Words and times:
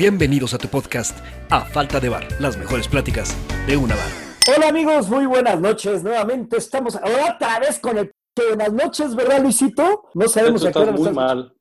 Bienvenidos 0.00 0.54
a 0.54 0.58
tu 0.58 0.66
podcast 0.66 1.14
A 1.50 1.60
Falta 1.60 2.00
de 2.00 2.08
Bar, 2.08 2.26
las 2.40 2.56
mejores 2.56 2.88
pláticas 2.88 3.36
de 3.66 3.76
una 3.76 3.94
bar. 3.94 4.08
Hola 4.56 4.68
amigos, 4.68 5.10
muy 5.10 5.26
buenas 5.26 5.60
noches. 5.60 6.02
Nuevamente 6.02 6.56
estamos 6.56 6.94
otra 6.94 7.58
vez 7.58 7.78
con 7.78 7.98
el 7.98 8.10
buenas 8.34 8.72
noches, 8.72 9.14
¿verdad, 9.14 9.42
Luisito? 9.42 10.08
No 10.14 10.26
sabemos 10.26 10.64
a 10.64 10.72
qué 10.72 10.78
hora 10.78 10.92
muy 10.92 11.10
mal. 11.10 11.54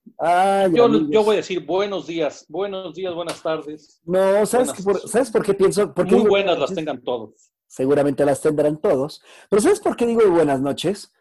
yo, 0.72 1.22
voy 1.22 1.34
a 1.34 1.38
decir 1.40 1.66
buenos 1.66 2.08
días, 2.08 2.46
buenos 2.48 2.94
días, 2.94 3.14
buenas 3.14 3.44
tardes. 3.44 4.00
No, 4.06 4.46
¿sabes, 4.46 4.72
por, 4.86 5.02
¿sabes 5.02 5.32
por 5.32 5.44
qué 5.44 5.54
pienso? 5.54 5.94
Porque 5.94 6.16
muy 6.16 6.30
buenas 6.30 6.58
las 6.58 6.74
tengan 6.74 7.04
todos. 7.04 7.52
Seguramente 7.68 8.24
las 8.24 8.40
tendrán 8.40 8.78
todos. 8.78 9.22
Pero 9.50 9.62
¿sabes 9.62 9.82
por 9.82 9.98
qué 9.98 10.06
digo 10.06 10.22
buenas 10.30 10.62
noches? 10.62 11.12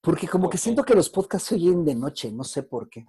Porque 0.00 0.28
como 0.28 0.48
que 0.48 0.56
siento 0.56 0.84
que 0.84 0.94
los 0.94 1.10
podcasts 1.10 1.48
se 1.48 1.56
oyen 1.56 1.84
de 1.84 1.96
noche, 1.96 2.30
no 2.30 2.44
sé 2.44 2.62
por 2.62 2.88
qué. 2.88 3.04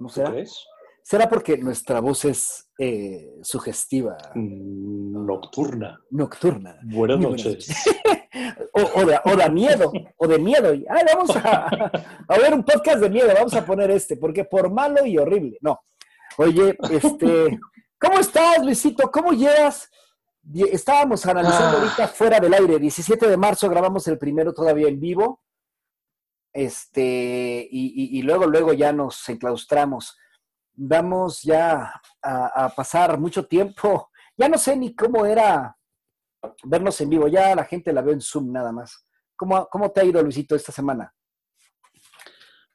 ¿No 0.00 0.08
será? 0.08 0.30
Crees? 0.30 0.64
¿Será 1.06 1.28
porque 1.28 1.58
nuestra 1.58 2.00
voz 2.00 2.24
es 2.24 2.70
eh, 2.78 3.36
sugestiva? 3.42 4.16
Mm, 4.34 5.26
nocturna. 5.26 6.00
Nocturna. 6.08 6.78
Buenas 6.82 7.20
noches. 7.20 7.68
o, 8.72 9.04
de, 9.04 9.50
miedo, 9.50 9.92
o 10.16 10.26
de 10.26 10.38
miedo. 10.38 10.70
Ay, 10.70 11.04
vamos 11.14 11.36
a, 11.36 11.66
a, 12.28 12.38
ver 12.38 12.54
un 12.54 12.64
podcast 12.64 13.00
de 13.00 13.10
miedo, 13.10 13.28
vamos 13.34 13.52
a 13.52 13.66
poner 13.66 13.90
este, 13.90 14.16
porque 14.16 14.46
por 14.46 14.72
malo 14.72 15.04
y 15.04 15.18
horrible. 15.18 15.58
No. 15.60 15.78
Oye, 16.38 16.74
este, 16.90 17.60
¿cómo 18.00 18.18
estás, 18.18 18.64
Luisito? 18.64 19.10
¿Cómo 19.10 19.32
llegas? 19.32 19.90
Estábamos 20.72 21.26
analizando 21.26 21.76
ah. 21.76 21.80
ahorita 21.82 22.08
fuera 22.08 22.40
del 22.40 22.54
aire. 22.54 22.78
17 22.78 23.28
de 23.28 23.36
marzo 23.36 23.68
grabamos 23.68 24.08
el 24.08 24.16
primero 24.16 24.54
todavía 24.54 24.88
en 24.88 24.98
vivo. 24.98 25.42
Este, 26.50 27.68
y, 27.70 28.18
y 28.18 28.22
luego, 28.22 28.46
luego 28.46 28.72
ya 28.72 28.90
nos 28.90 29.28
enclaustramos 29.28 30.16
vamos 30.74 31.42
ya 31.42 32.00
a, 32.22 32.72
pasar 32.74 33.18
mucho 33.18 33.46
tiempo. 33.46 34.10
Ya 34.36 34.48
no 34.48 34.58
sé 34.58 34.76
ni 34.76 34.96
cómo 34.96 35.24
era 35.24 35.78
vernos 36.64 37.00
en 37.00 37.08
vivo, 37.08 37.28
ya 37.28 37.54
la 37.54 37.62
gente 37.62 37.92
la 37.92 38.02
ve 38.02 38.14
en 38.14 38.20
Zoom 38.20 38.50
nada 38.50 38.72
más. 38.72 39.06
¿Cómo, 39.36 39.68
cómo 39.70 39.92
te 39.92 40.00
ha 40.00 40.04
ido, 40.04 40.20
Luisito, 40.20 40.56
esta 40.56 40.72
semana? 40.72 41.14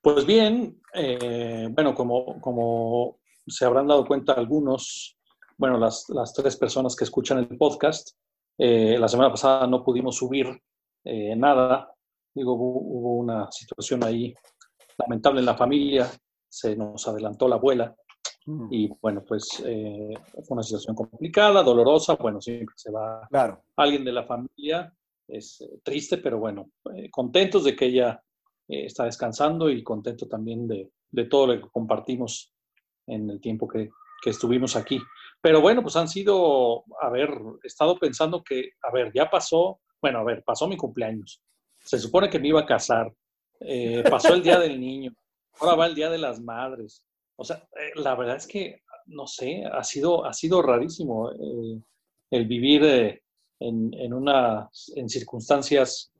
Pues 0.02 0.25
bien, 0.25 0.81
eh, 0.94 1.67
bueno, 1.69 1.94
como, 1.94 2.39
como 2.39 3.19
se 3.45 3.66
habrán 3.66 3.88
dado 3.88 4.06
cuenta 4.06 4.31
algunos, 4.31 5.17
bueno, 5.58 5.78
las, 5.78 6.06
tres 6.34 6.56
personas 6.56 6.95
que 6.95 7.03
escuchan 7.03 7.39
el 7.39 7.58
podcast, 7.58 8.11
eh, 8.58 8.97
la 8.97 9.09
semana 9.09 9.31
pasada 9.31 9.67
no 9.67 9.84
pudimos 9.84 10.16
subir 10.16 10.47
eh, 11.03 11.36
nada. 11.36 11.94
Digo, 12.34 12.53
hubo, 12.53 13.16
una 13.16 13.52
situación 13.52 14.02
ahí 14.06 14.34
lamentable 14.97 15.41
en 15.41 15.45
la 15.45 15.58
familia 15.58 16.09
se 16.50 16.75
nos 16.75 17.08
adelantó 17.08 17.47
la 17.47 17.55
abuela 17.55 17.95
mm. 18.45 18.67
y 18.72 18.89
bueno, 19.02 19.23
pues 19.25 19.64
eh, 19.66 20.14
fue 20.33 20.56
una 20.56 20.64
situación 20.64 20.95
complicada, 20.95 21.64
dolorosa, 21.64 22.16
bueno, 22.16 22.41
siempre 22.41 22.73
se 22.75 22.91
va 22.91 23.28
claro. 23.30 23.64
alguien 23.75 24.03
de 24.03 24.11
la 24.11 24.23
familia, 24.23 24.94
es 25.28 25.61
eh, 25.61 25.80
triste, 25.83 26.17
pero 26.17 26.39
bueno, 26.39 26.72
eh, 26.95 27.09
contentos 27.11 27.64
de 27.64 27.75
que 27.75 27.86
ella 27.86 28.22
está 28.67 29.06
descansando 29.06 29.67
y 29.67 29.81
contento 29.81 30.28
también 30.28 30.67
de, 30.67 30.91
de, 31.09 31.25
todo 31.25 31.47
lo 31.47 31.59
que 31.59 31.69
compartimos 31.69 32.53
en 33.08 33.28
el 33.28 33.41
tiempo 33.41 33.67
que, 33.67 33.89
que 34.22 34.30
estuvimos 34.30 34.75
aquí. 34.75 35.00
Pero 35.41 35.59
bueno, 35.59 35.81
pues 35.81 35.95
han 35.95 36.08
sido, 36.08 36.84
a 37.02 37.09
ver, 37.09 37.31
he 37.63 37.67
estado 37.67 37.97
pensando 37.97 38.44
que, 38.44 38.73
a 38.84 38.91
ver, 38.91 39.11
ya 39.11 39.28
pasó, 39.28 39.80
bueno, 40.00 40.19
a 40.19 40.23
ver, 40.23 40.44
pasó 40.44 40.67
mi 40.67 40.78
cumpleaños. 40.78 41.41
Se 41.80 41.97
supone 41.97 42.30
que 42.30 42.38
me 42.38 42.50
iba 42.50 42.59
a 42.59 42.66
casar. 42.67 43.11
pasó 44.08 44.36
el 44.36 44.44
Día 44.44 44.59
del 44.59 44.80
Niño. 44.80 45.16
Ahora 45.59 45.75
va 45.75 45.88
el 45.88 45.95
Día 45.95 46.09
de 46.09 46.17
las 46.17 46.39
Madres. 46.41 47.03
O 47.35 47.43
sea, 47.43 47.57
eh, 47.57 47.91
la 47.95 48.15
verdad 48.15 48.38
es 48.38 48.47
que, 48.47 48.81
no 49.07 49.27
sé, 49.27 49.63
ha 49.66 49.83
sido, 49.83 50.25
ha 50.25 50.33
sido 50.33 50.61
rarísimo 50.61 51.31
eh, 51.31 51.81
el 52.31 52.47
vivir 52.47 52.83
eh, 52.83 53.21
en, 53.59 53.93
en, 53.93 54.13
una, 54.13 54.69
en 54.95 55.09
circunstancias 55.09 56.11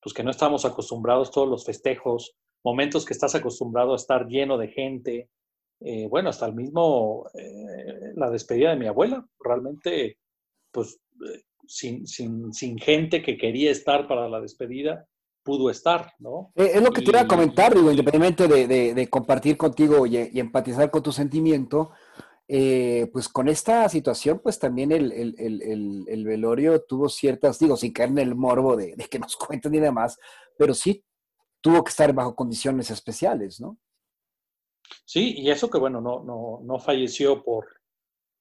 pues, 0.00 0.14
que 0.14 0.22
no 0.22 0.30
estamos 0.30 0.64
acostumbrados, 0.64 1.30
todos 1.30 1.48
los 1.48 1.64
festejos, 1.64 2.34
momentos 2.64 3.04
que 3.04 3.12
estás 3.14 3.34
acostumbrado 3.34 3.92
a 3.92 3.96
estar 3.96 4.26
lleno 4.28 4.56
de 4.56 4.68
gente. 4.68 5.28
bueno, 6.08 6.28
hasta 6.28 6.46
el 6.46 6.54
mismo, 6.54 7.26
la 8.14 8.30
despedida 8.30 8.70
de 8.70 8.76
mi 8.76 8.86
abuela, 8.86 9.26
realmente, 9.40 10.18
pues, 10.70 11.00
sin, 11.66 12.06
sin, 12.06 12.52
sin 12.52 12.78
gente 12.78 13.20
que 13.20 13.36
quería 13.36 13.72
estar 13.72 14.06
para 14.06 14.28
la 14.28 14.40
despedida, 14.40 15.08
pudo 15.42 15.70
estar, 15.70 16.12
¿no? 16.18 16.52
Eh, 16.54 16.72
es 16.74 16.82
lo 16.82 16.90
que 16.90 17.02
te 17.02 17.10
iba 17.10 17.20
a 17.20 17.26
comentar, 17.26 17.74
digo, 17.74 17.90
independientemente 17.90 18.94
de, 18.94 19.08
compartir 19.08 19.56
contigo 19.56 20.06
y, 20.06 20.16
empatizar 20.38 20.90
con 20.90 21.02
tu 21.02 21.12
sentimiento, 21.12 21.90
eh, 22.48 23.08
pues 23.12 23.28
con 23.28 23.48
esta 23.48 23.88
situación, 23.88 24.40
pues 24.42 24.58
también 24.58 24.92
el, 24.92 26.24
velorio 26.24 26.82
tuvo 26.82 27.08
ciertas, 27.08 27.58
digo, 27.58 27.76
sin 27.76 27.92
caer 27.92 28.10
en 28.10 28.18
el 28.18 28.34
morbo 28.34 28.76
de, 28.76 28.94
que 29.10 29.18
nos 29.18 29.36
cuenten 29.36 29.74
y 29.74 29.80
demás, 29.80 30.18
pero 30.56 30.74
sí 30.74 31.04
tuvo 31.60 31.82
que 31.84 31.90
estar 31.90 32.12
bajo 32.12 32.34
condiciones 32.34 32.90
especiales, 32.90 33.60
¿no? 33.60 33.78
Sí, 35.04 35.34
y 35.38 35.50
eso 35.50 35.70
que, 35.70 35.78
bueno, 35.78 36.00
no, 36.00 36.22
no, 36.22 36.60
no 36.62 36.78
falleció 36.78 37.42
por, 37.42 37.66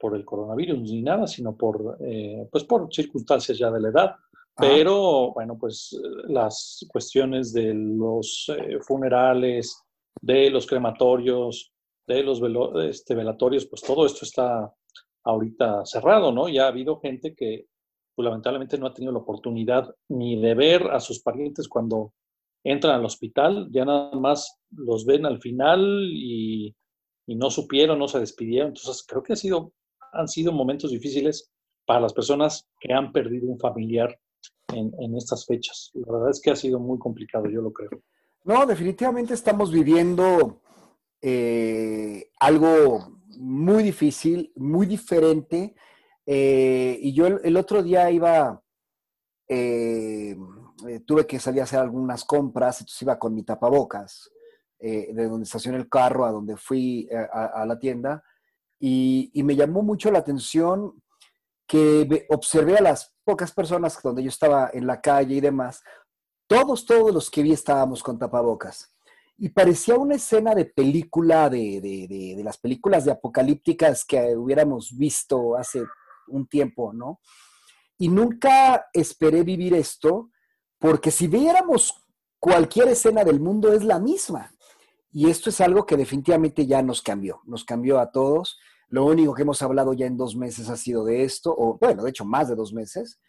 por 0.01 0.15
el 0.15 0.25
coronavirus 0.25 0.79
ni 0.79 1.01
nada, 1.01 1.27
sino 1.27 1.55
por, 1.55 1.97
eh, 2.01 2.47
pues 2.51 2.63
por 2.63 2.93
circunstancias 2.93 3.57
ya 3.57 3.69
de 3.69 3.79
la 3.79 3.89
edad. 3.89 4.15
Pero, 4.57 5.31
bueno, 5.33 5.57
pues 5.57 5.97
las 6.27 6.85
cuestiones 6.91 7.53
de 7.53 7.73
los 7.73 8.51
eh, 8.55 8.79
funerales, 8.81 9.81
de 10.21 10.49
los 10.49 10.67
crematorios, 10.67 11.71
de 12.05 12.23
los 12.23 12.41
este, 12.83 13.15
velatorios, 13.15 13.65
pues 13.65 13.81
todo 13.81 14.05
esto 14.05 14.25
está 14.25 14.71
ahorita 15.23 15.85
cerrado, 15.85 16.31
¿no? 16.31 16.49
Ya 16.49 16.65
ha 16.65 16.69
habido 16.69 16.99
gente 16.99 17.33
que 17.35 17.67
pues, 18.15 18.25
lamentablemente 18.25 18.77
no 18.77 18.87
ha 18.87 18.93
tenido 18.93 19.13
la 19.13 19.19
oportunidad 19.19 19.95
ni 20.09 20.39
de 20.39 20.53
ver 20.53 20.87
a 20.91 20.99
sus 20.99 21.21
parientes 21.21 21.67
cuando 21.67 22.13
entran 22.63 22.95
al 22.95 23.05
hospital, 23.05 23.69
ya 23.71 23.85
nada 23.85 24.11
más 24.19 24.59
los 24.71 25.05
ven 25.05 25.25
al 25.25 25.39
final 25.39 26.09
y, 26.13 26.75
y 27.25 27.35
no 27.35 27.49
supieron, 27.49 27.97
no 27.97 28.07
se 28.07 28.19
despidieron. 28.19 28.69
Entonces, 28.69 29.03
creo 29.07 29.23
que 29.23 29.33
ha 29.33 29.37
sido, 29.37 29.73
han 30.11 30.27
sido 30.27 30.51
momentos 30.51 30.91
difíciles 30.91 31.51
para 31.85 32.01
las 32.01 32.13
personas 32.13 32.67
que 32.79 32.93
han 32.93 33.11
perdido 33.11 33.47
un 33.47 33.57
familiar 33.57 34.19
en, 34.73 35.15
estas 35.15 35.45
fechas. 35.45 35.91
La 35.93 36.11
verdad 36.11 36.29
es 36.31 36.41
que 36.41 36.51
ha 36.51 36.55
sido 36.55 36.79
muy 36.79 36.97
complicado, 36.97 37.49
yo 37.49 37.61
lo 37.61 37.71
creo. 37.71 37.89
No, 38.43 38.65
definitivamente 38.65 39.33
estamos 39.33 39.71
viviendo 39.71 40.61
eh, 41.21 42.31
algo 42.39 43.19
muy 43.37 43.83
difícil, 43.83 44.51
muy 44.55 44.87
diferente. 44.87 45.75
Eh, 46.25 46.97
y 47.01 47.13
yo 47.13 47.27
el, 47.27 47.57
otro 47.57 47.83
día 47.83 48.09
iba, 48.09 48.61
eh, 49.47 50.35
tuve 51.05 51.27
que 51.27 51.39
salir 51.39 51.61
a 51.61 51.65
hacer 51.65 51.79
algunas 51.79 52.25
compras, 52.25 52.81
entonces 52.81 53.01
iba 53.01 53.19
con 53.19 53.35
mi 53.35 53.43
tapabocas, 53.43 54.31
de 54.79 55.27
donde 55.27 55.43
estacioné 55.43 55.77
el 55.77 55.87
carro 55.87 56.25
a 56.25 56.31
donde 56.31 56.57
fui 56.57 57.07
a, 57.11 57.63
la 57.67 57.77
tienda, 57.77 58.23
y, 58.79 59.29
y, 59.31 59.43
me 59.43 59.55
llamó 59.55 59.83
mucho 59.83 60.09
la 60.09 60.17
atención 60.17 61.00
que 61.71 62.25
observé 62.27 62.75
a 62.75 62.81
las 62.81 63.15
pocas 63.23 63.53
personas 63.53 63.97
donde 64.03 64.21
yo 64.21 64.27
estaba 64.27 64.69
en 64.73 64.85
la 64.85 64.99
calle 64.99 65.35
y 65.35 65.39
demás, 65.39 65.81
todos, 66.45 66.85
todos 66.85 67.13
los 67.13 67.31
que 67.31 67.43
vi 67.43 67.53
estábamos 67.53 68.03
con 68.03 68.19
tapabocas. 68.19 68.93
Y 69.37 69.47
parecía 69.47 69.95
una 69.95 70.15
escena 70.15 70.53
de 70.53 70.65
película, 70.65 71.49
de, 71.49 71.79
de, 71.79 72.35
de, 72.35 72.43
las 72.43 72.57
películas 72.57 73.05
de 73.05 73.13
apocalípticas 73.13 74.03
que 74.03 74.35
hubiéramos 74.35 74.97
visto 74.97 75.55
hace 75.55 75.85
un 76.27 76.45
tiempo, 76.45 76.91
¿no? 76.91 77.21
Y 77.97 78.09
nunca 78.09 78.89
esperé 78.91 79.43
vivir 79.43 79.73
esto, 79.73 80.29
porque 80.77 81.09
si 81.09 81.27
viéramos 81.27 81.93
cualquier 82.37 82.89
escena 82.89 83.23
del 83.23 83.39
mundo 83.39 83.71
es 83.71 83.85
la 83.85 83.97
misma. 83.97 84.51
Y 85.13 85.29
esto 85.29 85.49
es 85.49 85.61
algo 85.61 85.85
que 85.85 85.95
definitivamente 85.95 86.65
ya 86.67 86.81
nos 86.81 87.01
cambió, 87.01 87.39
nos 87.45 87.63
cambió 87.63 87.97
a 88.01 88.11
todos. 88.11 88.59
Lo 88.91 89.05
único 89.05 89.33
que 89.33 89.43
hemos 89.43 89.61
hablado 89.61 89.93
ya 89.93 90.05
en 90.05 90.17
dos 90.17 90.35
meses 90.35 90.69
ha 90.69 90.75
sido 90.75 91.05
de 91.05 91.23
esto, 91.23 91.55
o 91.57 91.77
bueno, 91.79 92.03
de 92.03 92.09
hecho 92.09 92.25
más 92.25 92.49
de 92.49 92.55
dos 92.55 92.73
meses. 92.73 93.19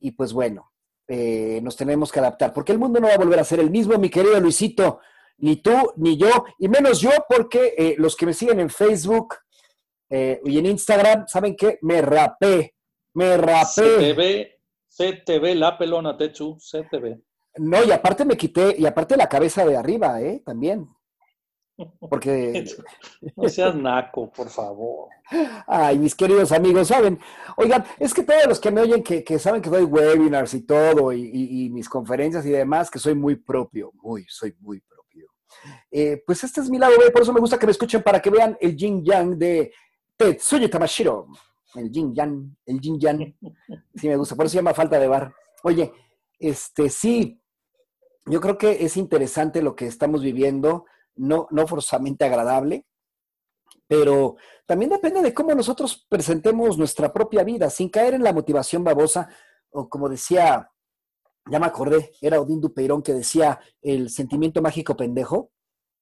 Y 0.00 0.12
pues 0.12 0.32
bueno, 0.32 0.72
eh, 1.06 1.60
nos 1.62 1.76
tenemos 1.76 2.10
que 2.10 2.18
adaptar, 2.18 2.54
porque 2.54 2.72
el 2.72 2.78
mundo 2.78 2.98
no 2.98 3.08
va 3.08 3.14
a 3.14 3.18
volver 3.18 3.38
a 3.38 3.44
ser 3.44 3.60
el 3.60 3.70
mismo, 3.70 3.98
mi 3.98 4.08
querido 4.08 4.40
Luisito, 4.40 5.00
ni 5.36 5.56
tú, 5.56 5.72
ni 5.96 6.16
yo, 6.16 6.30
y 6.58 6.66
menos 6.66 7.00
yo, 7.00 7.10
porque 7.28 7.74
eh, 7.76 7.94
los 7.98 8.16
que 8.16 8.24
me 8.24 8.32
siguen 8.32 8.60
en 8.60 8.70
Facebook 8.70 9.34
eh, 10.08 10.40
y 10.46 10.58
en 10.58 10.66
Instagram, 10.66 11.28
¿saben 11.28 11.56
qué? 11.56 11.78
Me 11.82 12.00
rapé, 12.00 12.74
me 13.12 13.36
rapé. 13.36 13.98
Te 14.96 15.38
ve 15.38 15.54
la 15.54 15.76
pelona, 15.76 16.16
Techu, 16.16 16.56
ve. 16.90 17.20
No, 17.58 17.84
y 17.84 17.92
aparte 17.92 18.24
me 18.24 18.38
quité, 18.38 18.74
y 18.78 18.86
aparte 18.86 19.16
la 19.18 19.28
cabeza 19.28 19.66
de 19.66 19.76
arriba, 19.76 20.22
¿eh? 20.22 20.42
También. 20.42 20.88
Porque. 21.98 22.64
No 23.36 23.48
seas 23.48 23.74
naco, 23.74 24.30
por 24.30 24.48
favor. 24.48 25.08
Ay, 25.66 25.98
mis 25.98 26.14
queridos 26.14 26.52
amigos, 26.52 26.88
saben. 26.88 27.18
Oigan, 27.56 27.84
es 27.98 28.12
que 28.12 28.22
todos 28.22 28.46
los 28.46 28.60
que 28.60 28.70
me 28.70 28.80
oyen, 28.80 29.02
que, 29.02 29.38
saben 29.38 29.62
que 29.62 29.70
doy 29.70 29.84
webinars 29.84 30.54
y 30.54 30.62
todo, 30.62 31.12
y, 31.12 31.70
mis 31.70 31.88
conferencias 31.88 32.44
y 32.44 32.50
demás, 32.50 32.90
que 32.90 32.98
soy 32.98 33.14
muy 33.14 33.36
propio, 33.36 33.92
muy, 34.02 34.24
soy 34.28 34.54
muy 34.60 34.80
propio. 34.80 35.28
Eh, 35.90 36.22
pues 36.26 36.42
este 36.44 36.60
es 36.60 36.68
mi 36.68 36.78
lado 36.78 36.94
B, 36.98 37.10
por 37.10 37.22
eso 37.22 37.32
me 37.32 37.40
gusta 37.40 37.58
que 37.58 37.66
me 37.66 37.72
escuchen 37.72 38.02
para 38.02 38.20
que 38.20 38.30
vean 38.30 38.56
el 38.60 38.76
yin 38.76 39.04
yang 39.04 39.38
de 39.38 39.72
Tetsuya 40.16 40.68
Tamashiro, 40.68 41.26
el 41.74 41.90
Jin 41.90 42.14
Yan, 42.14 42.56
el 42.66 42.80
Jin 42.80 42.98
Yan. 43.00 43.36
Sí 43.94 44.08
me 44.08 44.16
gusta, 44.16 44.36
por 44.36 44.46
eso 44.46 44.52
se 44.52 44.58
llama 44.58 44.74
falta 44.74 44.98
de 44.98 45.08
bar. 45.08 45.34
Oye, 45.62 45.92
este 46.38 46.88
sí, 46.90 47.40
yo 48.26 48.40
creo 48.40 48.58
que 48.58 48.84
es 48.84 48.96
interesante 48.96 49.62
lo 49.62 49.74
que 49.74 49.86
estamos 49.86 50.22
viviendo, 50.22 50.86
no, 51.16 51.48
no 51.50 51.66
forzosamente 51.66 52.24
agradable, 52.24 52.86
pero 53.86 54.36
también 54.66 54.90
depende 54.90 55.22
de 55.22 55.34
cómo 55.34 55.54
nosotros 55.54 56.06
presentemos 56.08 56.78
nuestra 56.78 57.12
propia 57.12 57.44
vida, 57.44 57.68
sin 57.70 57.88
caer 57.88 58.14
en 58.14 58.22
la 58.22 58.32
motivación 58.32 58.82
babosa, 58.84 59.28
o 59.70 59.88
como 59.88 60.08
decía, 60.08 60.70
ya 61.50 61.58
me 61.58 61.66
acordé, 61.66 62.12
era 62.20 62.40
Odín 62.40 62.60
Dupeirón 62.60 63.02
que 63.02 63.12
decía 63.12 63.60
el 63.80 64.10
sentimiento 64.10 64.62
mágico 64.62 64.96
pendejo, 64.96 65.50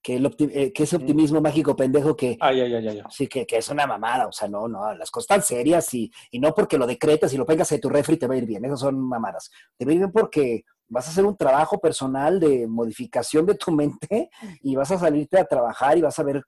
que, 0.02 0.16
el 0.16 0.34
eh, 0.38 0.72
que 0.72 0.84
ese 0.84 0.96
optimismo 0.96 1.40
mágico 1.40 1.76
pendejo 1.76 2.16
que, 2.16 2.38
ay, 2.40 2.60
ay, 2.60 2.74
ay, 2.74 3.02
sí, 3.10 3.26
que, 3.26 3.46
que, 3.46 3.58
es 3.58 3.68
una 3.68 3.86
mamada, 3.86 4.28
o 4.28 4.32
sea, 4.32 4.48
no, 4.48 4.66
no, 4.66 4.94
las 4.94 5.10
cosas 5.10 5.26
tan 5.26 5.42
serias 5.42 5.92
y, 5.92 6.10
y 6.30 6.38
no 6.38 6.54
porque 6.54 6.78
lo 6.78 6.86
decretas 6.86 7.32
y 7.34 7.36
lo 7.36 7.44
pegas 7.44 7.70
en 7.72 7.80
tu 7.80 7.88
refri 7.88 8.16
te 8.16 8.26
va 8.26 8.34
a 8.34 8.38
ir 8.38 8.46
bien, 8.46 8.64
esas 8.64 8.80
son 8.80 8.98
mamadas. 8.98 9.50
Te 9.76 9.84
va 9.84 9.90
a 9.90 9.94
ir 9.94 9.98
bien 9.98 10.12
porque 10.12 10.64
vas 10.90 11.06
a 11.06 11.10
hacer 11.10 11.24
un 11.24 11.36
trabajo 11.36 11.80
personal 11.80 12.38
de 12.38 12.66
modificación 12.66 13.46
de 13.46 13.54
tu 13.54 13.70
mente 13.72 14.28
y 14.60 14.76
vas 14.76 14.90
a 14.90 14.98
salirte 14.98 15.38
a 15.38 15.44
trabajar 15.44 15.96
y 15.96 16.02
vas 16.02 16.18
a 16.18 16.22
ver 16.22 16.44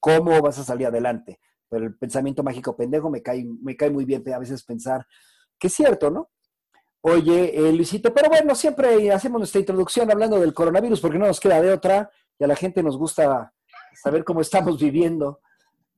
cómo 0.00 0.40
vas 0.40 0.58
a 0.58 0.64
salir 0.64 0.86
adelante. 0.86 1.38
Pero 1.68 1.86
el 1.86 1.96
pensamiento 1.96 2.42
mágico 2.42 2.76
pendejo 2.76 3.10
me 3.10 3.22
cae, 3.22 3.44
me 3.62 3.76
cae 3.76 3.90
muy 3.90 4.04
bien 4.04 4.22
a 4.32 4.38
veces 4.38 4.64
pensar 4.64 5.06
que 5.58 5.66
es 5.66 5.74
cierto, 5.74 6.10
¿no? 6.10 6.30
Oye, 7.02 7.56
eh, 7.56 7.72
Luisito, 7.72 8.14
pero 8.14 8.28
bueno, 8.28 8.54
siempre 8.54 9.10
hacemos 9.10 9.40
nuestra 9.40 9.60
introducción 9.60 10.10
hablando 10.10 10.38
del 10.38 10.54
coronavirus 10.54 11.00
porque 11.00 11.18
no 11.18 11.26
nos 11.26 11.40
queda 11.40 11.60
de 11.60 11.72
otra 11.72 12.10
y 12.38 12.44
a 12.44 12.46
la 12.46 12.56
gente 12.56 12.82
nos 12.82 12.96
gusta 12.96 13.52
saber 13.94 14.24
cómo 14.24 14.40
estamos 14.40 14.78
viviendo. 14.80 15.40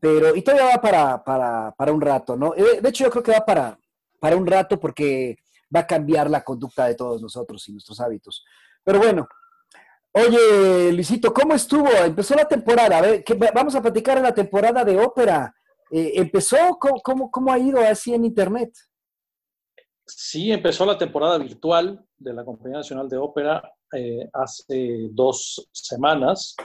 Pero, 0.00 0.34
y 0.34 0.42
todavía 0.42 0.76
va 0.76 0.80
para, 0.80 1.24
para, 1.24 1.74
para 1.76 1.92
un 1.92 2.00
rato, 2.00 2.36
¿no? 2.36 2.54
Eh, 2.54 2.80
de 2.80 2.88
hecho, 2.88 3.04
yo 3.04 3.10
creo 3.10 3.22
que 3.22 3.32
va 3.32 3.44
para, 3.44 3.78
para 4.18 4.36
un 4.36 4.46
rato 4.46 4.80
porque 4.80 5.36
va 5.74 5.80
a 5.80 5.86
cambiar 5.86 6.30
la 6.30 6.42
conducta 6.42 6.86
de 6.86 6.94
todos 6.94 7.20
nosotros 7.20 7.68
y 7.68 7.72
nuestros 7.72 8.00
hábitos. 8.00 8.44
Pero 8.82 8.98
bueno, 8.98 9.26
oye, 10.12 10.92
Luisito, 10.92 11.32
¿cómo 11.32 11.54
estuvo? 11.54 11.88
Empezó 12.04 12.34
la 12.34 12.46
temporada, 12.46 12.98
a 12.98 13.02
ver, 13.02 13.24
vamos 13.54 13.74
a 13.74 13.82
platicar 13.82 14.18
en 14.18 14.24
la 14.24 14.34
temporada 14.34 14.84
de 14.84 14.98
ópera. 14.98 15.54
Eh, 15.90 16.12
¿Empezó? 16.16 16.56
¿Cómo, 16.78 17.30
cómo, 17.30 17.52
ha 17.52 17.58
ido 17.58 17.80
así 17.80 18.14
en 18.14 18.24
Internet? 18.24 18.72
Sí, 20.06 20.52
empezó 20.52 20.84
la 20.84 20.98
temporada 20.98 21.38
virtual 21.38 22.04
de 22.18 22.32
la 22.32 22.44
Compañía 22.44 22.78
Nacional 22.78 23.08
de 23.08 23.16
Ópera 23.16 23.72
eh, 23.92 24.28
hace 24.32 25.08
dos 25.10 25.68
semanas 25.72 26.56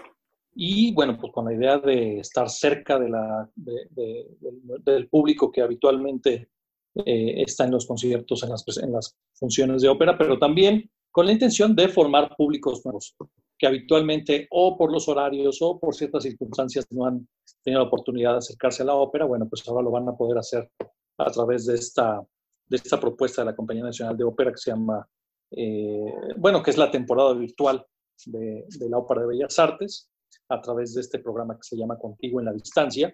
y 0.54 0.94
bueno, 0.94 1.18
pues 1.18 1.32
con 1.32 1.46
la 1.46 1.54
idea 1.54 1.78
de 1.78 2.20
estar 2.20 2.50
cerca 2.50 3.00
de 3.00 3.10
del 3.56 5.08
público 5.08 5.52
que 5.52 5.62
habitualmente 5.62 6.50
eh, 6.96 7.44
está 7.44 7.66
en 7.66 7.72
los 7.72 7.86
conciertos, 7.86 8.44
en 8.44 8.92
las, 8.92 9.16
funciones 9.34 9.82
de 9.82 9.90
ópera, 9.90 10.18
pero 10.18 10.38
también 10.38 10.90
con 11.12 11.26
la 11.26 11.32
intención 11.32 11.76
de 11.76 11.88
formar 11.88 12.36
públicos 12.36 12.82
nuevos 12.86 13.16
que 13.58 13.68
habitualmente 13.68 14.48
o 14.52 14.78
por 14.78 14.92
los 14.92 15.08
horarios 15.08 15.62
o 15.62 15.80
por 15.80 15.96
ciertas 15.96 16.24
circunstancias 16.24 16.86
no 16.92 17.06
han 17.06 17.28
tenido 17.64 17.82
la 17.82 17.88
oportunidad 17.88 18.34
de 18.34 18.38
acercarse 18.40 18.84
a 18.84 18.86
la 18.86 18.96
ópera, 18.96 19.26
bueno, 19.26 19.48
pues 19.50 19.68
ahora 19.68 19.84
lo 19.84 19.92
van 19.92 20.08
a 20.08 20.16
poder 20.16 20.38
hacer 20.38 20.70
a 21.18 21.32
través 21.32 21.66
de 21.66 21.76
esta, 21.76 22.22
de 22.68 22.78
esta 22.78 23.00
propuesta 23.00 23.42
de 23.42 23.48
la 23.48 23.56
Compañía 23.56 23.84
Nacional 23.84 24.16
de 24.18 24.24
Ópera 24.24 24.52
que 24.52 24.58
se 24.58 24.72
llama 24.72 25.08
eh, 25.52 26.14
bueno, 26.38 26.62
que 26.62 26.72
es 26.72 26.78
la 26.78 26.92
temporada 26.92 27.34
virtual 27.34 27.86
de, 28.26 28.66
la 28.90 28.98
Ópera 28.98 29.22
de 29.22 29.28
Bellas 29.28 29.58
Artes, 29.60 30.10
a 30.50 30.62
través 30.62 30.94
de 30.94 31.02
este 31.02 31.20
programa 31.20 31.56
que 31.56 31.64
se 31.64 31.78
llama 31.78 31.98
Contigo 31.98 32.40
en 32.40 32.46
la 32.46 32.54
Distancia. 32.54 33.14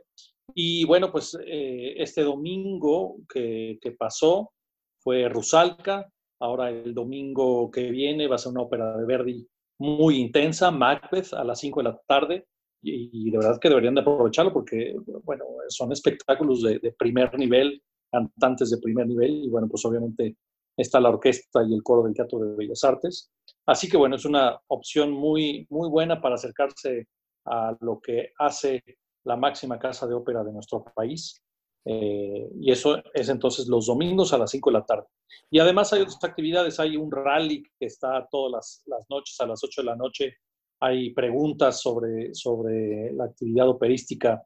Y 0.53 0.85
bueno, 0.85 1.11
pues 1.11 1.37
eh, 1.45 1.95
este 1.97 2.23
domingo 2.23 3.17
que, 3.27 3.79
pasó 3.97 4.51
fue 4.99 5.27
Rusalka, 5.29 6.09
ahora 6.39 6.69
el 6.69 6.93
domingo 6.93 7.69
que 7.71 7.89
viene 7.91 8.27
va 8.27 8.35
a 8.35 8.39
ser 8.39 8.51
una 8.51 8.61
ópera 8.61 8.97
de 8.97 9.05
Verdi 9.05 9.47
muy 9.79 10.17
intensa, 10.17 10.71
Macbeth, 10.71 11.33
a 11.33 11.43
las 11.43 11.59
5 11.59 11.81
de 11.81 11.89
la 11.89 12.01
tarde, 12.07 12.47
y, 12.81 13.31
de 13.31 13.37
verdad 13.37 13.59
que 13.59 13.69
deberían 13.69 13.95
de 13.95 14.01
aprovecharlo 14.01 14.53
porque, 14.53 14.95
bueno, 15.23 15.45
son 15.69 15.91
espectáculos 15.91 16.61
de, 16.61 16.79
de 16.79 16.91
primer 16.91 17.37
nivel, 17.37 17.81
cantantes 18.11 18.69
de 18.69 18.77
primer 18.77 19.07
nivel, 19.07 19.43
y 19.43 19.49
bueno, 19.49 19.67
pues 19.67 19.83
obviamente 19.85 20.37
está 20.77 20.99
la 20.99 21.09
orquesta 21.09 21.63
y 21.67 21.73
el 21.73 21.83
coro 21.83 22.03
del 22.03 22.13
Teatro 22.13 22.39
de 22.39 22.55
Bellas 22.55 22.83
Artes. 22.83 23.31
Así 23.65 23.89
que 23.89 23.97
bueno, 23.97 24.15
es 24.15 24.25
una 24.25 24.59
opción 24.67 25.11
muy, 25.11 25.65
muy 25.69 25.89
buena 25.89 26.21
para 26.21 26.35
acercarse 26.35 27.07
a 27.45 27.75
lo 27.81 27.99
que 27.99 28.31
hace 28.37 28.83
la 29.25 29.35
máxima 29.35 29.77
casa 29.77 30.07
de 30.07 30.13
ópera 30.13 30.43
de 30.43 30.53
nuestro 30.53 30.83
país. 30.95 31.41
Eh, 31.87 32.49
y 32.59 32.71
eso 32.71 32.97
es 33.13 33.29
entonces 33.29 33.67
los 33.67 33.85
domingos 33.85 34.33
a 34.33 34.39
las 34.39 34.49
5 34.51 34.71
de 34.71 34.73
la 34.73 34.85
tarde. 34.85 35.05
Y 35.51 35.59
además 35.59 35.93
hay 35.93 36.01
otras 36.01 36.23
actividades, 36.23 36.79
hay 36.79 36.97
un 36.97 37.11
rally 37.11 37.63
que 37.77 37.85
está 37.85 38.27
todas 38.31 38.83
las, 38.85 39.05
noches 39.09 39.39
a 39.39 39.45
las 39.45 39.63
8 39.63 39.81
de 39.81 39.85
la 39.85 39.95
noche, 39.95 40.37
hay 40.79 41.13
preguntas 41.13 41.79
sobre, 41.79 42.33
sobre 42.33 43.13
la 43.13 43.25
actividad 43.25 43.69
operística 43.69 44.43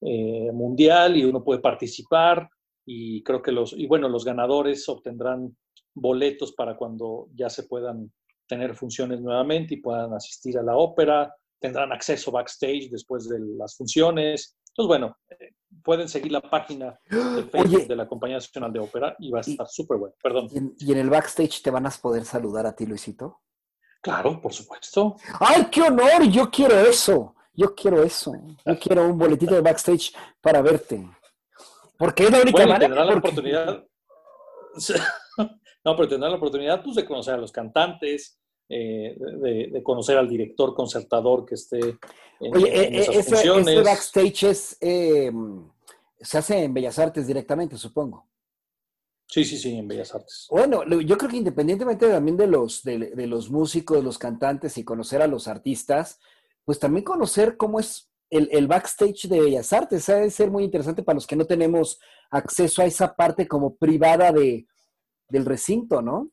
eh, 0.00 0.50
mundial 0.52 1.16
y 1.16 1.24
uno 1.24 1.42
puede 1.42 1.60
participar 1.60 2.48
y 2.84 3.22
creo 3.22 3.40
que 3.40 3.52
los, 3.52 3.72
y 3.72 3.86
bueno, 3.86 4.08
los 4.08 4.24
ganadores 4.24 4.88
obtendrán 4.88 5.56
boletos 5.94 6.52
para 6.52 6.76
cuando 6.76 7.28
ya 7.34 7.48
se 7.48 7.64
puedan 7.64 8.12
tener 8.46 8.74
funciones 8.74 9.20
nuevamente 9.20 9.74
y 9.74 9.80
puedan 9.80 10.12
asistir 10.12 10.58
a 10.58 10.62
la 10.62 10.76
ópera, 10.76 11.34
tendrán 11.62 11.92
acceso 11.92 12.30
backstage 12.30 12.90
después 12.90 13.28
de 13.28 13.38
las 13.56 13.76
funciones. 13.76 14.58
Entonces, 14.68 14.88
bueno, 14.88 15.16
eh, 15.30 15.52
pueden 15.82 16.08
seguir 16.08 16.32
la 16.32 16.40
página 16.40 16.98
de 17.08 17.44
Facebook 17.44 17.86
de 17.86 17.96
la 17.96 18.08
Compañía 18.08 18.36
Nacional 18.36 18.72
de 18.72 18.80
Ópera 18.80 19.16
y 19.18 19.30
va 19.30 19.38
a 19.38 19.42
estar 19.42 19.66
súper 19.68 19.98
bueno. 19.98 20.14
Perdón. 20.22 20.48
¿y 20.78 20.92
en, 20.92 20.98
el 20.98 21.08
backstage 21.08 21.62
te 21.62 21.70
van 21.70 21.86
a 21.86 21.90
poder 21.90 22.24
saludar 22.24 22.66
a 22.66 22.74
ti, 22.74 22.84
Luisito? 22.84 23.40
Claro, 24.02 24.40
por 24.40 24.52
supuesto. 24.52 25.16
¡Ay, 25.38 25.68
qué 25.70 25.82
honor! 25.82 26.24
Yo 26.28 26.50
quiero 26.50 26.78
eso. 26.80 27.36
Yo 27.54 27.74
quiero 27.74 28.02
eso. 28.02 28.32
Yo 28.66 28.78
quiero 28.78 29.06
un 29.08 29.18
boletito 29.18 29.54
de 29.54 29.60
backstage 29.60 30.12
para 30.40 30.60
verte. 30.60 31.08
Porque 31.96 32.24
es 32.24 32.30
la 32.32 32.40
única 32.40 32.64
bueno, 32.64 32.72
manera. 32.72 33.04
la 33.04 33.14
oportunidad. 33.16 33.84
No, 35.84 35.96
pero 35.96 36.08
tendrán 36.08 36.30
la 36.30 36.36
oportunidad 36.36 36.82
pues, 36.82 36.94
de 36.94 37.04
conocer 37.04 37.34
a 37.34 37.38
los 37.38 37.50
cantantes, 37.50 38.40
eh, 38.74 39.14
de, 39.70 39.82
conocer 39.82 40.16
al 40.16 40.26
director 40.26 40.74
concertador 40.74 41.44
que 41.44 41.56
esté 41.56 41.98
en, 42.40 42.56
Oye, 42.56 42.68
eh, 42.68 43.00
esas 43.00 43.16
ese, 43.16 43.30
funciones. 43.34 43.68
Ese 43.68 43.82
backstage 43.82 44.42
es, 44.44 44.76
em, 44.80 45.68
se 46.18 46.38
hace 46.38 46.64
en 46.64 46.72
Bellas 46.72 46.98
Artes 46.98 47.26
directamente, 47.26 47.76
supongo. 47.76 48.26
Sí, 49.26 49.44
sí, 49.44 49.58
sí, 49.58 49.76
en 49.76 49.88
Bellas 49.88 50.14
Artes. 50.14 50.46
Bueno, 50.50 50.84
yo 51.00 51.18
creo 51.18 51.30
que 51.30 51.36
independientemente 51.36 52.08
también 52.08 52.38
de 52.38 52.46
los, 52.46 52.82
de, 52.82 53.26
los 53.26 53.50
músicos, 53.50 53.98
de 53.98 54.02
los 54.02 54.16
cantantes 54.16 54.78
y 54.78 54.84
conocer 54.84 55.20
a 55.20 55.26
los 55.26 55.48
artistas, 55.48 56.18
pues 56.64 56.78
también 56.78 57.04
conocer 57.04 57.58
cómo 57.58 57.78
es 57.78 58.10
el, 58.30 58.48
el, 58.52 58.68
backstage 58.68 59.28
de 59.28 59.40
Bellas 59.40 59.70
Artes. 59.72 60.06
Debe 60.06 60.30
ser 60.30 60.50
muy 60.50 60.64
interesante 60.64 61.02
para 61.02 61.16
los 61.16 61.26
que 61.26 61.36
no 61.36 61.44
tenemos 61.44 61.98
acceso 62.30 62.80
a 62.80 62.86
esa 62.86 63.14
parte 63.14 63.46
como 63.46 63.76
privada 63.76 64.32
de, 64.32 64.66
del 65.28 65.44
recinto, 65.44 66.00
¿no? 66.00 66.30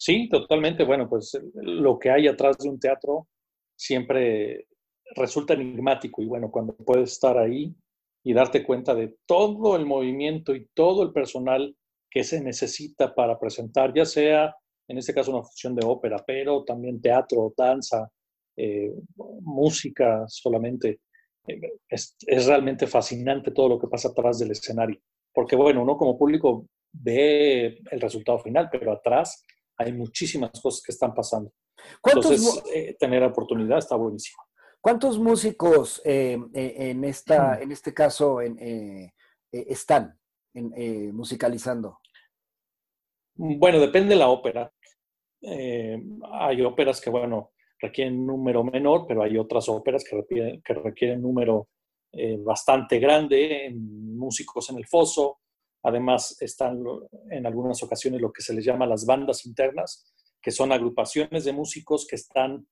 Sí, 0.00 0.30
totalmente. 0.30 0.82
Bueno, 0.84 1.10
pues 1.10 1.38
lo 1.52 1.98
que 1.98 2.10
hay 2.10 2.26
atrás 2.26 2.56
de 2.56 2.70
un 2.70 2.80
teatro 2.80 3.28
siempre 3.76 4.66
resulta 5.14 5.52
enigmático 5.52 6.22
y 6.22 6.26
bueno, 6.26 6.50
cuando 6.50 6.74
puedes 6.74 7.12
estar 7.12 7.36
ahí 7.36 7.74
y 8.24 8.32
darte 8.32 8.64
cuenta 8.64 8.94
de 8.94 9.16
todo 9.26 9.76
el 9.76 9.84
movimiento 9.84 10.54
y 10.54 10.66
todo 10.72 11.02
el 11.02 11.12
personal 11.12 11.76
que 12.10 12.24
se 12.24 12.40
necesita 12.40 13.14
para 13.14 13.38
presentar, 13.38 13.92
ya 13.94 14.06
sea 14.06 14.56
en 14.88 14.96
este 14.96 15.12
caso 15.12 15.32
una 15.32 15.42
función 15.42 15.74
de 15.74 15.84
ópera, 15.84 16.24
pero 16.26 16.64
también 16.64 17.00
teatro, 17.02 17.52
danza, 17.54 18.10
eh, 18.56 18.90
música 19.42 20.24
solamente. 20.28 21.00
Eh, 21.46 21.60
es, 21.90 22.16
es, 22.26 22.46
realmente 22.46 22.86
fascinante 22.86 23.50
todo 23.50 23.68
lo 23.68 23.78
que 23.78 23.86
pasa 23.86 24.08
atrás 24.08 24.38
del 24.38 24.52
escenario. 24.52 24.98
Porque 25.34 25.56
bueno, 25.56 25.82
uno 25.82 25.98
como 25.98 26.18
público 26.18 26.66
ve 26.90 27.80
el 27.90 28.00
resultado 28.00 28.38
final, 28.38 28.70
pero 28.72 28.92
atrás 28.92 29.44
hay 29.80 29.92
muchísimas 29.92 30.50
cosas 30.60 30.82
que 30.82 30.92
están 30.92 31.14
pasando. 31.14 31.52
Entonces, 32.04 32.62
eh, 32.74 32.96
tener 32.98 33.22
oportunidad 33.22 33.78
está 33.78 33.96
buenísimo. 33.96 34.42
¿Cuántos 34.80 35.18
músicos 35.18 36.00
eh, 36.04 36.38
eh, 36.54 36.74
en, 36.90 37.04
esta, 37.04 37.60
en 37.60 37.72
este 37.72 37.92
caso 37.92 38.40
están 39.50 40.18
musicalizando? 40.54 41.98
Bueno, 43.34 43.78
depende 43.78 44.10
de 44.10 44.16
la 44.16 44.28
ópera. 44.28 44.72
hay 45.42 46.62
óperas 46.62 47.00
que, 47.00 47.10
bueno, 47.10 47.52
requieren 47.78 48.26
número 48.26 48.62
menor, 48.64 49.06
pero 49.06 49.22
hay 49.22 49.38
otras 49.38 49.68
óperas 49.68 50.04
que 50.04 50.16
requieren, 50.16 50.62
que 50.62 50.74
requieren 50.74 51.22
número 51.22 51.68
bastante 52.38 52.98
grande, 52.98 53.66
en 53.66 54.16
músicos 54.16 54.68
en 54.70 54.78
el 54.78 54.86
foso, 54.86 55.39
Además, 55.82 56.36
están 56.40 56.82
en 57.30 57.46
algunas 57.46 57.82
ocasiones 57.82 58.20
lo 58.20 58.32
que 58.32 58.42
se 58.42 58.54
les 58.54 58.64
llama 58.64 58.86
las 58.86 59.06
bandas 59.06 59.46
internas, 59.46 60.12
que 60.42 60.50
son 60.50 60.72
agrupaciones 60.72 61.44
de 61.44 61.52
músicos 61.52 62.06
que 62.06 62.16
están 62.16 62.66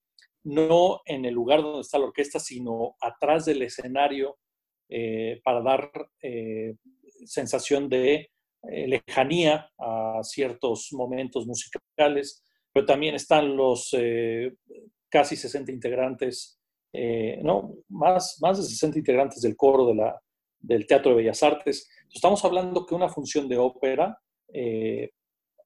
no 0.45 1.01
en 1.05 1.25
el 1.25 1.35
lugar 1.35 1.63
donde 1.63 1.81
está 1.81 1.99
la 1.99 2.07
orquesta, 2.07 2.39
sino 2.39 2.97
atrás 3.01 3.45
del 3.45 3.63
escenario, 3.63 4.39
para 5.45 5.61
dar 5.61 5.91
sensación 7.27 7.89
de 7.89 8.31
lejanía 8.63 9.71
a 9.79 10.21
ciertos 10.23 10.89
momentos 10.93 11.47
musicales, 11.47 12.43
pero 12.73 12.87
también 12.87 13.15
están 13.15 13.57
los 13.57 13.95
casi 15.11 15.37
60 15.37 15.73
integrantes, 15.73 16.59
no, 17.43 17.75
más, 17.89 18.39
más 18.41 18.59
de 18.59 18.65
60 18.65 18.99
integrantes 18.99 19.43
del 19.43 19.57
coro 19.57 19.87
de 19.87 19.95
la, 19.97 20.21
del 20.61 20.87
Teatro 20.87 21.11
de 21.11 21.19
Bellas 21.19 21.43
Artes. 21.43 21.89
Estamos 22.13 22.45
hablando 22.45 22.87
que 22.87 22.95
una 22.95 23.09
función 23.09 23.49
de 23.49 23.59
ópera, 23.59 24.19
eh, 24.53 25.11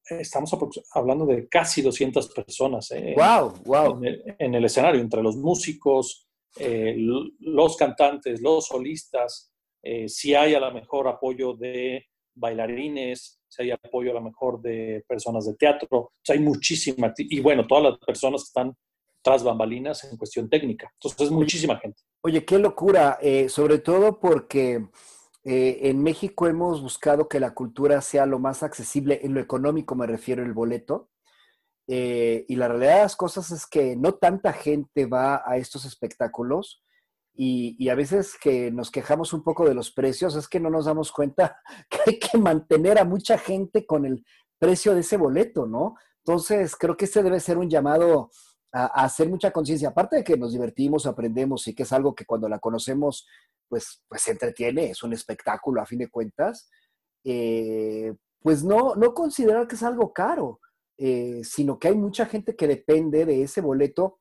estamos 0.08 0.56
hablando 0.94 1.26
de 1.26 1.48
casi 1.48 1.82
200 1.82 2.28
personas 2.34 2.90
wow, 2.90 3.54
eh, 3.54 3.60
wow. 3.64 4.00
En, 4.38 4.54
el, 4.54 4.64
escenario, 4.64 5.00
entre 5.00 5.22
los 5.22 5.36
músicos, 5.36 6.28
eh, 6.58 6.94
los 6.98 7.76
cantantes, 7.76 8.40
los 8.40 8.66
solistas, 8.66 9.52
si 10.06 10.34
hay 10.34 10.54
a 10.54 10.60
lo 10.60 10.72
mejor 10.72 11.08
apoyo 11.08 11.54
de 11.54 12.06
bailarines, 12.34 13.40
si 13.48 13.62
hay 13.62 13.70
apoyo 13.72 14.12
a 14.12 14.14
lo 14.14 14.22
mejor 14.22 14.60
de 14.62 15.04
personas 15.08 15.44
de 15.46 15.54
teatro, 15.54 16.12
hay 16.28 16.38
muchísima, 16.38 17.12
y 17.16 17.40
bueno, 17.40 17.66
todas 17.66 17.84
las 17.84 17.98
personas 17.98 18.42
que 18.42 18.46
están 18.46 18.76
tras 19.22 19.44
bambalinas 19.44 20.04
en 20.04 20.16
cuestión 20.16 20.48
técnica. 20.48 20.90
Entonces 20.94 21.20
es 21.22 21.30
muchísima 21.30 21.78
gente. 21.78 22.02
Oye, 22.22 22.44
qué 22.44 22.58
locura, 22.58 23.18
eh, 23.20 23.48
sobre 23.48 23.78
todo 23.78 24.18
porque 24.20 24.88
eh, 25.44 25.78
en 25.82 26.02
México 26.02 26.46
hemos 26.46 26.82
buscado 26.82 27.28
que 27.28 27.40
la 27.40 27.54
cultura 27.54 28.00
sea 28.00 28.26
lo 28.26 28.38
más 28.38 28.62
accesible, 28.62 29.20
en 29.22 29.34
lo 29.34 29.40
económico 29.40 29.94
me 29.94 30.06
refiero 30.06 30.44
el 30.44 30.52
boleto. 30.52 31.10
Eh, 31.88 32.44
y 32.48 32.56
la 32.56 32.68
realidad 32.68 32.96
de 32.96 33.02
las 33.02 33.16
cosas 33.16 33.50
es 33.50 33.66
que 33.66 33.96
no 33.96 34.14
tanta 34.14 34.52
gente 34.52 35.06
va 35.06 35.42
a 35.44 35.56
estos 35.56 35.84
espectáculos 35.84 36.84
y, 37.34 37.76
y, 37.78 37.88
a 37.88 37.96
veces 37.96 38.36
que 38.40 38.70
nos 38.70 38.90
quejamos 38.90 39.32
un 39.32 39.42
poco 39.42 39.66
de 39.66 39.74
los 39.74 39.90
precios, 39.90 40.36
es 40.36 40.48
que 40.48 40.60
no 40.60 40.70
nos 40.70 40.84
damos 40.84 41.10
cuenta 41.10 41.56
que 41.90 41.98
hay 42.06 42.18
que 42.18 42.38
mantener 42.38 42.98
a 42.98 43.04
mucha 43.04 43.36
gente 43.36 43.84
con 43.84 44.04
el 44.04 44.24
precio 44.58 44.94
de 44.94 45.00
ese 45.00 45.16
boleto, 45.16 45.66
¿no? 45.66 45.96
Entonces, 46.24 46.76
creo 46.76 46.96
que 46.96 47.06
este 47.06 47.22
debe 47.22 47.40
ser 47.40 47.58
un 47.58 47.68
llamado 47.68 48.30
a, 48.72 49.04
hacer 49.04 49.28
mucha 49.28 49.50
conciencia. 49.50 49.90
Aparte 49.90 50.16
de 50.16 50.24
que 50.24 50.36
nos 50.36 50.52
divertimos, 50.52 51.06
aprendemos 51.06 51.66
y 51.68 51.74
que 51.74 51.84
es 51.84 51.92
algo 51.92 52.14
que 52.14 52.24
cuando 52.24 52.48
la 52.48 52.58
conocemos, 52.58 53.26
pues, 53.68 54.02
pues 54.08 54.22
se 54.22 54.32
entretiene, 54.32 54.90
es 54.90 55.02
un 55.02 55.12
espectáculo 55.12 55.80
a 55.80 55.86
fin 55.86 56.00
de 56.00 56.10
cuentas, 56.10 56.68
eh, 57.24 58.12
pues 58.40 58.64
no, 58.64 58.94
no 58.96 59.14
considerar 59.14 59.68
que 59.68 59.76
es 59.76 59.82
algo 59.82 60.12
caro, 60.12 60.60
eh, 60.98 61.40
sino 61.44 61.78
que 61.78 61.88
hay 61.88 61.94
mucha 61.94 62.26
gente 62.26 62.56
que 62.56 62.66
depende 62.66 63.24
de 63.24 63.42
ese 63.42 63.60
boleto. 63.60 64.20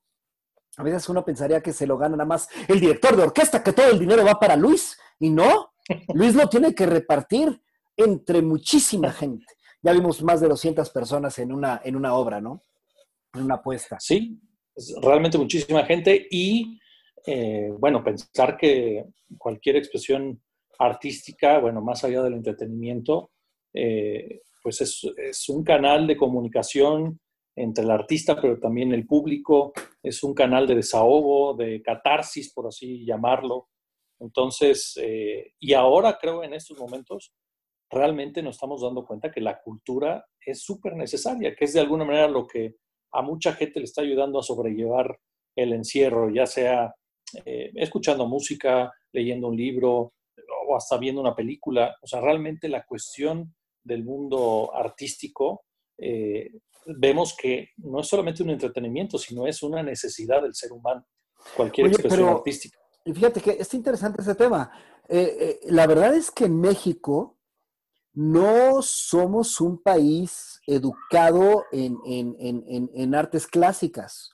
A 0.77 0.83
veces 0.83 1.07
uno 1.09 1.25
pensaría 1.25 1.61
que 1.61 1.73
se 1.73 1.87
lo 1.87 1.97
gana 1.97 2.15
nada 2.15 2.27
más 2.27 2.47
el 2.67 2.79
director 2.79 3.15
de 3.15 3.23
orquesta, 3.23 3.63
que 3.63 3.73
todo 3.73 3.89
el 3.89 3.99
dinero 3.99 4.23
va 4.23 4.39
para 4.39 4.55
Luis, 4.55 4.97
y 5.19 5.29
no, 5.29 5.73
Luis 6.13 6.35
lo 6.35 6.47
tiene 6.47 6.75
que 6.75 6.85
repartir 6.85 7.61
entre 7.97 8.41
muchísima 8.41 9.11
gente. 9.11 9.45
Ya 9.81 9.93
vimos 9.93 10.21
más 10.21 10.39
de 10.41 10.47
200 10.47 10.89
personas 10.91 11.39
en 11.39 11.51
una, 11.51 11.81
en 11.83 11.95
una 11.95 12.13
obra, 12.13 12.39
¿no? 12.39 12.63
Una 13.33 13.55
apuesta. 13.55 13.97
Sí, 13.99 14.39
realmente 15.01 15.37
muchísima 15.37 15.85
gente 15.85 16.27
y, 16.29 16.79
eh, 17.25 17.69
bueno, 17.77 18.03
pensar 18.03 18.57
que 18.57 19.05
cualquier 19.37 19.77
expresión 19.77 20.41
artística, 20.79 21.59
bueno, 21.59 21.81
más 21.81 22.03
allá 22.03 22.23
del 22.23 22.33
entretenimiento, 22.33 23.31
eh, 23.73 24.41
pues 24.63 24.81
es, 24.81 25.01
es, 25.17 25.49
un 25.49 25.63
canal 25.63 26.07
de 26.07 26.17
comunicación 26.17 27.19
entre 27.55 27.83
el 27.83 27.91
artista, 27.91 28.39
pero 28.39 28.59
también 28.59 28.93
el 28.93 29.05
público, 29.05 29.73
es 30.01 30.23
un 30.23 30.33
canal 30.33 30.67
de 30.67 30.75
desahogo, 30.75 31.55
de 31.55 31.81
catarsis, 31.81 32.53
por 32.53 32.67
así 32.67 33.05
llamarlo. 33.05 33.69
Entonces, 34.19 34.97
eh, 35.01 35.53
y 35.59 35.73
ahora 35.73 36.17
creo 36.19 36.43
en 36.43 36.53
estos 36.53 36.77
momentos, 36.79 37.33
realmente 37.89 38.41
nos 38.41 38.55
estamos 38.55 38.81
dando 38.81 39.05
cuenta 39.05 39.31
que 39.31 39.41
la 39.41 39.59
cultura 39.61 40.25
es 40.39 40.63
súper 40.63 40.95
necesaria, 40.95 41.55
que 41.55 41.65
es 41.65 41.73
de 41.73 41.81
alguna 41.81 42.05
manera 42.05 42.27
lo 42.27 42.47
que 42.47 42.75
a 43.11 43.21
mucha 43.21 43.53
gente 43.53 43.79
le 43.79 43.85
está 43.85 44.01
ayudando 44.01 44.39
a 44.39 44.43
sobrellevar 44.43 45.19
el 45.55 45.73
encierro, 45.73 46.29
ya 46.29 46.45
sea 46.45 46.93
eh, 47.45 47.71
escuchando 47.75 48.27
música, 48.27 48.91
leyendo 49.11 49.47
un 49.47 49.57
libro 49.57 50.13
o 50.67 50.75
hasta 50.75 50.97
viendo 50.97 51.21
una 51.21 51.35
película. 51.35 51.95
O 52.01 52.07
sea, 52.07 52.21
realmente 52.21 52.69
la 52.69 52.85
cuestión 52.85 53.53
del 53.83 54.03
mundo 54.03 54.71
artístico, 54.73 55.65
eh, 55.97 56.51
vemos 56.85 57.35
que 57.35 57.69
no 57.77 57.99
es 57.99 58.07
solamente 58.07 58.43
un 58.43 58.51
entretenimiento, 58.51 59.17
sino 59.17 59.47
es 59.47 59.61
una 59.63 59.83
necesidad 59.83 60.41
del 60.41 60.55
ser 60.55 60.71
humano, 60.71 61.05
cualquier 61.55 61.87
expresión 61.87 62.29
artística. 62.29 62.77
Y 63.05 63.13
fíjate 63.13 63.41
que 63.41 63.51
es 63.51 63.73
interesante 63.73 64.21
ese 64.21 64.35
tema. 64.35 64.71
Eh, 65.09 65.59
la 65.65 65.87
verdad 65.87 66.15
es 66.15 66.31
que 66.31 66.45
en 66.45 66.59
México 66.59 67.40
no 68.13 68.81
somos 68.81 69.61
un 69.61 69.81
país 69.81 70.61
educado 70.67 71.65
en, 71.71 73.15
artes 73.15 73.47
clásicas. 73.47 74.31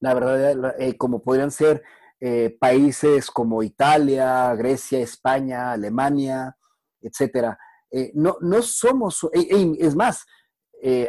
La 0.00 0.14
verdad, 0.14 0.74
eh, 0.80 0.96
como 0.96 1.22
podrían 1.22 1.50
ser 1.50 1.82
eh, 2.20 2.56
países 2.58 3.30
como 3.30 3.62
Italia, 3.62 4.54
Grecia, 4.54 5.00
España, 5.00 5.72
Alemania, 5.72 6.56
etcétera. 7.00 7.58
Eh, 7.90 8.12
no, 8.14 8.36
no 8.40 8.62
somos, 8.62 9.26
es 9.32 9.94
más, 9.94 10.24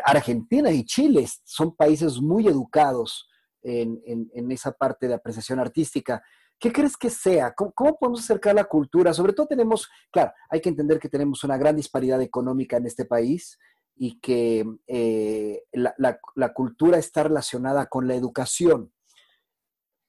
Argentina 0.03 0.71
y 0.71 0.83
Chile 0.83 1.27
son 1.43 1.75
países 1.75 2.19
muy 2.19 2.47
educados 2.47 3.29
en, 3.61 4.51
esa 4.51 4.71
parte 4.71 5.07
de 5.07 5.13
apreciación 5.13 5.59
artística. 5.59 6.23
¿Qué 6.59 6.71
crees 6.71 6.97
que 6.97 7.09
sea? 7.09 7.53
¿Cómo, 7.53 7.71
¿Cómo, 7.71 7.97
podemos 7.97 8.19
acercar 8.21 8.53
la 8.53 8.65
cultura? 8.65 9.13
Sobre 9.13 9.33
todo 9.33 9.47
tenemos, 9.47 9.89
claro, 10.11 10.33
hay 10.49 10.59
que 10.59 10.69
entender 10.69 10.99
que 10.99 11.09
tenemos 11.09 11.43
una 11.43 11.57
gran 11.57 11.75
disparidad 11.75 12.21
económica 12.21 12.77
en 12.77 12.85
este 12.85 13.05
país 13.05 13.57
y 13.99 14.17
que 14.21 14.65
eh, 14.87 15.63
la, 15.73 16.53
cultura 16.53 16.97
está 16.97 17.23
relacionada 17.23 17.87
con 17.87 18.07
la 18.07 18.15
educación. 18.15 18.93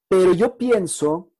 Pero 0.07 0.33
yo 0.33 0.57
pienso 0.57 1.33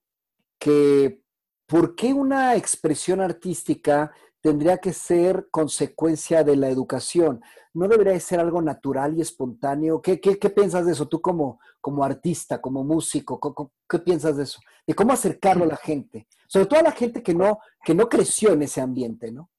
que 0.60 1.24
¿por 1.66 1.96
qué 1.96 2.14
una 2.14 2.56
expresión 2.58 3.22
artística 3.22 4.12
tendría 4.42 4.78
que 4.80 4.92
ser 4.92 5.48
consecuencia 5.52 6.44
de 6.44 6.56
la 6.56 6.70
educación? 6.70 7.42
¿No 7.74 7.88
debería 7.88 8.20
ser 8.20 8.40
algo 8.40 8.62
natural 8.62 9.18
y 9.18 9.22
espontáneo? 9.22 10.02
¿Qué, 10.02 10.18
piensas 10.18 10.86
de 10.86 10.92
eso? 10.92 11.08
Tú 11.08 11.22
como, 11.22 11.60
como 11.80 12.04
artista, 12.04 12.60
como 12.60 12.84
músico, 12.84 13.72
¿qué 13.88 14.00
piensas 14.00 14.38
de 14.38 14.44
eso? 14.44 14.60
De 14.86 14.94
cómo 14.94 15.14
acercarlo 15.14 15.64
a 15.64 15.68
la 15.68 15.78
gente, 15.78 16.28
sobre 16.48 16.66
todo 16.66 16.80
a 16.80 16.84
la 16.84 16.92
gente 16.92 17.24
que 17.24 17.34
no, 17.34 17.60
que 17.84 17.94
no 17.94 18.10
creció 18.10 18.52
en 18.54 18.64
ese 18.64 18.82
ambiente, 18.82 19.32
¿no? 19.32 19.50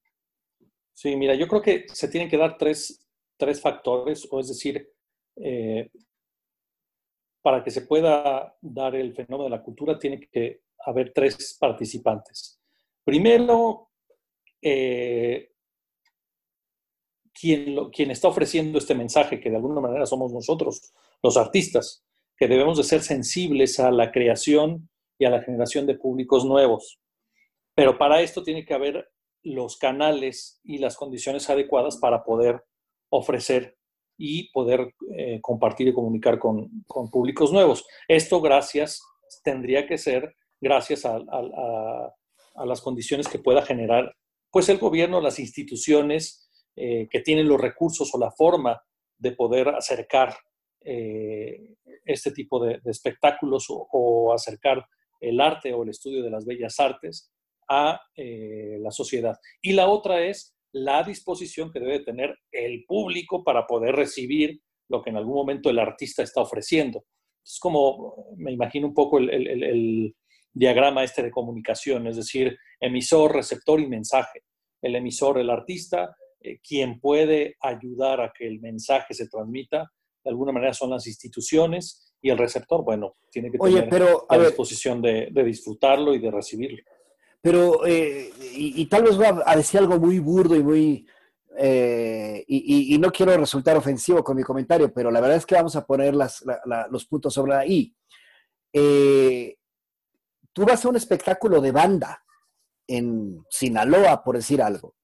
Sí, 0.93 1.15
mira, 1.15 1.33
yo 1.33 1.47
creo 1.47 1.61
que 1.61 1.85
se 1.87 2.07
tienen 2.07 2.29
que 2.29 2.37
dar 2.37 2.57
tres, 2.57 2.99
factores, 3.61 4.27
o 4.31 4.39
es 4.39 4.47
decir, 4.47 4.89
eh, 5.35 5.89
para 7.41 7.63
que 7.63 7.71
se 7.71 7.81
pueda 7.81 8.55
dar 8.61 8.95
el 8.95 9.13
fenómeno 9.13 9.45
de 9.45 9.49
la 9.49 9.63
cultura, 9.63 9.97
tiene 9.97 10.19
que 10.19 10.61
haber 10.85 11.11
tres 11.13 11.57
participantes. 11.59 12.59
Primero, 13.03 13.89
eh, 14.63 15.51
quien, 17.33 17.89
quien 17.91 18.11
está 18.11 18.27
ofreciendo 18.27 18.77
este 18.77 18.95
mensaje, 18.95 19.39
que 19.39 19.49
de 19.49 19.57
alguna 19.57 19.81
manera 19.81 20.05
somos 20.05 20.31
nosotros, 20.31 20.93
los 21.21 21.37
artistas, 21.37 22.03
que 22.37 22.47
debemos 22.47 22.77
de 22.77 22.83
ser 22.83 23.01
sensibles 23.01 23.79
a 23.79 23.91
la 23.91 24.11
creación 24.11 24.89
y 25.17 25.25
a 25.25 25.29
la 25.29 25.41
generación 25.41 25.85
de 25.85 25.95
públicos 25.95 26.45
nuevos. 26.45 26.99
Pero 27.75 27.97
para 27.97 28.21
esto 28.21 28.43
tiene 28.43 28.65
que 28.65 28.73
haber 28.73 29.09
los 29.43 29.77
canales 29.77 30.59
y 30.63 30.77
las 30.77 30.95
condiciones 30.95 31.49
adecuadas 31.49 31.97
para 31.97 32.23
poder 32.23 32.63
ofrecer 33.09 33.77
y 34.17 34.51
poder 34.51 34.93
eh, 35.15 35.39
compartir 35.41 35.87
y 35.87 35.93
comunicar 35.93 36.39
con, 36.39 36.69
públicos 37.11 37.51
nuevos. 37.51 37.85
Esto 38.07 38.41
gracias, 38.41 39.01
tendría 39.43 39.85
que 39.87 39.97
ser 39.97 40.35
gracias 40.61 41.05
a, 41.05 41.19
las 42.65 42.81
condiciones 42.81 43.27
que 43.27 43.39
pueda 43.39 43.63
generar 43.63 44.15
pues 44.53 44.69
el 44.69 44.77
gobierno, 44.77 45.19
las 45.19 45.39
instituciones 45.39 46.47
eh, 46.75 47.07
que 47.09 47.21
tienen 47.21 47.47
los 47.47 47.59
recursos 47.59 48.13
o 48.13 48.19
la 48.19 48.29
forma 48.29 48.79
de 49.17 49.31
poder 49.31 49.69
acercar 49.69 50.35
eh, 50.81 51.73
este 52.05 52.31
tipo 52.31 52.63
de, 52.63 52.79
espectáculos 52.85 53.65
o, 53.69 54.31
acercar 54.31 54.85
el 55.19 55.41
arte 55.41 55.73
o 55.73 55.81
el 55.81 55.89
estudio 55.89 56.21
de 56.21 56.29
las 56.29 56.45
bellas 56.45 56.79
artes 56.79 57.33
a 57.67 57.99
eh, 58.15 58.77
la 58.79 58.91
sociedad. 58.91 59.35
Y 59.59 59.73
la 59.73 59.89
otra 59.89 60.23
es 60.23 60.55
la 60.71 61.01
disposición 61.01 61.71
que 61.71 61.79
debe 61.79 62.01
tener 62.01 62.37
el 62.51 62.85
público 62.85 63.43
para 63.43 63.65
poder 63.65 63.95
recibir 63.95 64.61
lo 64.87 65.01
que 65.01 65.09
en 65.09 65.17
algún 65.17 65.33
momento 65.33 65.71
el 65.71 65.79
artista 65.79 66.21
está 66.21 66.41
ofreciendo. 66.41 67.05
Es 67.43 67.57
como, 67.59 68.35
me 68.37 68.51
imagino 68.51 68.85
un 68.85 68.93
poco 68.93 69.17
el, 69.17 70.15
diagrama 70.53 71.03
este 71.03 71.23
de 71.23 71.31
comunicación, 71.31 72.07
es 72.07 72.17
decir, 72.17 72.57
emisor, 72.79 73.33
receptor 73.33 73.79
y 73.79 73.87
mensaje. 73.87 74.43
El 74.81 74.95
emisor, 74.95 75.39
el 75.39 75.49
artista, 75.49 76.15
eh, 76.39 76.59
quien 76.59 76.99
puede 76.99 77.55
ayudar 77.61 78.21
a 78.21 78.31
que 78.31 78.47
el 78.47 78.59
mensaje 78.59 79.13
se 79.13 79.27
transmita, 79.27 79.91
de 80.23 80.29
alguna 80.29 80.51
manera 80.51 80.73
son 80.73 80.91
las 80.91 81.07
instituciones 81.07 82.13
y 82.21 82.29
el 82.29 82.37
receptor, 82.37 82.83
bueno, 82.83 83.15
tiene 83.29 83.51
que 83.51 83.57
tener 83.57 84.07
la 84.29 84.37
disposición 84.37 85.01
de 85.01 85.43
disfrutarlo 85.43 86.13
y 86.13 86.19
de 86.19 86.31
recibirlo. 86.31 86.81
pero, 87.43 87.85
eh, 87.85 88.31
y, 88.55 88.85
tal 88.85 89.03
vez 89.03 89.17
voy 89.17 89.25
a, 89.45 89.55
decir 89.57 89.81
algo 89.81 89.99
muy 89.99 90.19
burdo 90.19 90.55
y 90.55 90.63
muy, 90.63 91.05
eh, 91.57 92.41
y, 92.47 92.97
no 92.97 93.11
quiero 93.11 93.35
resultar 93.35 93.75
ofensivo 93.75 94.23
con 94.23 94.37
mi 94.37 94.43
comentario, 94.43 94.93
pero 94.93 95.11
la 95.11 95.19
verdad 95.19 95.37
es 95.37 95.45
que 95.45 95.55
vamos 95.55 95.75
a 95.75 95.85
poner 95.85 96.15
los 96.15 97.05
puntos 97.05 97.33
sobre 97.33 97.51
la 97.51 97.65
I. 97.67 97.93
Eh, 98.71 99.57
tú 100.53 100.65
vas 100.65 100.83
a 100.85 100.89
un 100.89 100.95
espectáculo 100.95 101.59
de 101.61 101.71
banda 101.71 102.23
en 102.87 103.43
Sinaloa, 103.49 104.23
por 104.23 104.35
decir 104.35 104.61
algo, 104.61 104.95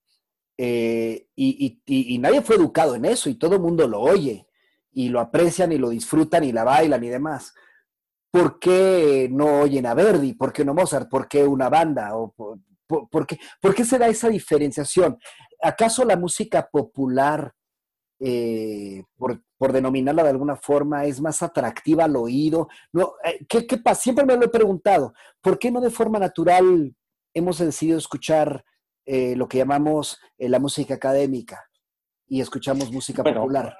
y, 0.57 2.17
nadie 2.19 2.41
fue 2.41 2.55
educado 2.55 2.95
en 2.95 3.05
eso 3.05 3.29
y 3.29 3.35
todo 3.35 3.55
el 3.55 3.61
mundo 3.61 3.87
lo 3.87 4.01
oye 4.01 4.47
y 4.91 5.09
lo 5.09 5.19
aprecian 5.19 5.71
y 5.71 5.77
lo 5.77 5.89
disfrutan 5.89 6.43
y 6.43 6.51
la 6.51 6.63
bailan 6.63 7.03
y 7.03 7.09
demás. 7.09 7.53
¿por 8.31 8.59
qué 8.59 9.27
no 9.31 9.61
oyen 9.61 9.85
a 9.85 9.93
Verdi? 9.93 10.33
¿Por 10.33 10.53
qué 10.53 10.63
no 10.63 10.73
Mozart? 10.73 11.09
¿Por 11.09 11.27
qué 11.27 11.43
una 11.43 11.69
banda? 11.69 12.15
¿O 12.15 12.33
por, 12.33 13.27
qué, 13.27 13.39
¿Por, 13.61 13.75
qué, 13.75 13.85
se 13.85 13.97
da 13.97 14.07
esa 14.07 14.29
diferenciación? 14.29 15.17
¿Acaso 15.61 16.05
la 16.05 16.15
música 16.15 16.69
popular, 16.71 17.53
eh, 18.19 19.03
por, 19.17 19.41
denominarla 19.73 20.23
de 20.23 20.29
alguna 20.29 20.55
forma, 20.55 21.05
es 21.05 21.21
más 21.21 21.41
atractiva 21.43 22.05
al 22.05 22.15
oído? 22.15 22.67
No, 22.93 23.13
eh, 23.23 23.45
¿qué, 23.47 23.77
pasa? 23.77 24.01
Siempre 24.01 24.25
me 24.25 24.35
lo 24.35 24.45
he 24.45 24.49
preguntado. 24.49 25.13
¿Por 25.41 25.59
qué 25.59 25.71
no 25.71 25.81
de 25.81 25.89
forma 25.89 26.19
natural 26.19 26.95
hemos 27.33 27.59
decidido 27.59 27.97
escuchar 27.97 28.63
eh, 29.05 29.35
lo 29.35 29.47
que 29.47 29.57
llamamos 29.57 30.19
la 30.37 30.59
música 30.59 30.95
académica 30.95 31.63
y 32.27 32.41
escuchamos 32.41 32.91
música 32.91 33.23
popular? 33.23 33.75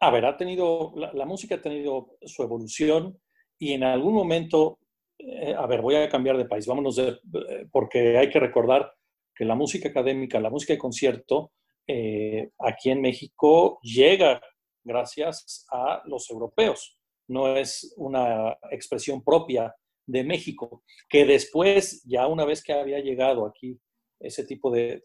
A 0.00 0.10
ver, 0.10 0.26
ha 0.26 0.36
tenido, 0.36 0.92
la 0.96 1.24
música 1.24 1.54
ha 1.54 1.62
tenido 1.62 2.16
su 2.22 2.42
evolución 2.42 3.18
y 3.58 3.72
en 3.72 3.84
algún 3.84 4.14
momento, 4.14 4.78
eh, 5.18 5.54
a 5.56 5.66
ver, 5.66 5.80
voy 5.80 5.96
a 5.96 6.08
cambiar 6.08 6.36
de 6.36 6.44
país, 6.44 6.66
vámonos, 6.66 6.96
de, 6.96 7.08
eh, 7.08 7.66
porque 7.70 8.18
hay 8.18 8.28
que 8.28 8.40
recordar 8.40 8.92
que 9.34 9.44
la 9.44 9.54
música 9.54 9.88
académica, 9.88 10.40
la 10.40 10.50
música 10.50 10.74
de 10.74 10.78
concierto, 10.78 11.52
eh, 11.86 12.50
aquí 12.58 12.90
en 12.90 13.00
México 13.00 13.78
llega 13.82 14.40
gracias 14.84 15.66
a 15.70 16.02
los 16.06 16.30
europeos, 16.30 16.98
no 17.28 17.56
es 17.56 17.92
una 17.96 18.56
expresión 18.70 19.22
propia 19.22 19.74
de 20.06 20.22
México, 20.22 20.84
que 21.08 21.24
después, 21.24 22.02
ya 22.04 22.26
una 22.26 22.44
vez 22.44 22.62
que 22.62 22.72
había 22.72 23.00
llegado 23.00 23.46
aquí 23.46 23.80
ese 24.20 24.44
tipo 24.44 24.70
de, 24.70 25.02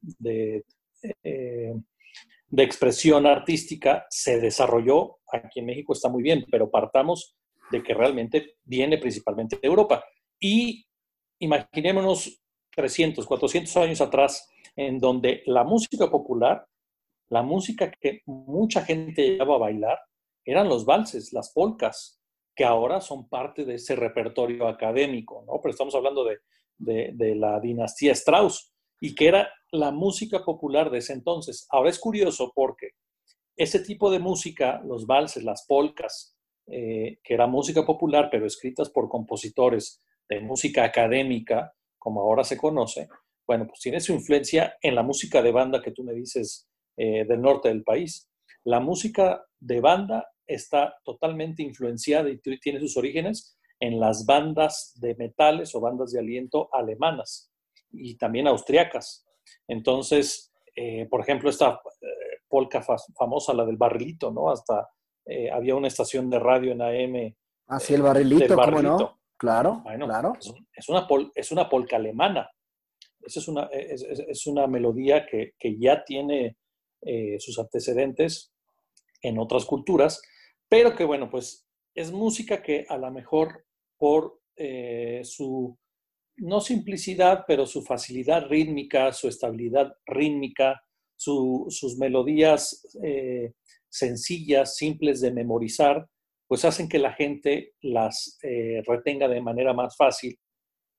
de, 0.00 0.64
de 2.50 2.62
expresión 2.62 3.26
artística, 3.26 4.06
se 4.10 4.40
desarrolló, 4.40 5.18
aquí 5.32 5.60
en 5.60 5.66
México 5.66 5.92
está 5.92 6.08
muy 6.08 6.22
bien, 6.22 6.46
pero 6.50 6.70
partamos 6.70 7.36
de 7.70 7.82
que 7.82 7.94
realmente 7.94 8.56
viene 8.64 8.98
principalmente 8.98 9.56
de 9.56 9.68
Europa. 9.68 10.04
Y 10.40 10.84
imaginémonos 11.38 12.42
300, 12.74 13.24
400 13.24 13.76
años 13.76 14.00
atrás, 14.00 14.49
en 14.76 14.98
donde 14.98 15.42
la 15.46 15.64
música 15.64 16.10
popular, 16.10 16.66
la 17.28 17.42
música 17.42 17.90
que 18.00 18.22
mucha 18.26 18.82
gente 18.82 19.30
llevaba 19.30 19.56
a 19.56 19.58
bailar, 19.58 19.98
eran 20.44 20.68
los 20.68 20.84
valses, 20.84 21.32
las 21.32 21.52
polcas, 21.52 22.20
que 22.54 22.64
ahora 22.64 23.00
son 23.00 23.28
parte 23.28 23.64
de 23.64 23.74
ese 23.74 23.94
repertorio 23.96 24.66
académico, 24.66 25.44
¿no? 25.46 25.60
Pero 25.62 25.70
estamos 25.70 25.94
hablando 25.94 26.24
de, 26.24 26.38
de 26.78 27.34
la 27.34 27.60
dinastía 27.60 28.12
Strauss 28.12 28.72
y 29.00 29.14
que 29.14 29.28
era 29.28 29.50
la 29.72 29.90
música 29.92 30.44
popular 30.44 30.90
de 30.90 30.98
ese 30.98 31.12
entonces. 31.12 31.66
Ahora 31.70 31.90
es 31.90 31.98
curioso 31.98 32.52
porque 32.54 32.90
ese 33.56 33.80
tipo 33.80 34.10
de 34.10 34.18
música, 34.18 34.80
los 34.84 35.06
valses, 35.06 35.44
las 35.44 35.66
polcas, 35.66 36.36
eh, 36.66 37.18
que 37.22 37.34
era 37.34 37.46
música 37.46 37.84
popular, 37.84 38.28
pero 38.30 38.46
escritas 38.46 38.90
por 38.90 39.08
compositores 39.08 40.00
de 40.28 40.40
música 40.40 40.84
académica, 40.84 41.74
como 41.98 42.20
ahora 42.20 42.44
se 42.44 42.56
conoce, 42.56 43.08
bueno, 43.50 43.66
pues 43.66 43.80
tiene 43.80 43.98
su 43.98 44.12
influencia 44.12 44.76
en 44.80 44.94
la 44.94 45.02
música 45.02 45.42
de 45.42 45.50
banda 45.50 45.82
que 45.82 45.90
tú 45.90 46.04
me 46.04 46.12
dices 46.12 46.68
eh, 46.96 47.24
del 47.26 47.42
norte 47.42 47.68
del 47.68 47.82
país. 47.82 48.30
La 48.62 48.78
música 48.78 49.44
de 49.58 49.80
banda 49.80 50.30
está 50.46 50.94
totalmente 51.02 51.60
influenciada 51.64 52.30
y 52.30 52.38
tiene 52.38 52.78
sus 52.78 52.96
orígenes 52.96 53.58
en 53.80 53.98
las 53.98 54.24
bandas 54.24 54.92
de 55.00 55.16
metales 55.16 55.74
o 55.74 55.80
bandas 55.80 56.12
de 56.12 56.20
aliento 56.20 56.68
alemanas 56.72 57.50
y 57.90 58.16
también 58.16 58.46
austriacas. 58.46 59.26
Entonces, 59.66 60.52
eh, 60.76 61.08
por 61.10 61.20
ejemplo, 61.20 61.50
esta 61.50 61.80
polka 62.46 62.84
famosa, 63.18 63.52
la 63.52 63.66
del 63.66 63.78
barrilito, 63.78 64.30
¿no? 64.30 64.52
Hasta 64.52 64.90
eh, 65.26 65.50
había 65.50 65.74
una 65.74 65.88
estación 65.88 66.30
de 66.30 66.38
radio 66.38 66.70
en 66.70 66.82
AM. 66.82 67.34
Ah, 67.66 67.80
sí, 67.80 67.94
el 67.94 68.02
barrilito, 68.02 68.54
¿cómo 68.54 68.80
no? 68.80 69.18
Claro, 69.36 69.82
claro. 69.82 70.34
Es, 70.72 70.88
una 70.88 71.08
es 71.34 71.50
una 71.50 71.68
polca 71.68 71.96
alemana. 71.96 72.48
Esa 73.22 73.40
es 73.40 73.48
una, 73.48 73.64
es, 73.72 74.46
una 74.46 74.66
melodía 74.66 75.26
que, 75.26 75.52
que 75.58 75.78
ya 75.78 76.04
tiene 76.04 76.56
eh, 77.02 77.36
sus 77.38 77.58
antecedentes 77.58 78.52
en 79.22 79.38
otras 79.38 79.64
culturas, 79.64 80.20
pero 80.68 80.94
que, 80.96 81.04
bueno, 81.04 81.30
pues 81.30 81.66
es 81.94 82.12
música 82.12 82.62
que 82.62 82.86
a 82.88 82.96
lo 82.96 83.10
mejor 83.10 83.64
por 83.98 84.40
eh, 84.56 85.20
su, 85.24 85.76
no 86.36 86.60
simplicidad, 86.60 87.44
pero 87.46 87.66
su 87.66 87.82
facilidad 87.82 88.46
rítmica, 88.48 89.12
su 89.12 89.28
estabilidad 89.28 89.92
rítmica, 90.06 90.80
sus 91.16 91.98
melodías 91.98 92.96
sencillas, 93.90 94.76
simples 94.76 95.20
de 95.20 95.32
memorizar, 95.32 96.08
pues 96.50 96.64
hacen 96.64 96.88
que 96.88 96.98
la 96.98 97.12
gente 97.12 97.74
las 97.80 98.36
eh, 98.42 98.82
retenga 98.84 99.28
de 99.28 99.40
manera 99.40 99.72
más 99.72 99.96
fácil 99.96 100.36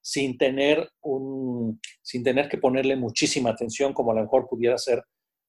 sin 0.01 0.37
tener, 0.37 0.89
un, 1.01 1.79
sin 2.01 2.23
tener 2.23 2.49
que 2.49 2.57
ponerle 2.57 2.95
muchísima 2.95 3.51
atención, 3.51 3.93
como 3.93 4.11
a 4.11 4.15
lo 4.15 4.21
mejor 4.21 4.47
pudiera 4.49 4.77
ser 4.77 5.03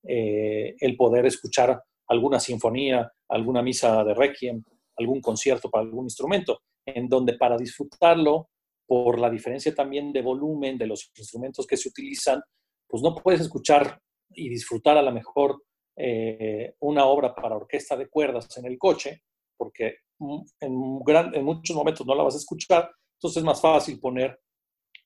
eh, 0.07 0.75
el 0.79 0.97
poder 0.97 1.27
escuchar 1.27 1.83
alguna 2.09 2.39
sinfonía, 2.39 3.11
alguna 3.29 3.63
misa 3.63 4.05
de 4.05 4.15
requiem, 4.15 4.63
algún 4.99 5.21
concierto 5.21 5.71
para 5.71 5.85
algún 5.85 6.05
instrumento, 6.05 6.61
en 6.85 7.09
donde 7.09 7.35
para 7.39 7.57
disfrutarlo, 7.57 8.49
por 8.87 9.19
la 9.19 9.31
diferencia 9.31 9.75
también 9.75 10.13
de 10.13 10.21
volumen 10.21 10.77
de 10.77 10.87
los 10.87 11.11
instrumentos 11.17 11.67
que 11.67 11.79
se 11.79 11.89
utilizan, 11.89 12.43
pues 12.87 13.03
no 13.03 13.15
puedes 13.15 13.41
escuchar 13.41 13.99
y 14.35 14.51
disfrutar 14.51 14.99
a 14.99 15.03
lo 15.03 15.13
mejor 15.13 15.63
eh, 15.97 16.75
una 16.81 17.07
obra 17.07 17.35
para 17.35 17.57
orquesta 17.57 17.97
de 17.97 18.09
cuerdas 18.09 18.55
en 18.59 18.67
el 18.67 18.77
coche, 18.77 19.23
porque 19.57 19.97
en, 20.19 20.45
en 20.61 21.45
muchos 21.45 21.75
momentos 21.75 22.07
no 22.07 22.15
la 22.15 22.25
vas 22.25 22.35
a 22.35 22.39
escuchar, 22.39 22.91
entonces 23.23 23.41
es 23.41 23.45
más 23.45 23.61
fácil 23.61 24.01
poner 24.01 24.37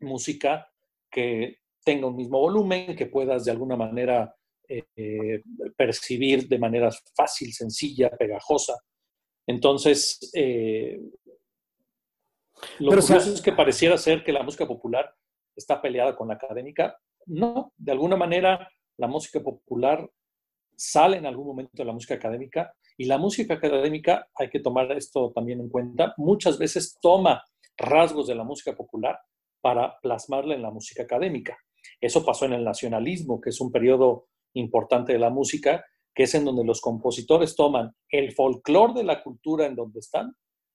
música 0.01 0.67
que 1.11 1.59
tenga 1.85 2.07
un 2.07 2.17
mismo 2.17 2.41
volumen, 2.41 2.97
que 2.97 3.05
puedas 3.05 3.45
de 3.45 3.51
alguna 3.51 3.77
manera 3.77 4.35
eh, 4.67 5.43
percibir 5.77 6.49
de 6.49 6.59
manera 6.59 6.89
fácil, 7.15 7.53
sencilla, 7.53 8.09
pegajosa. 8.09 8.75
Entonces, 9.47 10.31
eh, 10.33 10.99
lo 12.79 12.89
curioso 12.89 13.35
es 13.35 13.43
que 13.43 13.53
pareciera 13.53 13.99
ser 13.99 14.25
que 14.25 14.33
la 14.33 14.43
música 14.43 14.67
popular 14.67 15.15
está 15.55 15.83
peleada 15.83 16.17
con 16.17 16.29
la 16.29 16.35
académica. 16.35 16.97
No, 17.27 17.75
de 17.77 17.93
alguna 17.93 18.17
manera 18.17 18.67
la 18.97 19.09
música 19.09 19.41
popular 19.41 20.09
sale 20.75 21.19
en 21.19 21.27
algún 21.27 21.49
momento 21.49 21.73
de 21.75 21.85
la 21.85 21.93
música 21.93 22.15
académica 22.15 22.75
y 22.97 23.05
la 23.05 23.19
música 23.19 23.55
académica, 23.55 24.27
hay 24.35 24.49
que 24.49 24.61
tomar 24.61 24.91
esto 24.93 25.33
también 25.35 25.61
en 25.61 25.69
cuenta, 25.69 26.15
muchas 26.17 26.59
veces 26.59 26.97
toma 26.99 27.45
rasgos 27.77 28.27
de 28.27 28.35
la 28.35 28.45
música 28.45 28.75
popular 28.75 29.19
para 29.61 29.99
plasmarla 30.01 30.55
en 30.55 30.63
la 30.63 30.71
música 30.71 31.03
académica. 31.03 31.57
Eso 32.01 32.25
pasó 32.25 32.47
en 32.47 32.55
el 32.55 32.65
nacionalismo, 32.65 33.41
que 33.41 33.51
es 33.51 33.61
un 33.61 33.71
periodo 33.71 34.29
importante 34.55 35.13
de 35.13 35.19
la 35.19 35.31
música, 35.31 35.85
que 36.15 36.25
es 36.25 36.35
en 36.35 36.45
donde 36.45 36.65
los 36.65 36.81
compositores 36.81 37.55
toman 37.55 37.93
el 38.09 38.33
folclore 38.33 38.95
de 38.95 39.05
la 39.05 39.23
cultura 39.23 39.67
en 39.67 39.75
donde 39.75 40.01
están 40.01 40.33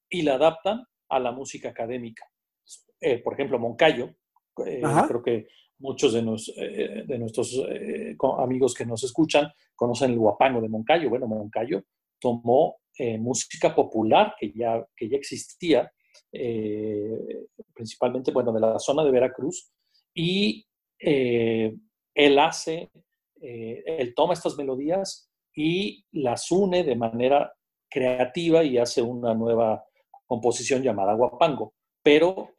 y 0.09 0.21
la 0.21 0.35
adaptan 0.35 0.83
a 1.09 1.19
la 1.19 1.31
música 1.31 1.69
académica. 1.69 2.25
Eh, 2.99 3.17
por 3.23 3.33
ejemplo, 3.33 3.57
Moncayo, 3.57 4.15
eh, 4.65 4.81
creo 5.07 5.23
que 5.23 5.47
muchos 5.79 6.13
de, 6.13 6.19
eh, 6.57 7.03
de 7.05 7.17
nuestros 7.17 7.59
eh, 7.69 8.15
amigos 8.39 8.73
que 8.73 8.85
nos 8.85 9.03
escuchan 9.03 9.49
conocen 9.75 10.11
el 10.11 10.19
guapango 10.19 10.61
de 10.61 10.69
Moncayo. 10.69 11.09
Bueno, 11.09 11.27
Moncayo 11.27 11.83
tomó 12.19 12.77
música 13.19 13.73
popular 13.73 14.35
que 14.39 14.51
ya, 14.51 14.85
que 14.95 15.09
ya 15.09 15.17
existía, 15.17 15.91
principalmente, 17.73 18.31
bueno, 18.31 18.51
de 18.51 18.59
la 18.59 18.79
zona 18.79 19.03
de 19.03 19.11
Veracruz, 19.11 19.71
y 20.13 20.65
él 20.99 22.39
hace, 22.39 22.89
él 23.39 24.13
toma 24.15 24.33
estas 24.33 24.57
melodías 24.57 25.29
y 25.55 26.05
las 26.11 26.51
une 26.51 26.83
de 26.83 26.95
manera 26.95 27.53
creativa 27.89 28.63
y 28.63 28.77
hace 28.77 29.01
una 29.01 29.33
nueva 29.33 29.83
composición 30.25 30.81
llamada 30.81 31.13
guapango, 31.13 31.73
pero 32.01 32.53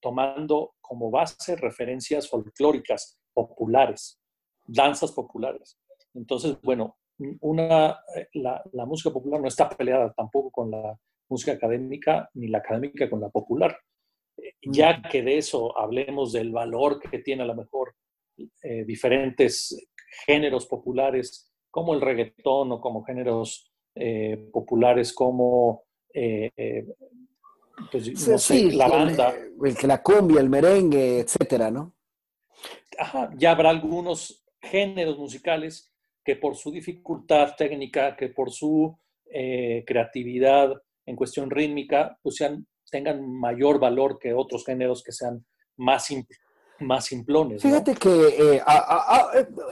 tomando 0.00 0.74
como 0.82 1.10
base 1.10 1.56
referencias 1.56 2.28
folclóricas 2.28 3.18
populares, 3.32 4.20
danzas 4.66 5.12
populares. 5.12 5.78
Entonces, 6.12 6.60
bueno, 6.62 6.98
una, 7.40 7.98
eh, 8.14 8.28
la, 8.34 8.86
música 8.86 9.10
popular 9.10 9.40
no 9.40 9.48
está 9.48 9.68
peleada 9.70 10.12
tampoco 10.12 10.50
con 10.50 10.70
la 10.70 10.98
música 11.28 11.52
académica, 11.52 12.30
ni 12.34 12.48
la 12.48 12.58
académica 12.58 13.08
con 13.08 13.20
la 13.20 13.30
popular. 13.30 13.76
ya 14.62 15.00
que 15.02 15.22
de 15.22 15.38
eso 15.38 15.76
hablemos 15.78 16.32
del 16.32 16.50
valor 16.50 16.98
que 16.98 17.18
tiene 17.20 17.42
a 17.42 17.46
lo 17.46 17.54
mejor 17.54 17.94
eh, 18.62 18.84
diferentes 18.84 19.88
géneros 20.26 20.66
populares 20.66 21.52
como 21.70 21.94
el 21.94 22.00
reggaetón 22.00 22.72
o 22.72 22.80
como 22.80 23.04
géneros 23.04 23.70
eh, 23.94 24.48
populares 24.52 25.12
como 25.12 25.84
pues, 27.90 28.74
la 28.74 28.88
banda. 28.88 29.34
El, 29.62 29.76
que 29.76 29.86
la 29.86 30.02
cumbia, 30.02 30.40
el 30.40 30.48
merengue, 30.48 31.20
etcétera, 31.20 31.70
¿no? 31.70 31.94
ya 33.36 33.50
habrá 33.50 33.70
algunos 33.70 34.44
géneros 34.60 35.18
musicales 35.18 35.92
que 36.24 36.36
por 36.36 36.56
su 36.56 36.70
dificultad 36.70 37.54
técnica, 37.56 38.16
que 38.16 38.28
por 38.28 38.50
su 38.50 38.96
eh, 39.26 39.84
creatividad 39.86 40.72
en 41.06 41.16
cuestión 41.16 41.50
rítmica, 41.50 42.18
pues 42.22 42.36
sean, 42.36 42.66
tengan 42.90 43.30
mayor 43.30 43.78
valor 43.78 44.18
que 44.18 44.32
otros 44.34 44.64
géneros 44.64 45.02
que 45.02 45.12
sean 45.12 45.44
más, 45.76 46.08
más 46.80 47.04
simplones. 47.04 47.62
Fíjate 47.62 47.94
que, 47.94 48.10
eh, 48.10 48.62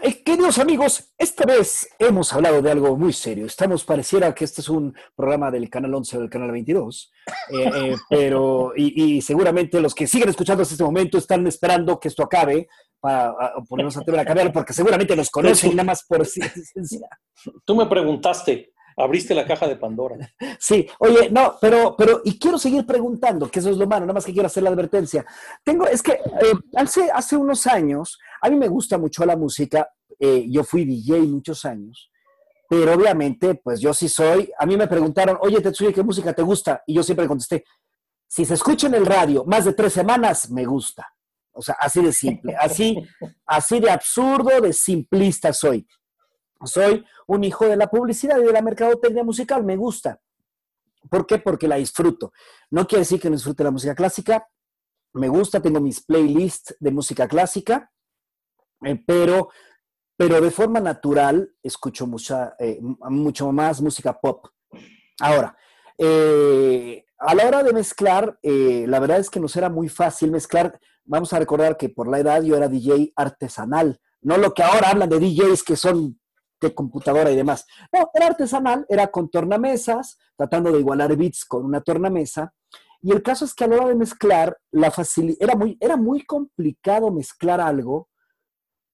eh, 0.03 0.23
queridos 0.25 0.59
amigos, 0.59 1.13
esta 1.17 1.45
vez 1.45 1.89
hemos 1.99 2.33
hablado 2.33 2.61
de 2.63 2.71
algo 2.71 2.97
muy 2.97 3.13
serio. 3.13 3.47
Estamos, 3.47 3.85
pareciera 3.85 4.35
que 4.35 4.45
este 4.45 4.61
es 4.61 4.69
un 4.69 4.95
programa 5.15 5.51
del 5.51 5.71
Canal 5.71 5.95
11 5.95 6.17
o 6.17 6.21
del 6.21 6.31
Canal 6.31 6.51
22, 6.51 7.13
pero, 8.11 8.73
y, 8.77 9.17
y, 9.17 9.23
seguramente 9.23 9.81
los 9.81 9.95
que 9.95 10.07
siguen 10.07 10.29
escuchando 10.29 10.63
hasta 10.63 10.75
este 10.75 10.85
momento 10.85 11.19
están 11.19 11.47
esperando 11.47 11.99
que 11.99 12.09
esto 12.09 12.23
acabe 12.23 12.69
para 13.03 13.35
ponernos 13.69 13.97
a 13.97 14.03
tema 14.03 14.25
cambiar, 14.25 14.53
porque 14.53 14.73
seguramente 14.73 15.17
nos 15.17 15.29
conocen 15.29 15.75
nada 15.75 15.87
más 15.87 16.05
por 16.07 16.25
ciencia. 16.27 17.09
Tú 17.65 17.75
me 17.75 17.87
preguntaste, 17.87 18.72
abriste 18.97 19.35
la 19.35 19.47
caja 19.47 19.67
de 19.67 19.77
Pandora. 19.77 20.17
Sí, 20.59 20.87
oye, 21.01 21.29
no, 21.31 21.57
pero, 21.61 21.97
pero, 21.97 22.21
y 22.25 22.39
quiero 22.39 22.57
seguir 22.57 22.87
preguntando, 22.87 23.51
que 23.51 23.59
eso 23.59 23.71
es 23.71 23.77
lo 23.77 23.87
malo, 23.87 24.03
nada 24.03 24.15
más 24.15 24.25
que 24.25 24.33
quiero 24.33 24.47
hacer 24.47 24.63
la 24.63 24.71
advertencia. 24.71 25.27
Tengo, 25.65 25.87
es 25.87 26.03
que 26.03 26.13
eh, 26.13 26.53
hace, 26.77 27.11
hace 27.11 27.37
unos 27.37 27.67
años, 27.67 28.19
a 28.41 28.49
mí 28.49 28.57
me 28.57 28.69
gusta 28.69 28.97
mucho 28.97 29.25
la 29.25 29.37
música, 29.37 29.89
eh, 30.21 30.47
yo 30.49 30.63
fui 30.63 30.85
DJ 30.85 31.23
muchos 31.23 31.65
años, 31.65 32.13
pero 32.69 32.95
obviamente, 32.95 33.57
pues 33.57 33.81
yo 33.81 33.93
sí 33.93 34.09
soy, 34.09 34.53
a 34.57 34.67
mí 34.67 34.77
me 34.77 34.87
preguntaron, 34.87 35.37
oye, 35.41 35.61
Tetsuya, 35.61 35.93
¿qué 35.93 36.03
música 36.03 36.33
te 36.33 36.43
gusta? 36.43 36.83
Y 36.87 36.95
yo 36.95 37.03
siempre 37.03 37.27
contesté, 37.27 37.65
si 38.29 38.45
se 38.45 38.55
escucha 38.55 38.87
en 38.87 38.95
el 38.95 39.05
radio 39.05 39.45
más 39.45 39.65
de 39.65 39.75
tres 39.75 39.93
semanas, 39.93 40.51
me 40.51 40.65
gusta. 40.65 41.07
O 41.53 41.61
sea, 41.61 41.77
así 41.79 42.03
de 42.03 42.13
simple, 42.13 42.57
así, 42.57 42.97
así 43.47 43.79
de 43.79 43.91
absurdo, 43.91 44.61
de 44.61 44.73
simplista 44.73 45.53
soy. 45.53 45.87
Soy 46.65 47.05
un 47.27 47.45
hijo 47.45 47.67
de 47.67 47.77
la 47.77 47.89
publicidad 47.89 48.39
y 48.41 48.45
de 48.45 48.53
la 48.53 48.63
mercadotecnia 48.63 49.25
musical, 49.25 49.65
me 49.65 49.77
gusta. 49.77 50.21
¿Por 51.11 51.27
qué? 51.27 51.39
Porque 51.39 51.69
la 51.69 51.77
disfruto. 51.77 52.33
No 52.71 52.87
quiere 52.87 53.01
decir 53.01 53.21
que 53.21 53.29
no 53.29 53.37
disfrute 53.37 53.65
la 53.65 53.71
música 53.71 53.95
clásica, 53.95 54.47
me 55.15 55.29
gusta, 55.29 55.61
tengo 55.61 55.81
mis 55.81 56.01
playlists 56.01 56.77
de 56.81 56.91
música 56.91 57.29
clásica, 57.29 57.91
eh, 58.85 59.03
pero, 59.07 59.51
pero 60.17 60.41
de 60.41 60.51
forma 60.51 60.81
natural 60.81 61.55
escucho 61.63 62.07
mucha, 62.07 62.55
eh, 62.59 62.79
mucho 62.81 63.53
más 63.53 63.81
música 63.81 64.19
pop. 64.19 64.47
Ahora, 65.21 65.57
eh, 65.99 67.05
a 67.19 67.35
la 67.35 67.47
hora 67.47 67.63
de 67.63 67.73
mezclar, 67.73 68.39
la 68.43 68.99
verdad 69.01 69.19
es 69.19 69.31
que 69.31 69.39
nos 69.39 69.55
era 69.57 69.69
muy 69.69 69.89
fácil 69.89 70.31
mezclar 70.31 70.81
vamos 71.05 71.33
a 71.33 71.39
recordar 71.39 71.77
que 71.77 71.89
por 71.89 72.09
la 72.09 72.19
edad 72.19 72.43
yo 72.43 72.57
era 72.57 72.69
DJ 72.69 73.13
artesanal, 73.17 74.01
no 74.21 74.37
lo 74.37 74.55
que 74.55 74.63
ahora 74.63 74.91
hablan 74.91 75.09
de 75.09 75.19
DJs 75.19 75.63
que 75.63 75.77
son 75.77 76.21
de 76.67 76.75
computadora 76.75 77.31
y 77.31 77.37
demás. 77.37 77.67
No, 77.93 78.11
era 78.15 78.27
artesanal, 78.27 78.87
era 78.89 79.09
con 79.09 79.29
tornamesas, 79.29 80.19
tratando 80.37 80.73
de 80.73 80.81
igualar 80.81 81.17
beats 81.17 81.45
con 81.45 81.65
una 81.65 81.81
tornamesa. 81.81 82.53
Y 83.01 83.13
el 83.13 83.23
caso 83.23 83.45
es 83.45 83.55
que 83.55 83.65
a 83.65 83.67
la 83.69 83.77
hora 83.77 83.89
de 83.89 83.95
mezclar, 83.97 84.57
la 84.71 84.93
era, 85.39 85.57
muy, 85.57 85.77
era 85.81 85.97
muy 85.97 86.25
complicado 86.25 87.11
mezclar 87.11 87.61
algo 87.61 88.09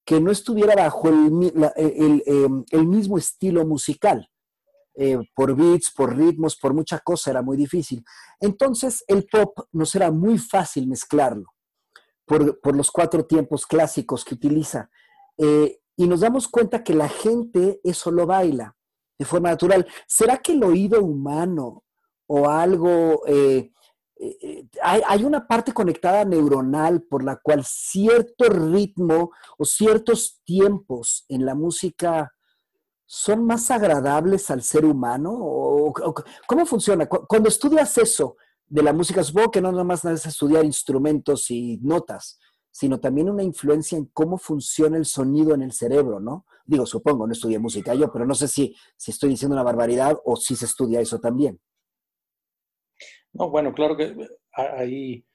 que 0.03 0.19
no 0.19 0.31
estuviera 0.31 0.75
bajo 0.75 1.09
el, 1.09 2.23
em, 2.25 2.89
mismo 2.89 3.17
estilo 3.17 3.65
musical. 3.65 4.27
Eh, 4.95 5.17
por 5.33 5.55
beats, 5.55 5.91
por 5.95 6.17
ritmos, 6.17 6.57
por 6.57 6.73
mucha 6.73 6.99
cosa, 6.99 7.29
era 7.29 7.41
muy 7.41 7.55
difícil. 7.55 8.03
Entonces, 8.39 9.03
el 9.07 9.27
pop 9.31 9.57
nos 9.71 9.95
era 9.95 10.11
muy 10.11 10.37
fácil 10.37 10.87
mezclarlo 10.87 11.53
por, 12.25 12.75
los 12.75 12.91
cuatro 12.91 13.25
tiempos 13.25 13.65
clásicos 13.65 14.23
que 14.23 14.35
utiliza. 14.35 14.89
Eh, 15.37 15.79
y 15.99 16.07
nos 16.07 16.21
damos 16.21 16.47
cuenta 16.47 16.81
que 16.81 16.93
la 16.93 17.09
gente 17.09 17.81
eso 17.83 18.09
lo 18.09 18.25
baila 18.25 18.73
de 19.17 19.25
forma 19.25 19.49
natural. 19.49 19.85
¿Será 20.07 20.37
que 20.37 20.53
el 20.53 20.63
oído 20.63 21.03
humano 21.03 21.83
o 22.25 22.47
algo, 22.47 23.23
eh, 23.27 23.73
eh, 24.15 24.65
hay, 24.81 25.01
hay, 25.05 25.25
una 25.25 25.45
parte 25.45 25.73
conectada 25.73 26.23
neuronal 26.23 27.01
por 27.01 27.21
la 27.21 27.35
cual 27.35 27.65
cierto 27.65 28.45
ritmo 28.45 29.31
o 29.57 29.65
ciertos 29.65 30.39
tiempos 30.45 31.25
en 31.27 31.45
la 31.45 31.53
música 31.53 32.31
son 33.05 33.43
más 33.43 33.69
agradables 33.69 34.49
al 34.51 34.63
ser 34.63 34.85
humano? 34.85 35.35
¿O, 35.37 35.93
cómo 36.47 36.65
funciona? 36.65 37.07
Cuando 37.09 37.49
estudias 37.49 37.97
eso, 37.97 38.37
de 38.65 38.83
la 38.83 38.93
música, 38.93 39.21
supongo 39.21 39.51
que 39.51 39.61
no 39.61 39.69
nada 39.69 39.83
más 39.83 40.05
es 40.05 40.25
estudiar 40.25 40.63
instrumentos 40.63 41.51
y 41.51 41.77
notas, 41.81 42.39
sino 42.71 42.99
también 42.99 43.29
una 43.29 43.43
influencia 43.43 43.97
en 43.97 44.05
cómo 44.05 44.37
funciona 44.37 44.97
el 44.97 45.05
sonido 45.05 45.53
en 45.53 45.61
el 45.61 45.71
cerebro, 45.71 46.19
¿no? 46.19 46.45
Digo, 46.65 46.85
supongo, 46.85 47.25
no 47.25 47.33
estudié 47.33 47.59
música 47.59 47.93
yo, 47.95 48.11
pero 48.11 48.25
no 48.25 48.35
sé 48.35 48.47
si, 48.47 48.75
si 48.95 49.11
estoy 49.11 49.29
diciendo 49.31 49.55
una 49.55 49.63
barbaridad 49.63 50.17
o 50.23 50.35
si 50.35 50.55
se 50.55 50.65
estudia 50.65 51.01
eso 51.01 51.19
también. 51.19 51.59
No, 53.33 53.49
bueno, 53.49 53.73
claro 53.73 53.95
que 53.97 54.15
hay, 54.53 55.25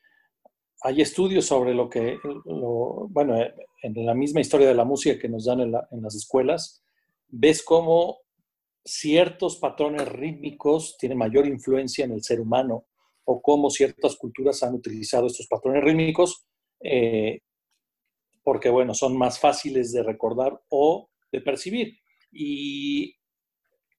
hay 0.82 1.00
estudios 1.00 1.46
sobre 1.46 1.74
lo 1.74 1.88
que, 1.88 2.18
bueno, 2.44 3.36
en 3.82 4.06
la 4.06 4.14
misma 4.14 4.40
historia 4.40 4.68
de 4.68 4.74
la 4.74 4.84
música 4.84 5.18
que 5.18 5.28
nos 5.28 5.44
dan 5.44 5.60
en, 5.60 5.74
en 5.90 6.02
las 6.02 6.14
escuelas, 6.14 6.84
ves 7.28 7.62
cómo 7.62 8.18
ciertos 8.84 9.56
patrones 9.56 10.06
rítmicos 10.08 10.96
tienen 10.98 11.18
mayor 11.18 11.46
influencia 11.46 12.04
en 12.04 12.12
el 12.12 12.22
ser 12.22 12.40
humano 12.40 12.86
o 13.24 13.40
cómo 13.40 13.70
ciertas 13.70 14.16
culturas 14.16 14.62
han 14.62 14.74
utilizado 14.74 15.26
estos 15.26 15.46
patrones 15.46 15.82
rítmicos, 15.82 16.46
eh, 16.80 17.40
porque, 18.42 18.68
bueno, 18.68 18.94
son 18.94 19.16
más 19.16 19.38
fáciles 19.38 19.92
de 19.92 20.02
recordar 20.02 20.60
o 20.68 21.08
de 21.32 21.40
percibir. 21.40 21.98
Y 22.30 23.16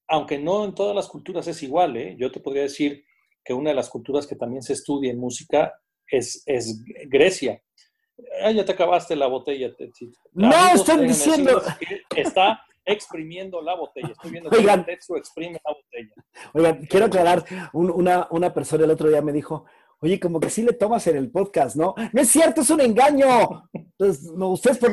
aunque 0.08 0.38
no 0.38 0.64
en 0.64 0.74
todas 0.74 0.94
las 0.94 1.08
culturas 1.08 1.46
es 1.48 1.62
igual, 1.62 1.96
¿eh? 1.96 2.16
yo 2.18 2.30
te 2.30 2.40
podría 2.40 2.62
decir 2.62 3.04
que 3.44 3.54
una 3.54 3.70
de 3.70 3.76
las 3.76 3.88
culturas 3.88 4.26
que 4.26 4.36
también 4.36 4.62
se 4.62 4.72
estudia 4.72 5.10
en 5.10 5.18
música 5.18 5.72
es, 6.06 6.42
es 6.46 6.82
Grecia. 7.08 7.62
Ah, 8.42 8.50
ya 8.50 8.64
te 8.64 8.72
acabaste 8.72 9.14
la 9.14 9.26
botella. 9.26 9.70
No, 10.32 10.50
estoy 10.74 11.06
diciendo. 11.06 11.62
Está 12.14 12.60
exprimiendo 12.84 13.60
la 13.60 13.74
botella. 13.74 14.08
Estoy 14.08 14.30
viendo 14.30 14.48
que 14.48 14.56
oigan, 14.56 14.86
exprime 14.88 15.60
la 15.64 15.72
botella. 15.72 16.14
Oigan, 16.54 16.86
quiero 16.86 17.06
aclarar, 17.06 17.44
una, 17.72 18.26
una 18.30 18.54
persona 18.54 18.84
el 18.84 18.90
otro 18.90 19.08
día 19.08 19.20
me 19.20 19.32
dijo, 19.32 19.66
oye, 20.06 20.20
como 20.20 20.40
que 20.40 20.50
sí 20.50 20.62
le 20.62 20.72
tomas 20.72 21.06
en 21.06 21.16
el 21.16 21.30
podcast, 21.30 21.76
¿no? 21.76 21.94
No 22.12 22.20
es 22.20 22.28
cierto, 22.28 22.60
es 22.60 22.70
un 22.70 22.80
engaño. 22.80 23.68
Entonces, 23.72 24.32
no, 24.32 24.50
ustedes 24.50 24.78
por, 24.78 24.92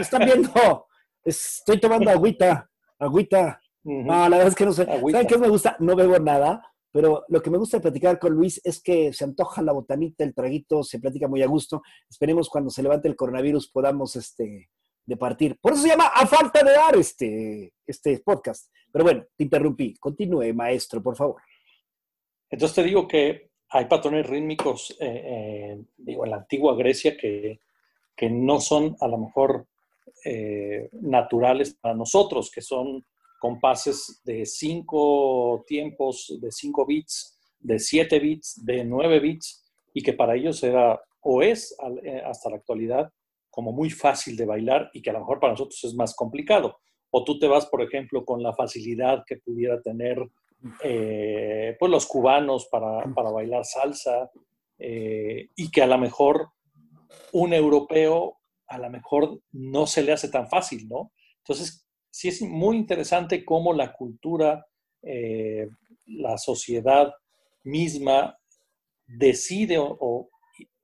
están 0.00 0.24
viendo. 0.24 0.86
Estoy 1.24 1.80
tomando 1.80 2.10
agüita, 2.10 2.68
agüita. 2.98 3.60
No, 3.84 4.28
la 4.28 4.36
verdad 4.36 4.48
es 4.48 4.54
que 4.54 4.66
no 4.66 4.72
sé. 4.72 4.84
¿Saben 4.84 5.26
qué 5.26 5.38
me 5.38 5.48
gusta? 5.48 5.76
No 5.78 5.94
bebo 5.94 6.18
nada, 6.18 6.62
pero 6.92 7.24
lo 7.28 7.40
que 7.40 7.50
me 7.50 7.58
gusta 7.58 7.80
platicar 7.80 8.18
con 8.18 8.32
Luis 8.32 8.60
es 8.64 8.82
que 8.82 9.12
se 9.12 9.24
antoja 9.24 9.62
la 9.62 9.72
botanita, 9.72 10.24
el 10.24 10.34
traguito, 10.34 10.82
se 10.82 10.98
platica 10.98 11.28
muy 11.28 11.42
a 11.42 11.46
gusto. 11.46 11.82
Esperemos 12.08 12.48
cuando 12.48 12.70
se 12.70 12.82
levante 12.82 13.08
el 13.08 13.16
coronavirus 13.16 13.70
podamos 13.70 14.16
este, 14.16 14.70
de 15.06 15.16
partir. 15.16 15.58
Por 15.60 15.72
eso 15.72 15.82
se 15.82 15.88
llama 15.88 16.08
A 16.08 16.26
Falta 16.26 16.62
de 16.62 16.72
Dar 16.72 16.96
este, 16.96 17.72
este 17.86 18.18
podcast. 18.24 18.70
Pero 18.90 19.04
bueno, 19.04 19.24
te 19.36 19.44
interrumpí. 19.44 19.94
Continúe, 19.98 20.52
maestro, 20.54 21.02
por 21.02 21.16
favor. 21.16 21.40
Entonces 22.50 22.74
te 22.74 22.82
digo 22.82 23.06
que 23.06 23.47
hay 23.70 23.84
patrones 23.86 24.26
rítmicos, 24.26 24.96
eh, 24.98 25.22
eh, 25.24 25.82
digo, 25.96 26.24
en 26.24 26.30
la 26.30 26.38
antigua 26.38 26.74
Grecia 26.74 27.16
que, 27.16 27.60
que 28.16 28.30
no 28.30 28.60
son 28.60 28.96
a 29.00 29.08
lo 29.08 29.18
mejor 29.18 29.66
eh, 30.24 30.88
naturales 30.92 31.74
para 31.74 31.94
nosotros, 31.94 32.50
que 32.50 32.62
son 32.62 33.04
compases 33.38 34.20
de 34.24 34.46
cinco 34.46 35.64
tiempos, 35.66 36.38
de 36.40 36.50
cinco 36.50 36.86
bits, 36.86 37.38
de 37.60 37.78
siete 37.78 38.18
bits, 38.18 38.64
de 38.64 38.84
nueve 38.84 39.20
bits, 39.20 39.64
y 39.92 40.02
que 40.02 40.12
para 40.12 40.34
ellos 40.34 40.62
era 40.62 41.00
o 41.20 41.42
es 41.42 41.76
hasta 42.24 42.50
la 42.50 42.56
actualidad 42.56 43.12
como 43.50 43.72
muy 43.72 43.90
fácil 43.90 44.36
de 44.36 44.46
bailar 44.46 44.88
y 44.92 45.02
que 45.02 45.10
a 45.10 45.12
lo 45.12 45.20
mejor 45.20 45.40
para 45.40 45.52
nosotros 45.52 45.82
es 45.84 45.94
más 45.94 46.14
complicado. 46.14 46.78
O 47.10 47.24
tú 47.24 47.38
te 47.38 47.48
vas, 47.48 47.66
por 47.66 47.82
ejemplo, 47.82 48.24
con 48.24 48.42
la 48.42 48.54
facilidad 48.54 49.24
que 49.26 49.36
pudiera 49.36 49.80
tener 49.82 50.18
eh, 50.82 51.76
pues 51.78 51.90
los 51.90 52.06
cubanos 52.06 52.68
para, 52.70 53.04
bailar 53.30 53.64
salsa 53.64 54.30
eh, 54.78 55.50
y 55.56 55.70
que 55.70 55.82
a 55.82 55.86
lo 55.86 55.98
mejor 55.98 56.50
un 57.32 57.52
europeo 57.52 58.38
a 58.66 58.78
lo 58.78 58.90
mejor 58.90 59.40
no 59.52 59.86
se 59.86 60.02
le 60.02 60.12
hace 60.12 60.28
tan 60.28 60.46
fácil, 60.48 60.86
¿no? 60.88 61.12
Entonces, 61.38 61.86
sí 62.10 62.28
es 62.28 62.42
muy 62.42 62.76
interesante 62.76 63.42
cómo 63.44 63.72
la 63.72 63.94
cultura, 63.94 64.66
eh, 65.02 65.68
la 66.06 66.36
sociedad 66.36 67.10
misma 67.64 68.38
decide 69.06 69.78
o 69.78 70.28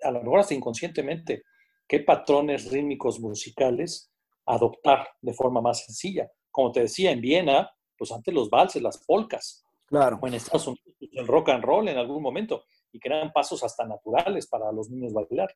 a 0.03 0.11
lo 0.11 0.23
mejor 0.23 0.41
hasta 0.41 0.55
inconscientemente, 0.55 1.43
qué 1.87 2.01
patrones 2.01 2.71
rítmicos 2.71 3.21
musicales 3.21 4.11
adoptar 4.47 5.09
de 5.21 5.33
forma 5.33 5.61
más 5.61 5.85
sencilla. 5.85 6.31
Como 6.51 6.73
te 6.73 6.81
decía, 6.81 7.11
en 7.11 7.21
Viena, 7.21 7.71
pues 7.97 8.13
antes 8.13 8.33
los 8.33 8.51
valses, 8.51 8.83
las 8.83 9.05
polcas. 9.05 9.64
Claro. 9.95 10.19
O 10.21 10.27
en 10.27 10.35
Estados 10.35 10.67
Unidos, 10.67 10.93
pues, 10.99 11.11
el 11.15 11.27
rock 11.29 11.51
and 11.51 11.63
roll 11.63 11.89
en 11.89 11.97
algún 11.99 12.21
momento. 12.21 12.65
Y 12.91 12.99
que 12.99 13.09
eran 13.09 13.33
pasos 13.33 13.63
hasta 13.63 13.87
naturales 13.87 14.49
para 14.49 14.73
los 14.73 14.91
niños 14.91 15.13
bailar. 15.13 15.55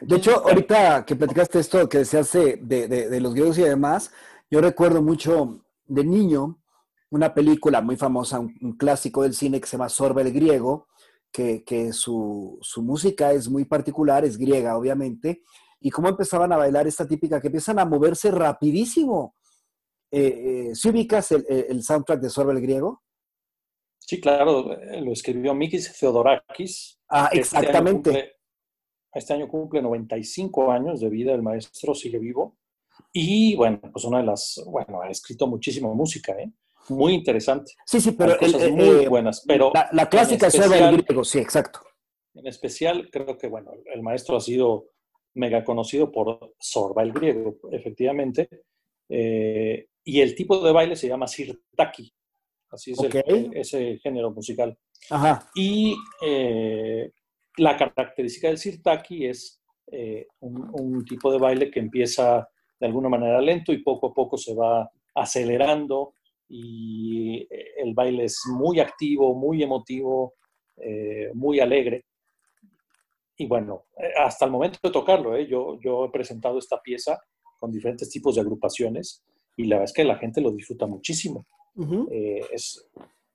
de 0.00 0.16
hecho, 0.16 0.44
ahorita 0.44 1.04
que 1.04 1.14
platicaste 1.14 1.60
esto 1.60 1.88
que 1.88 2.04
se 2.04 2.18
hace 2.18 2.56
de, 2.56 2.88
de, 2.88 3.20
los 3.20 3.32
griegos 3.32 3.58
y 3.58 3.62
demás, 3.62 4.12
yo 4.50 4.60
recuerdo 4.60 5.02
mucho 5.02 5.60
de 5.84 6.04
niño 6.04 6.58
una 7.10 7.32
película 7.32 7.80
muy 7.80 7.96
famosa, 7.96 8.40
un, 8.40 8.76
clásico 8.76 9.22
del 9.22 9.34
cine 9.34 9.60
que 9.60 9.68
se 9.68 9.76
llama 9.76 9.88
Sorba 9.88 10.22
el 10.22 10.32
Griego, 10.32 10.88
que, 11.30 11.62
que 11.64 11.92
su, 11.92 12.58
su, 12.62 12.82
música 12.82 13.32
es 13.32 13.48
muy 13.48 13.64
particular, 13.64 14.24
es 14.24 14.36
griega 14.36 14.76
obviamente, 14.76 15.42
y 15.80 15.90
cómo 15.90 16.08
empezaban 16.08 16.52
a 16.52 16.56
bailar 16.56 16.88
esta 16.88 17.06
típica, 17.06 17.40
que 17.40 17.48
empiezan 17.48 17.78
a 17.78 17.84
moverse 17.84 18.32
rapidísimo. 18.32 19.36
Eh, 20.10 20.72
eh 20.72 20.88
ubicas 20.88 21.30
el, 21.32 21.82
soundtrack 21.82 22.20
de 22.20 22.30
Sorba 22.30 22.52
el 22.52 22.60
Griego? 22.60 23.02
Sí, 24.06 24.20
claro, 24.20 24.72
eh, 24.72 25.00
lo 25.00 25.12
escribió 25.12 25.52
Mikis 25.52 25.98
Theodorakis. 25.98 27.00
Ah, 27.08 27.28
este 27.32 27.40
exactamente. 27.40 28.36
Este 29.12 29.32
año, 29.32 29.48
cumple, 29.48 29.82
95 29.82 30.70
años 30.70 31.00
de 31.00 31.08
vida, 31.08 31.32
el 31.34 31.42
maestro 31.42 31.94
sigue 31.94 32.18
vivo. 32.18 32.56
Y 33.12 33.56
bueno, 33.56 33.80
pues 33.92 34.04
una 34.04 34.18
de 34.18 34.24
las, 34.24 34.62
bueno, 34.66 35.00
ha 35.00 35.10
escrito 35.10 35.46
muchísima 35.46 35.92
música, 35.92 36.32
¿eh? 36.32 36.52
Muy 36.88 37.14
interesante. 37.14 37.72
Sí, 37.84 38.00
sí, 38.00 38.12
pero. 38.12 38.38
cosas 38.38 38.62
eh, 38.62 38.70
muy 38.70 39.06
buenas. 39.06 39.42
Pero 39.44 39.72
la, 39.90 40.08
clásica 40.08 40.46
es 40.46 40.54
el 40.54 40.70
griego, 40.70 41.24
sí, 41.24 41.38
exacto. 41.38 41.80
En 42.34 42.46
especial, 42.46 43.08
creo 43.10 43.36
que, 43.36 43.48
bueno, 43.48 43.72
el 43.92 44.02
maestro 44.02 44.36
ha 44.36 44.40
sido 44.40 44.90
mega 45.34 45.64
conocido 45.64 46.12
por 46.12 46.54
Sorba 46.60 47.02
el 47.02 47.12
griego, 47.12 47.56
efectivamente. 47.72 48.48
y 49.08 50.20
el 50.20 50.34
tipo 50.36 50.64
de 50.64 50.72
baile 50.72 50.94
se 50.94 51.08
llama 51.08 51.26
sirtaki. 51.26 52.12
Así 52.70 52.92
es 52.92 52.98
ese 53.52 53.98
género 53.98 54.30
musical. 54.30 54.76
Y 55.54 55.96
eh, 56.24 57.10
la 57.58 57.76
característica 57.76 58.48
del 58.48 58.58
sirtaki 58.58 59.26
es 59.26 59.62
eh, 59.86 60.26
un, 60.40 61.04
tipo 61.04 61.30
de 61.30 61.38
baile 61.38 61.70
que 61.70 61.80
empieza 61.80 62.48
de 62.78 62.86
alguna 62.86 63.08
manera 63.08 63.40
lento 63.40 63.72
y 63.72 63.82
poco 63.82 64.08
a 64.08 64.14
poco 64.14 64.36
se 64.36 64.54
va 64.54 64.90
acelerando 65.14 66.14
y 66.48 67.46
eh, 67.50 67.74
el 67.78 67.94
baile 67.94 68.24
es 68.24 68.42
muy 68.52 68.80
activo, 68.80 69.34
muy 69.34 69.62
emotivo, 69.62 70.34
muy 71.32 71.58
alegre. 71.58 72.04
Y 73.38 73.46
bueno, 73.46 73.86
hasta 74.18 74.44
el 74.44 74.50
momento 74.50 74.78
de 74.82 74.90
tocarlo, 74.90 75.38
yo, 75.40 75.78
yo 75.80 76.04
he 76.04 76.10
presentado 76.10 76.58
esta 76.58 76.82
pieza 76.82 77.18
con 77.58 77.70
diferentes 77.70 78.10
tipos 78.10 78.34
de 78.34 78.42
agrupaciones 78.42 79.24
y 79.56 79.64
la 79.64 79.76
verdad 79.76 79.90
es 79.90 79.92
que 79.94 80.04
la 80.04 80.18
gente 80.18 80.42
lo 80.42 80.50
disfruta 80.50 80.86
muchísimo. 80.86 81.46
Eh, 82.10 82.40
es, 82.52 82.88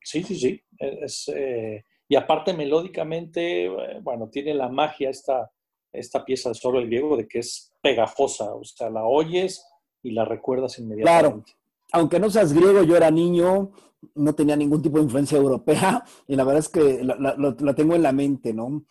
sí, 0.04 0.24
sí, 0.24 0.36
sí. 0.36 0.62
Eh, 0.80 1.84
y 2.08 2.16
aparte 2.16 2.54
melódicamente, 2.54 3.66
eh, 3.66 4.00
bueno, 4.02 4.30
tiene 4.30 4.54
la 4.54 4.70
magia 4.70 5.10
esta, 5.10 5.52
esta 5.92 6.26
pieza 6.26 6.50
de 6.50 6.56
solo 6.56 6.80
el 6.80 6.88
griego 6.88 7.16
de 7.18 7.28
que 7.28 7.40
es 7.40 7.72
pegajosa, 7.82 8.54
o 8.54 8.64
sea, 8.64 8.90
la 8.90 9.06
oyes 9.06 9.66
y 10.04 10.12
la 10.12 10.26
recuerdas 10.26 10.80
inmediatamente. 10.80 11.54
Claro, 11.54 11.60
aunque 11.94 12.20
no 12.20 12.30
seas 12.30 12.54
griego, 12.54 12.84
yo 12.84 12.98
era 12.98 13.12
niño, 13.12 13.72
no 14.16 14.34
tenía 14.34 14.56
ningún 14.56 14.82
tipo 14.82 14.98
de 14.98 15.04
influencia 15.04 15.38
europea 15.38 16.04
y 16.28 16.36
la 16.36 16.44
verdad 16.44 16.60
es 16.60 16.70
que 16.70 17.04
la, 17.04 17.76
tengo 17.76 17.96
en 17.96 18.04
la 18.04 18.12
mente, 18.12 18.54
¿no? 18.54 18.84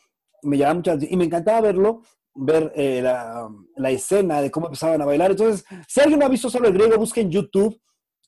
Me 0.43 0.57
llama 0.57 0.75
mucho 0.75 0.97
y 1.01 1.17
me 1.17 1.25
encantaba 1.25 1.61
verlo, 1.61 2.03
ver 2.35 2.73
la, 3.03 3.49
la, 3.77 3.91
escena 3.91 4.41
de 4.41 4.51
cómo 4.51 4.67
empezaban 4.67 5.03
a 5.03 5.07
bailar. 5.07 5.33
Entonces, 5.33 5.65
si 5.89 6.01
alguien 6.01 6.21
no 6.21 6.27
ha 6.27 6.31
visto 6.31 6.49
solo 6.49 6.69
el 6.69 6.75
griego, 6.75 6.97
busque 6.97 7.21
en 7.21 7.31
YouTube 7.31 7.79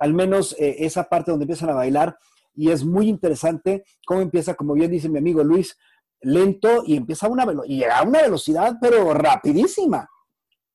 al 0.03 0.15
menos 0.15 0.57
eh, 0.59 0.79
esa 0.81 1.05
parte 1.05 1.31
donde 1.31 1.45
empiezan 1.45 1.71
a 1.71 1.75
bailar 1.75 2.19
y 2.55 2.71
es 2.73 2.85
muy 2.85 3.09
interesante 3.09 3.85
cómo 4.05 4.21
empieza, 4.21 4.55
como 4.55 4.75
bien 4.75 4.91
dice 4.91 5.09
mi 5.09 5.19
amigo 5.19 5.45
Luis, 5.45 5.79
lento 6.23 6.83
y 6.85 6.97
empieza 6.97 7.27
a 7.27 7.31
una, 7.31 7.47
y 7.67 7.85
a 7.85 8.03
una 8.03 8.21
velocidad, 8.23 8.79
pero 8.81 9.15
rapidísima, 9.15 10.11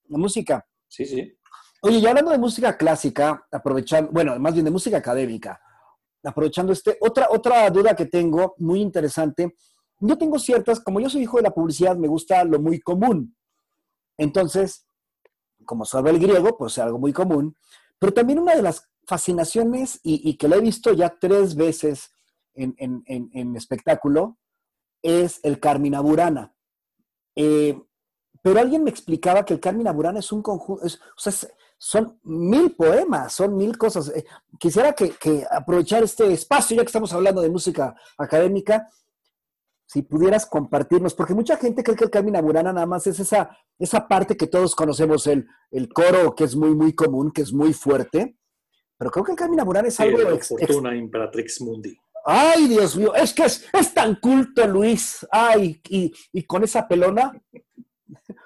la 0.08 0.18
música. 0.18 0.66
Sí, 0.88 1.06
sí. 1.06 1.38
Oye, 1.82 2.00
ya 2.00 2.12
hablando 2.12 2.32
de 2.32 2.38
música 2.38 2.78
clásica, 2.78 3.46
aprovechando, 3.52 4.12
bueno, 4.14 4.40
más 4.40 4.54
bien 4.54 4.64
de 4.64 4.72
música 4.72 4.96
académica, 4.96 5.60
aprovechando 6.24 6.72
este, 6.72 6.98
otra, 7.02 7.28
otra 7.30 7.70
duda 7.70 7.98
que 7.98 8.06
tengo, 8.06 8.56
muy 8.60 8.80
interesante, 8.80 9.58
yo 10.00 10.18
tengo 10.18 10.40
ciertas, 10.40 10.80
como 10.80 11.02
yo 11.02 11.10
soy 11.10 11.24
hijo 11.24 11.36
de 11.36 11.44
la 11.44 11.52
publicidad, 11.52 11.98
me 11.98 12.08
gusta 12.08 12.46
lo 12.46 12.62
muy 12.62 12.80
común. 12.80 13.36
Entonces, 14.18 14.88
como 15.66 15.84
sabe 15.84 16.12
el 16.12 16.20
griego, 16.20 16.58
pues 16.58 16.78
es 16.78 16.80
algo 16.80 16.98
muy 16.98 17.12
común, 17.12 17.58
pero 18.00 18.14
también 18.14 18.40
una 18.40 18.56
de 18.56 18.62
las 18.62 18.88
fascinaciones 19.08 20.00
y, 20.04 20.38
que 20.38 20.50
lo 20.50 20.58
he 20.58 20.62
visto 20.62 20.92
ya 20.94 21.18
tres 21.18 21.56
veces 21.56 22.12
en, 22.54 23.56
espectáculo 23.56 24.38
es 25.02 25.40
el 25.44 25.60
Carmina 25.60 26.02
Burana. 26.02 26.54
Eh, 27.36 27.80
pero 28.42 28.60
alguien 28.60 28.84
me 28.84 28.90
explicaba 28.90 29.46
que 29.46 29.54
el 29.54 29.60
Carmina 29.62 29.94
Burana 29.94 30.20
es 30.20 30.32
un 30.32 30.42
conjunto, 30.42 30.86
o 30.86 30.90
sea, 31.20 31.34
son 31.78 32.20
mil 32.24 32.76
poemas, 32.76 33.34
son 33.34 33.56
mil 33.56 33.78
cosas. 33.78 34.10
Eh, 34.10 34.26
quisiera 34.60 34.94
que, 34.94 35.46
aprovechar 35.50 36.04
este 36.04 36.32
espacio, 36.34 36.76
ya 36.76 36.84
que 36.84 36.88
estamos 36.88 37.14
hablando 37.14 37.42
de 37.42 37.50
música 37.50 37.96
académica, 38.18 38.90
si 39.86 40.02
pudieras 40.02 40.46
compartirnos, 40.46 41.14
porque 41.14 41.34
mucha 41.34 41.56
gente 41.56 41.82
cree 41.82 41.96
que 41.96 42.04
el 42.04 42.10
Carmina 42.10 42.42
Burana 42.42 42.74
nada 42.74 42.86
más 42.86 43.08
es 43.08 43.22
esa, 43.22 43.58
esa 43.80 44.06
parte 44.06 44.36
que 44.36 44.48
todos 44.48 44.76
conocemos, 44.76 45.28
el, 45.28 45.48
el 45.72 45.88
coro 45.94 46.36
que 46.36 46.44
es 46.44 46.58
muy, 46.58 46.76
muy 46.76 46.94
común, 46.94 47.32
que 47.32 47.44
es 47.44 47.54
muy 47.54 47.74
fuerte, 47.74 48.38
pero 48.98 49.12
creo 49.12 49.24
que 49.24 49.32
el 49.32 49.38
Camina 49.38 49.64
Burana 49.64 49.88
es 49.88 50.00
algo... 50.00 50.18
de 50.18 50.40
fortuna 50.40 50.96
Imperatrix 50.96 51.62
Mundi. 51.62 51.98
Ay, 52.26 52.68
Dios 52.68 52.98
mío, 52.98 53.16
es 53.16 53.34
que 53.34 53.46
es, 53.46 53.94
tan 53.94 54.16
culto, 54.16 54.68
Luis. 54.68 55.26
Ay, 55.32 55.82
y, 55.88 56.14
y, 56.34 56.44
con 56.44 56.62
esa 56.64 56.86
pelona. 56.86 57.32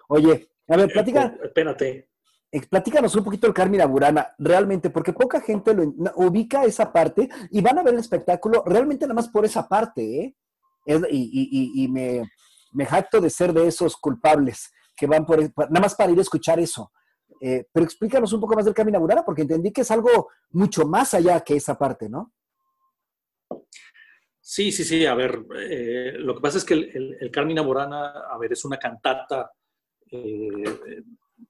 Oye, 0.07 0.51
a 0.67 0.77
ver, 0.77 0.91
platica. 0.91 1.35
espérate. 1.43 2.11
Eh, 2.51 2.61
platícanos 2.69 3.15
un 3.15 3.23
poquito 3.23 3.47
el 3.47 3.53
Carmina 3.53 3.85
Burana, 3.85 4.35
realmente, 4.37 4.89
porque 4.89 5.13
poca 5.13 5.41
gente 5.41 5.73
lo 5.73 5.93
ubica 6.15 6.65
esa 6.65 6.91
parte 6.91 7.29
y 7.49 7.61
van 7.61 7.79
a 7.79 7.83
ver 7.83 7.93
el 7.93 7.99
espectáculo 8.01 8.61
realmente 8.65 9.05
nada 9.05 9.15
más 9.15 9.29
por 9.29 9.45
esa 9.45 9.67
parte, 9.67 10.25
¿eh? 10.25 10.35
y, 10.85 11.73
y, 11.73 11.83
y 11.83 11.87
me, 11.87 12.29
me, 12.73 12.85
jacto 12.85 13.21
de 13.21 13.29
ser 13.29 13.53
de 13.53 13.67
esos 13.67 13.95
culpables 13.95 14.71
que 14.97 15.07
van 15.07 15.25
por, 15.25 15.39
nada 15.39 15.79
más 15.79 15.95
para 15.95 16.11
ir 16.11 16.19
a 16.19 16.21
escuchar 16.21 16.59
eso. 16.59 16.91
Eh, 17.43 17.65
pero 17.73 17.83
explícanos 17.83 18.31
un 18.33 18.39
poco 18.39 18.55
más 18.55 18.65
del 18.65 18.73
Camina 18.75 18.99
Burana, 18.99 19.25
porque 19.25 19.41
entendí 19.41 19.71
que 19.71 19.81
es 19.81 19.89
algo 19.89 20.29
mucho 20.51 20.85
más 20.85 21.15
allá 21.15 21.41
que 21.41 21.55
esa 21.55 21.75
parte, 21.75 22.07
¿no? 22.07 22.31
Sí, 24.39 24.71
sí, 24.71 24.83
sí. 24.83 25.07
A 25.07 25.15
ver, 25.15 25.43
eh, 25.57 26.13
lo 26.19 26.35
que 26.35 26.41
pasa 26.41 26.59
es 26.59 26.63
que 26.63 26.75
el, 26.75 27.17
el, 27.19 27.31
Carmina 27.31 27.63
Burana, 27.63 28.11
a 28.31 28.37
ver, 28.37 28.53
es 28.53 28.63
una 28.63 28.77
cantata, 28.77 29.51
eh, 30.11 31.01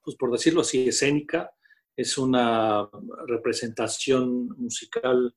pues 0.02 0.16
por 0.16 0.32
decirlo 0.32 0.62
así, 0.62 0.88
escénica. 0.88 1.52
Es 1.94 2.16
una 2.16 2.88
representación 3.26 4.48
musical 4.56 5.34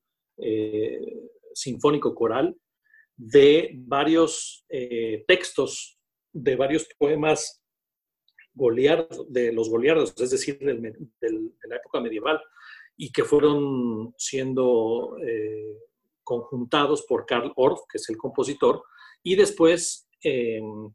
sinfónico-coral 1.53 2.55
de 3.17 3.73
varios 3.75 4.65
textos, 5.27 5.99
de 6.31 6.55
varios 6.55 6.87
poemas 6.97 7.64
de 8.55 9.51
los 9.51 9.69
goliardos, 9.69 10.13
es 10.17 10.31
decir, 10.31 10.57
de 10.59 11.67
la 11.67 11.75
época 11.75 11.99
medieval, 11.99 12.41
y 12.97 13.11
que 13.11 13.23
fueron 13.23 14.13
siendo 14.17 15.17
eh, 15.21 15.77
conjuntados 16.23 17.05
por 17.07 17.25
Karl 17.25 17.51
Orff, 17.55 17.81
que 17.89 17.97
es 17.97 18.09
el 18.09 18.17
compositor, 18.17 18.83
y 19.21 19.35
después 19.35 20.07
em, 20.21 20.91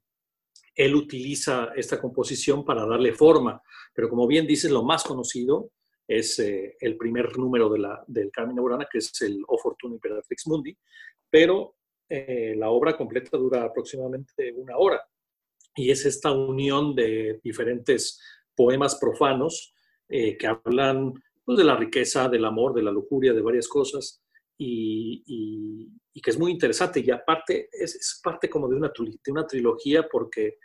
él 0.75 0.94
utiliza 0.94 1.73
esta 1.77 2.01
composición 2.01 2.64
para 2.64 2.87
darle 2.87 3.12
forma. 3.12 3.61
Pero 3.94 4.09
como 4.09 4.27
bien 4.27 4.46
dices, 4.46 4.70
lo 4.70 4.83
más 4.83 5.05
conocido 5.05 5.70
es 6.09 6.38
eh, 6.38 6.77
el 6.81 6.96
primer 6.96 7.37
número 7.38 7.68
de 7.68 7.79
la, 7.79 8.03
del 8.07 8.31
Carmina 8.31 8.62
Burana, 8.62 8.88
que 8.90 8.99
es 8.99 9.20
el 9.23 9.42
O 9.46 9.59
Fortuna 9.59 9.94
Imperatrix 9.94 10.46
Mundi, 10.46 10.77
pero 11.29 11.77
eh, 12.09 12.55
la 12.57 12.70
obra 12.70 12.96
completa 12.96 13.37
dura 13.37 13.64
aproximadamente 13.64 14.53
una 14.53 14.77
hora 14.77 15.01
y 15.74 15.90
es 15.90 16.04
esta 16.06 16.33
unión 16.33 16.94
de 16.94 17.40
diferentes 17.42 18.20
poemas 18.54 18.96
profanos 18.96 19.74
eh, 20.09 20.37
que 20.37 20.46
hablan 20.46 21.14
pues, 21.44 21.59
de 21.59 21.64
la 21.64 21.76
riqueza, 21.76 22.28
del 22.28 22.44
amor, 22.44 22.74
de 22.74 22.83
la 22.83 22.90
lujuria, 22.90 23.33
de 23.33 23.42
varias 23.42 23.68
cosas, 23.68 24.22
y, 24.59 25.88
que 26.22 26.30
es 26.30 26.38
muy 26.38 26.52
interesante. 26.52 27.00
Y 27.00 27.11
aparte, 27.11 27.70
es, 27.72 28.20
parte 28.22 28.50
como 28.50 28.68
de 28.68 28.76
una, 28.76 29.46
trilogía 29.46 30.06
porque 30.11 30.59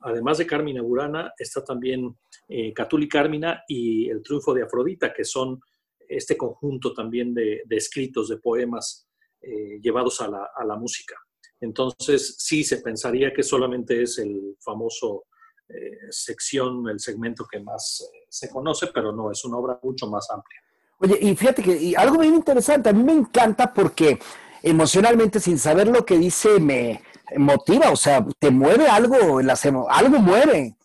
además 0.00 0.38
de 0.38 0.46
Carmina 0.46 0.80
Burana, 0.80 1.32
está 1.36 1.62
también 1.62 2.16
eh, 2.48 2.72
Catuli 2.72 3.08
Carmina 3.08 3.62
y 3.68 4.08
El 4.08 4.22
Triunfo 4.22 4.54
de 4.54 4.62
Afrodita, 4.62 5.12
que 5.12 5.24
son 5.24 5.60
este 6.08 6.36
conjunto 6.36 6.94
también 6.94 7.34
de, 7.34 7.62
escritos, 7.70 8.28
de 8.28 8.38
poemas 8.38 9.06
eh, 9.40 9.78
llevados 9.82 10.20
a 10.20 10.28
la 10.64 10.76
música. 10.76 11.16
Entonces, 11.62 12.34
sí, 12.38 12.64
se 12.64 12.78
pensaría 12.78 13.32
que 13.32 13.44
solamente 13.44 14.02
es 14.02 14.18
el 14.18 14.56
famoso 14.58 15.26
eh, 15.68 15.96
sección, 16.10 16.88
el 16.88 16.98
segmento 16.98 17.46
que 17.50 17.60
más 17.60 18.00
eh, 18.00 18.26
se 18.28 18.50
conoce, 18.50 18.88
pero 18.92 19.12
no, 19.12 19.30
es 19.30 19.44
una 19.44 19.58
obra 19.58 19.78
mucho 19.80 20.08
más 20.08 20.28
amplia. 20.30 20.60
Oye, 20.98 21.18
y 21.20 21.36
fíjate 21.36 21.62
que 21.62 21.94
algo 21.96 22.18
bien 22.18 22.34
interesante, 22.34 22.88
a 22.88 22.92
mí 22.92 23.04
me 23.04 23.12
encanta 23.12 23.72
porque 23.72 24.18
emocionalmente, 24.60 25.38
sin 25.38 25.56
saber 25.56 25.86
lo 25.86 26.04
que 26.04 26.18
dice, 26.18 26.58
me 26.58 27.00
motiva, 27.36 27.90
o 27.90 27.96
sea, 27.96 28.26
te 28.40 28.50
mueve 28.50 28.88
algo, 28.88 29.40
algo 29.88 30.18
mueve. 30.18 30.76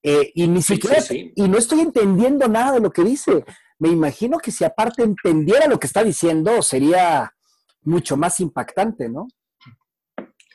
Eh, 0.00 0.30
y 0.32 0.46
ni 0.46 0.62
siquiera, 0.62 0.98
y 1.10 1.48
no 1.48 1.58
estoy 1.58 1.80
entendiendo 1.80 2.46
nada 2.46 2.72
de 2.74 2.80
lo 2.80 2.92
que 2.92 3.02
dice. 3.02 3.44
Me 3.80 3.88
imagino 3.88 4.38
que 4.38 4.52
si 4.52 4.64
aparte 4.64 5.02
entendiera 5.02 5.66
lo 5.66 5.80
que 5.80 5.88
está 5.88 6.04
diciendo, 6.04 6.62
sería 6.62 7.34
mucho 7.82 8.16
más 8.16 8.38
impactante, 8.38 9.08
¿no? 9.08 9.26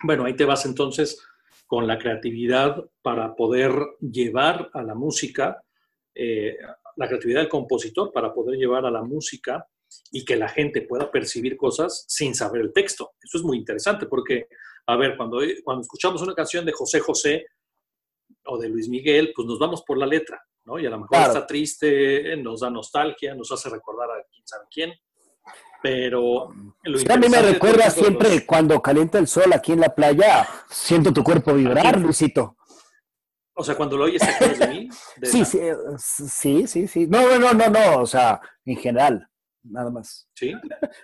Bueno, 0.03 0.25
ahí 0.25 0.35
te 0.35 0.43
vas 0.43 0.65
entonces 0.65 1.25
con 1.65 1.87
la 1.87 1.97
creatividad 1.97 2.83
para 3.01 3.35
poder 3.35 3.73
llevar 4.01 4.69
a 4.73 4.83
la 4.83 4.93
música, 4.93 5.63
eh, 6.13 6.57
la 6.97 7.07
creatividad 7.07 7.39
del 7.39 7.49
compositor 7.49 8.11
para 8.11 8.33
poder 8.33 8.59
llevar 8.59 8.85
a 8.85 8.91
la 8.91 9.01
música 9.01 9.65
y 10.11 10.25
que 10.25 10.35
la 10.35 10.49
gente 10.49 10.81
pueda 10.81 11.09
percibir 11.09 11.55
cosas 11.55 12.03
sin 12.07 12.35
saber 12.35 12.61
el 12.61 12.73
texto. 12.73 13.13
Eso 13.21 13.37
es 13.37 13.43
muy 13.45 13.57
interesante 13.57 14.05
porque, 14.05 14.47
a 14.87 14.97
ver, 14.97 15.15
cuando, 15.15 15.39
cuando 15.63 15.81
escuchamos 15.81 16.21
una 16.21 16.35
canción 16.35 16.65
de 16.65 16.73
José 16.73 16.99
José 16.99 17.45
o 18.45 18.57
de 18.57 18.67
Luis 18.67 18.89
Miguel, 18.89 19.31
pues 19.33 19.47
nos 19.47 19.57
vamos 19.57 19.83
por 19.83 19.97
la 19.97 20.05
letra, 20.05 20.43
¿no? 20.65 20.79
Y 20.79 20.85
a 20.85 20.89
lo 20.89 20.99
mejor 20.99 21.17
está 21.17 21.47
triste, 21.47 22.35
nos 22.37 22.59
da 22.59 22.69
nostalgia, 22.69 23.33
nos 23.35 23.51
hace 23.53 23.69
recordar 23.69 24.11
a 24.11 24.23
quién 24.29 24.45
sabe 24.45 24.65
quién. 24.69 24.93
Pero 25.83 26.47
a 26.47 27.17
mí 27.17 27.27
me 27.27 27.41
recuerda 27.41 27.89
siempre 27.89 28.45
cuando 28.45 28.81
calienta 28.81 29.19
el 29.19 29.27
sol 29.27 29.51
aquí 29.51 29.73
en 29.73 29.81
la 29.81 29.93
playa, 29.93 30.47
siento 30.69 31.11
tu 31.11 31.25
cuerpo 31.25 31.53
vibrar, 31.53 31.99
Luisito. 31.99 32.55
O 33.53 33.65
sea, 33.65 33.75
cuando 33.75 33.97
lo 33.97 34.05
oyes, 34.05 34.21
¿te 34.39 34.65
de 34.65 34.67
mí? 34.67 34.89
sí, 35.23 35.43
sí, 35.43 35.59
sí, 35.99 36.67
sí, 36.67 36.87
sí. 36.87 37.07
No, 37.07 37.37
no, 37.37 37.53
no, 37.53 37.69
no, 37.69 37.97
o 37.97 38.05
sea, 38.05 38.39
en 38.63 38.77
general, 38.77 39.27
nada 39.61 39.91
más. 39.91 40.29
Sí. 40.33 40.53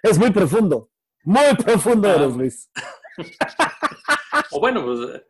Es 0.02 0.18
muy 0.18 0.32
profundo, 0.32 0.90
muy 1.24 1.56
profundo, 1.62 2.10
ah. 2.10 2.26
Luis. 2.28 2.72
o 4.52 4.62
bueno, 4.62 4.86
pues 4.86 5.22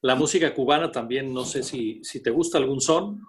la 0.00 0.14
música 0.14 0.54
cubana 0.54 0.92
también, 0.92 1.34
no 1.34 1.44
sé 1.44 1.64
si, 1.64 2.00
si 2.04 2.22
te 2.22 2.30
gusta 2.30 2.58
algún 2.58 2.80
son, 2.80 3.20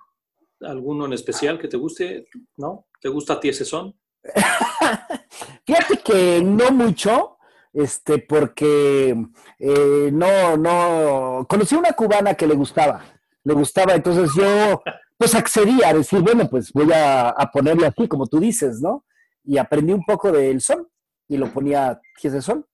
alguno 0.62 1.08
en 1.08 1.14
especial 1.14 1.58
que 1.58 1.68
te 1.68 1.78
guste, 1.78 2.28
¿no? 2.58 2.86
¿Te 3.02 3.10
gusta 3.10 3.34
a 3.34 3.40
ti 3.40 3.50
ese 3.50 3.66
son? 3.66 4.00
Fíjate 5.68 5.98
que 5.98 6.42
no 6.42 6.72
mucho, 6.72 7.38
este, 7.74 8.20
porque 8.20 9.14
eh, 9.60 10.10
no, 10.14 10.56
no, 10.56 11.46
conocí 11.50 11.76
una 11.76 11.92
cubana 11.92 12.36
que 12.36 12.48
le 12.48 12.56
gustaba, 12.56 13.04
le 13.44 13.54
gustaba, 13.54 13.94
entonces 13.94 14.32
yo 14.34 14.82
pues 15.18 15.36
accedía 15.36 15.90
a 15.90 15.94
decir, 15.94 16.22
bueno, 16.22 16.48
pues 16.50 16.72
voy 16.72 16.94
a, 16.94 17.32
a 17.32 17.52
ponerlo 17.52 17.86
aquí, 17.86 18.08
como 18.08 18.28
tú 18.28 18.40
dices, 18.40 18.80
¿no? 18.80 19.04
Y 19.44 19.58
aprendí 19.58 19.92
un 19.92 20.06
poco 20.06 20.32
del 20.32 20.62
son 20.62 20.88
y 21.28 21.36
lo 21.36 21.52
ponía 21.52 22.00
¿qué 22.22 22.30
es 22.30 22.34
el 22.34 22.42
son? 22.42 22.66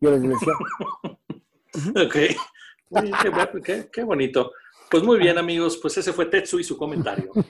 Yo 0.00 0.10
les 0.10 0.22
decía. 0.22 0.52
ok. 2.04 2.16
qué, 3.62 3.88
qué 3.92 4.02
bonito. 4.02 4.50
Pues 4.90 5.04
muy 5.04 5.16
bien, 5.16 5.38
amigos, 5.38 5.78
pues 5.80 5.96
ese 5.98 6.12
fue 6.12 6.26
Tetsu 6.26 6.58
y 6.58 6.64
su 6.64 6.76
comentario. 6.76 7.30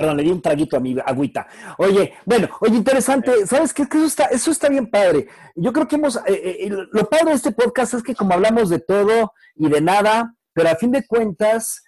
Perdón, 0.00 0.16
le 0.16 0.22
di 0.22 0.30
un 0.30 0.40
traguito 0.40 0.78
a 0.78 0.80
mi 0.80 0.96
agüita. 1.04 1.46
Oye, 1.76 2.14
bueno, 2.24 2.48
oye, 2.62 2.74
interesante. 2.74 3.46
¿Sabes 3.46 3.74
qué? 3.74 3.82
Eso 3.82 4.06
está, 4.06 4.24
eso 4.28 4.50
está 4.50 4.70
bien 4.70 4.90
padre. 4.90 5.28
Yo 5.54 5.74
creo 5.74 5.86
que 5.86 5.96
hemos. 5.96 6.16
Eh, 6.16 6.22
eh, 6.26 6.70
lo 6.70 7.06
padre 7.06 7.26
de 7.26 7.34
este 7.34 7.52
podcast 7.52 7.92
es 7.92 8.02
que, 8.02 8.14
como 8.14 8.32
hablamos 8.32 8.70
de 8.70 8.78
todo 8.78 9.34
y 9.56 9.68
de 9.68 9.82
nada, 9.82 10.34
pero 10.54 10.70
a 10.70 10.76
fin 10.76 10.90
de 10.90 11.06
cuentas, 11.06 11.84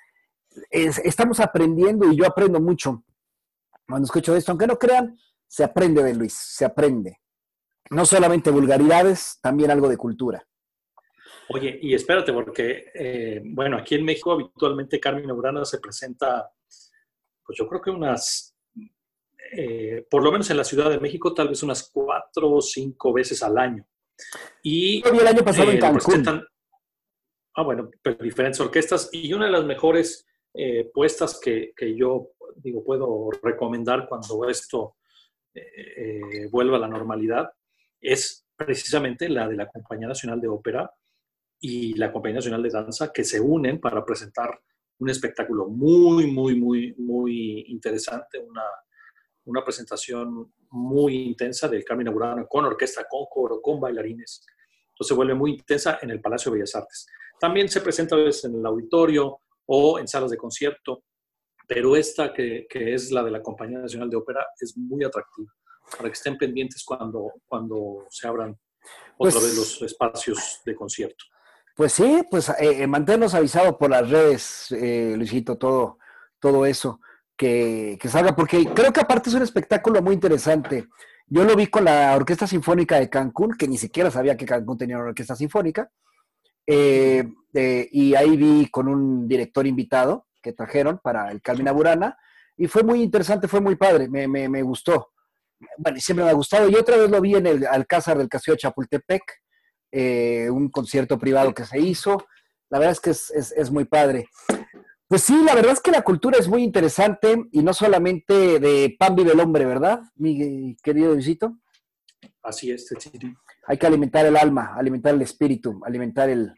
estamos 0.70 1.40
aprendiendo 1.40 2.12
y 2.12 2.16
yo 2.18 2.26
aprendo 2.26 2.60
mucho 2.60 3.02
cuando 3.88 4.04
escucho 4.04 4.36
esto. 4.36 4.52
Aunque 4.52 4.66
no 4.66 4.78
crean, 4.78 5.16
se 5.46 5.64
aprende 5.64 6.02
de 6.02 6.12
Luis, 6.12 6.34
se 6.34 6.66
aprende. 6.66 7.18
No 7.88 8.04
solamente 8.04 8.50
vulgaridades, 8.50 9.38
también 9.40 9.70
algo 9.70 9.88
de 9.88 9.96
cultura. 9.96 10.46
Oye, 11.48 11.78
y 11.80 11.94
espérate, 11.94 12.30
porque, 12.34 12.90
eh, 12.92 13.40
bueno, 13.42 13.78
aquí 13.78 13.94
en 13.94 14.04
México 14.04 14.32
habitualmente 14.32 15.00
Carmen 15.00 15.30
Urana 15.30 15.64
se 15.64 15.78
presenta 15.78 16.50
pues 17.44 17.58
yo 17.58 17.68
creo 17.68 17.80
que 17.80 17.90
unas, 17.90 18.56
eh, 19.56 20.06
por 20.10 20.22
lo 20.22 20.30
menos 20.32 20.50
en 20.50 20.56
la 20.56 20.64
Ciudad 20.64 20.90
de 20.90 21.00
México, 21.00 21.34
tal 21.34 21.48
vez 21.48 21.62
unas 21.62 21.90
cuatro 21.92 22.50
o 22.50 22.60
cinco 22.60 23.12
veces 23.12 23.42
al 23.42 23.58
año. 23.58 23.86
Y 24.62 25.06
el 25.06 25.26
año 25.26 25.44
pasado 25.44 25.70
en 25.70 25.76
eh, 25.76 25.80
Cancún. 25.80 26.44
Ah, 27.54 27.62
bueno, 27.62 27.90
pero 28.00 28.16
diferentes 28.22 28.60
orquestas. 28.60 29.10
Y 29.12 29.32
una 29.32 29.46
de 29.46 29.52
las 29.52 29.64
mejores 29.64 30.26
eh, 30.54 30.90
puestas 30.92 31.38
que, 31.38 31.72
que, 31.76 31.94
yo 31.96 32.30
digo, 32.56 32.84
puedo 32.84 33.30
recomendar 33.42 34.08
cuando 34.08 34.48
esto 34.48 34.96
vuelva 36.50 36.78
a 36.78 36.80
la 36.80 36.88
normalidad 36.88 37.52
es 38.00 38.46
precisamente 38.56 39.28
la 39.28 39.48
de 39.48 39.56
la 39.56 39.68
Compañía 39.68 40.08
Nacional 40.08 40.40
de 40.40 40.48
Ópera 40.48 40.90
y 41.60 41.94
la 41.94 42.12
Compañía 42.12 42.36
Nacional 42.36 42.62
de 42.62 42.70
Danza 42.70 43.12
que 43.12 43.24
se 43.24 43.40
unen 43.40 43.80
para 43.80 44.04
presentar 44.04 44.60
un 45.02 45.10
espectáculo 45.10 45.66
muy, 45.66 46.28
muy, 46.28 46.54
muy, 46.54 46.94
muy 46.96 47.64
interesante, 47.68 48.38
una, 48.38 48.62
una 49.46 49.64
presentación 49.64 50.52
muy 50.70 51.16
intensa 51.16 51.68
del 51.68 51.84
Carmen 51.84 52.12
Burano 52.12 52.46
con 52.46 52.64
orquesta, 52.64 53.06
con 53.10 53.26
coro, 53.28 53.60
con 53.60 53.80
bailarines. 53.80 54.46
Entonces 54.90 55.08
se 55.08 55.14
vuelve 55.14 55.34
muy 55.34 55.54
intensa 55.54 55.98
en 56.00 56.10
el 56.10 56.20
Palacio 56.20 56.52
de 56.52 56.58
Bellas 56.58 56.76
Artes. 56.76 57.06
También 57.40 57.68
se 57.68 57.80
presenta 57.80 58.14
a 58.14 58.18
veces 58.18 58.44
en 58.44 58.54
el 58.54 58.64
auditorio 58.64 59.40
o 59.66 59.98
en 59.98 60.06
salas 60.06 60.30
de 60.30 60.36
concierto, 60.36 61.02
pero 61.66 61.96
esta 61.96 62.32
que, 62.32 62.66
que 62.70 62.94
es 62.94 63.10
la 63.10 63.24
de 63.24 63.32
la 63.32 63.42
Compañía 63.42 63.80
Nacional 63.80 64.08
de 64.08 64.16
Ópera 64.16 64.46
es 64.60 64.76
muy 64.76 65.02
atractiva 65.02 65.52
para 65.96 66.10
que 66.10 66.14
estén 66.14 66.38
pendientes 66.38 66.84
cuando, 66.84 67.32
cuando 67.48 68.06
se 68.08 68.28
abran 68.28 68.56
otra 69.16 69.40
pues 69.40 69.42
vez 69.42 69.56
los 69.56 69.82
espacios 69.82 70.60
de 70.64 70.76
concierto. 70.76 71.24
Pues 71.74 71.92
sí, 71.92 72.22
pues 72.30 72.50
eh, 72.50 72.82
eh 72.82 72.86
mantenernos 72.86 73.34
avisados 73.34 73.76
por 73.76 73.90
las 73.90 74.08
redes, 74.08 74.66
eh, 74.72 75.14
Luisito, 75.16 75.56
todo, 75.56 75.98
todo 76.38 76.66
eso, 76.66 77.00
que, 77.36 77.98
que, 78.00 78.08
salga, 78.08 78.36
porque 78.36 78.66
creo 78.74 78.92
que 78.92 79.00
aparte 79.00 79.30
es 79.30 79.34
un 79.34 79.42
espectáculo 79.42 80.02
muy 80.02 80.14
interesante. 80.14 80.88
Yo 81.26 81.44
lo 81.44 81.56
vi 81.56 81.68
con 81.68 81.84
la 81.84 82.14
Orquesta 82.14 82.46
Sinfónica 82.46 83.00
de 83.00 83.08
Cancún, 83.08 83.56
que 83.56 83.68
ni 83.68 83.78
siquiera 83.78 84.10
sabía 84.10 84.36
que 84.36 84.44
Cancún 84.44 84.76
tenía 84.76 84.96
una 84.96 85.06
orquesta 85.06 85.34
sinfónica, 85.34 85.90
eh, 86.66 87.26
y 87.54 88.14
ahí 88.14 88.36
vi 88.36 88.68
con 88.70 88.86
un 88.88 89.26
director 89.26 89.66
invitado 89.66 90.26
que 90.42 90.52
trajeron 90.52 91.00
para 91.02 91.30
el 91.30 91.40
Carmina 91.40 91.72
Burana, 91.72 92.18
y 92.56 92.66
fue 92.66 92.82
muy 92.82 93.02
interesante, 93.02 93.48
fue 93.48 93.60
muy 93.60 93.76
padre, 93.76 94.08
me, 94.08 94.28
me, 94.28 94.48
me 94.48 94.62
gustó. 94.62 95.12
Bueno, 95.78 95.98
siempre 96.00 96.24
me 96.24 96.30
ha 96.30 96.34
gustado. 96.34 96.68
Y 96.68 96.74
otra 96.74 96.96
vez 96.96 97.10
lo 97.10 97.20
vi 97.20 97.34
en 97.34 97.46
el 97.46 97.66
Alcázar 97.66 98.18
del 98.18 98.28
Castillo 98.28 98.54
de 98.54 98.60
Chapultepec, 98.60 99.22
eh, 99.92 100.48
un 100.50 100.70
concierto 100.70 101.18
privado 101.18 101.52
que 101.52 101.66
se 101.66 101.78
hizo. 101.78 102.26
La 102.70 102.78
verdad 102.78 102.92
es 102.92 103.00
que 103.00 103.10
es, 103.10 103.70
muy 103.70 103.84
padre. 103.84 104.26
Pues 105.06 105.22
sí, 105.22 105.38
la 105.44 105.54
verdad 105.54 105.72
es 105.72 105.80
que 105.80 105.90
la 105.90 106.00
cultura 106.00 106.38
es 106.38 106.48
muy 106.48 106.62
interesante 106.62 107.36
y 107.52 107.62
no 107.62 107.74
solamente 107.74 108.58
de 108.58 108.96
pan 108.98 109.14
vive 109.14 109.32
el 109.32 109.40
hombre, 109.40 109.66
¿verdad, 109.66 110.00
mi 110.16 110.74
querido 110.82 111.12
Luisito? 111.12 111.58
Así 112.42 112.70
es, 112.70 112.88
Hay 113.66 113.76
que 113.76 113.86
alimentar 113.86 114.24
el 114.24 114.38
alma, 114.38 114.74
alimentar 114.74 115.14
el 115.14 115.20
espíritu, 115.20 115.80
alimentar 115.84 116.30
el, 116.30 116.54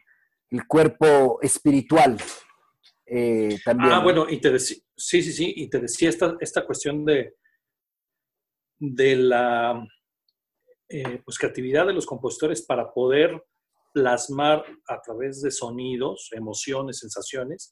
cuerpo 0.69 1.39
espiritual 1.41 2.17
eh, 3.05 3.59
también. 3.65 3.91
Ah, 3.91 4.01
bueno, 4.01 4.25
y 4.29 4.39
te 4.39 4.51
decía, 4.51 4.77
sí, 4.95 5.21
sí, 5.21 5.33
sí, 5.33 5.53
y 5.57 5.69
te 5.69 5.79
decía 5.79 6.07
esta, 6.07 6.37
esta 6.39 6.65
cuestión 6.65 7.03
de, 7.03 7.35
de 8.79 9.17
la 9.17 9.85
eh, 10.89 11.21
pues, 11.23 11.37
creatividad 11.37 11.87
de 11.87 11.93
los 11.93 12.05
compositores 12.05 12.61
para 12.61 12.93
poder 12.93 13.43
plasmar 13.93 14.63
a 14.87 15.01
través 15.01 15.41
de 15.41 15.51
sonidos, 15.51 16.29
emociones, 16.33 16.99
sensaciones, 16.99 17.71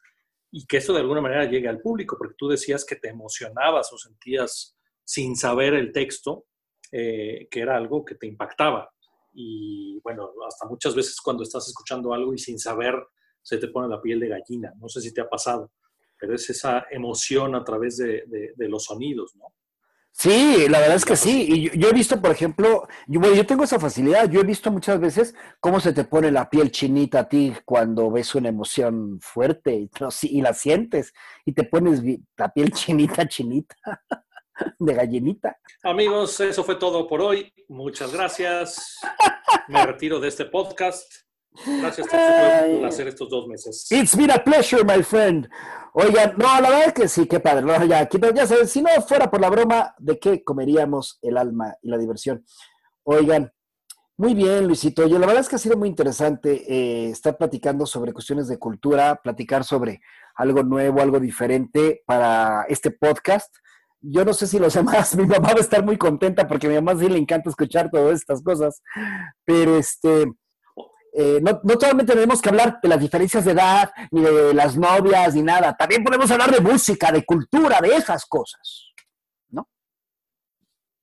y 0.51 0.66
que 0.66 0.78
esto 0.78 0.93
de 0.93 1.01
alguna 1.01 1.22
manera 1.22 1.45
llegue 1.45 1.68
al 1.68 1.82
público, 1.82 2.16
porque 2.18 2.36
tú 2.38 2.47
decías 2.47 2.86
que 2.86 2.95
te 2.95 3.09
emocionabas 3.09 3.91
o 3.91 3.97
sentías 3.97 4.78
sin 5.03 5.36
saber 5.36 5.74
el 5.74 5.91
texto, 5.91 6.45
eh, 6.91 7.47
que 7.49 7.59
era 7.59 7.76
algo 7.76 8.05
que 8.05 8.16
te 8.16 8.28
impactaba. 8.28 8.89
Y 9.34 9.99
bueno, 10.01 10.32
hasta 10.47 10.68
muchas 10.68 10.95
veces 10.95 11.20
cuando 11.20 11.43
estás 11.43 11.68
escuchando 11.68 12.14
algo 12.14 12.34
y 12.34 12.38
sin 12.38 12.59
saber, 12.59 12.95
se 13.41 13.57
te 13.57 13.68
pone 13.68 13.89
la 13.89 14.01
piel 14.01 14.20
de 14.20 14.30
gallina. 14.30 14.74
No 14.80 14.88
sé 14.88 15.01
si 15.01 15.14
te 15.14 15.22
ha 15.22 15.28
pasado, 15.28 15.72
pero 16.18 16.36
es 16.36 16.49
esa 16.49 16.86
emoción 16.89 17.55
a 17.55 17.64
través 17.64 17.97
de, 17.97 18.24
de 18.55 18.70
los 18.70 18.86
sonidos, 18.86 19.36
¿no? 19.36 19.53
Sí, 20.16 20.68
la 20.70 20.80
verdad 20.80 20.95
es 20.95 21.05
que 21.05 21.16
sí. 21.16 21.45
Y 21.74 21.80
yo, 21.80 21.89
he 21.89 21.93
visto, 21.93 22.22
por 22.22 22.32
ejemplo, 22.32 22.88
yo, 23.07 23.20
bueno, 23.20 23.36
yo 23.36 23.45
tengo 23.45 23.64
esa 23.64 23.80
facilidad. 23.80 24.30
Yo 24.30 24.41
he 24.41 24.43
visto 24.45 24.72
muchas 24.72 24.99
veces 24.99 25.34
cómo 25.59 25.80
se 25.80 25.91
te 25.91 26.05
pone 26.05 26.32
la 26.32 26.49
piel 26.49 26.72
chinita 26.72 27.22
a 27.22 27.30
ti 27.30 27.53
cuando 27.66 28.11
ves 28.11 28.36
una 28.36 28.49
emoción 28.49 29.20
fuerte 29.20 29.74
y, 29.74 29.89
y 30.30 30.41
la 30.41 30.53
sientes 30.53 31.14
y 31.45 31.53
te 31.53 31.64
pones 31.64 32.01
la 32.38 32.53
piel 32.53 32.72
chinita, 32.74 33.28
chinita. 33.28 33.76
de 34.80 34.93
gallinita. 34.93 35.57
Amigos, 35.82 36.39
eso 36.39 36.64
fue 36.64 36.76
todo 36.76 37.07
por 37.07 37.20
hoy. 37.22 37.51
Muchas 37.68 38.14
gracias. 38.14 38.99
Me 39.68 39.84
retiro 39.86 40.20
de 40.20 40.28
este 40.28 40.45
podcast. 40.45 41.11
Gracias 41.66 42.08
por 42.08 42.86
hacer 42.86 43.08
estos 43.08 43.30
dos 43.30 43.47
meses. 43.47 43.88
It's 43.91 44.16
been 44.16 44.32
a 44.32 44.43
pleasure, 44.43 44.84
my 44.84 45.04
friend. 45.04 45.49
Oigan, 45.93 46.34
no, 46.38 46.60
la 46.60 46.70
verdad 46.70 46.86
es 46.88 46.93
que 46.93 47.08
sí, 47.08 47.28
qué 47.28 47.39
padre. 47.39 47.62
No, 47.62 47.86
ya, 47.86 47.99
aquí, 47.99 48.18
ya 48.34 48.47
saben, 48.47 48.68
si 48.68 48.82
no 48.82 48.89
fuera 49.08 49.30
por 49.30 49.39
la 49.39 49.49
broma, 49.49 49.93
¿de 49.99 50.18
qué 50.18 50.43
comeríamos 50.43 51.20
el 51.22 51.38
alma 51.38 51.76
y 51.82 51.89
la 51.89 51.97
diversión? 51.97 52.43
Oigan, 53.04 53.51
muy 54.18 54.34
bien, 54.34 54.68
Luisito. 54.68 55.08
Yo 55.08 55.20
la 55.20 55.26
verdad 55.26 55.41
es 55.41 55.49
que 55.49 55.56
ha 55.56 55.60
sido 55.60 55.78
muy 55.78 55.89
interesante 55.89 56.64
eh, 56.68 57.10
estar 57.10 57.38
platicando 57.38 57.86
sobre 57.86 58.14
cuestiones 58.14 58.47
de 58.47 58.58
cultura, 58.58 59.20
platicar 59.24 59.64
sobre 59.64 60.01
algo 60.36 60.64
nuevo, 60.64 61.01
algo 61.01 61.20
diferente 61.20 62.04
para 62.06 62.64
este 62.70 62.91
podcast. 62.91 63.56
Yo 64.01 64.24
no 64.24 64.34
sé 64.34 64.47
si 64.47 64.60
los 64.60 64.74
demás, 64.76 65.16
mi 65.16 65.26
mamá 65.26 65.49
va 65.54 65.58
a 65.58 65.62
estar 65.62 65.84
muy 65.84 65.97
contenta 65.97 66.47
porque 66.47 66.68
a 66.68 66.70
mi 66.70 66.76
mamá 66.76 66.99
sí 66.99 67.10
le 67.10 67.18
encanta 67.18 67.49
escuchar 67.49 67.89
todas 67.91 68.20
estas 68.20 68.41
cosas, 68.43 68.82
pero 69.45 69.78
este, 69.78 70.26
eh, 71.16 71.39
no, 71.41 71.61
no 71.64 71.74
solamente 71.80 72.14
tenemos 72.14 72.41
que 72.41 72.49
hablar 72.49 72.80
de 72.82 72.89
las 72.89 72.99
diferencias 72.99 73.45
de 73.45 73.51
edad, 73.51 73.91
ni 74.11 74.22
de 74.22 74.53
las 74.53 74.76
novias, 74.76 75.36
ni 75.36 75.43
nada, 75.43 75.76
también 75.76 76.03
podemos 76.03 76.30
hablar 76.32 76.51
de 76.51 76.59
música, 76.59 77.11
de 77.11 77.24
cultura, 77.24 77.80
de 77.82 77.95
esas 77.95 78.26
cosas. 78.26 78.93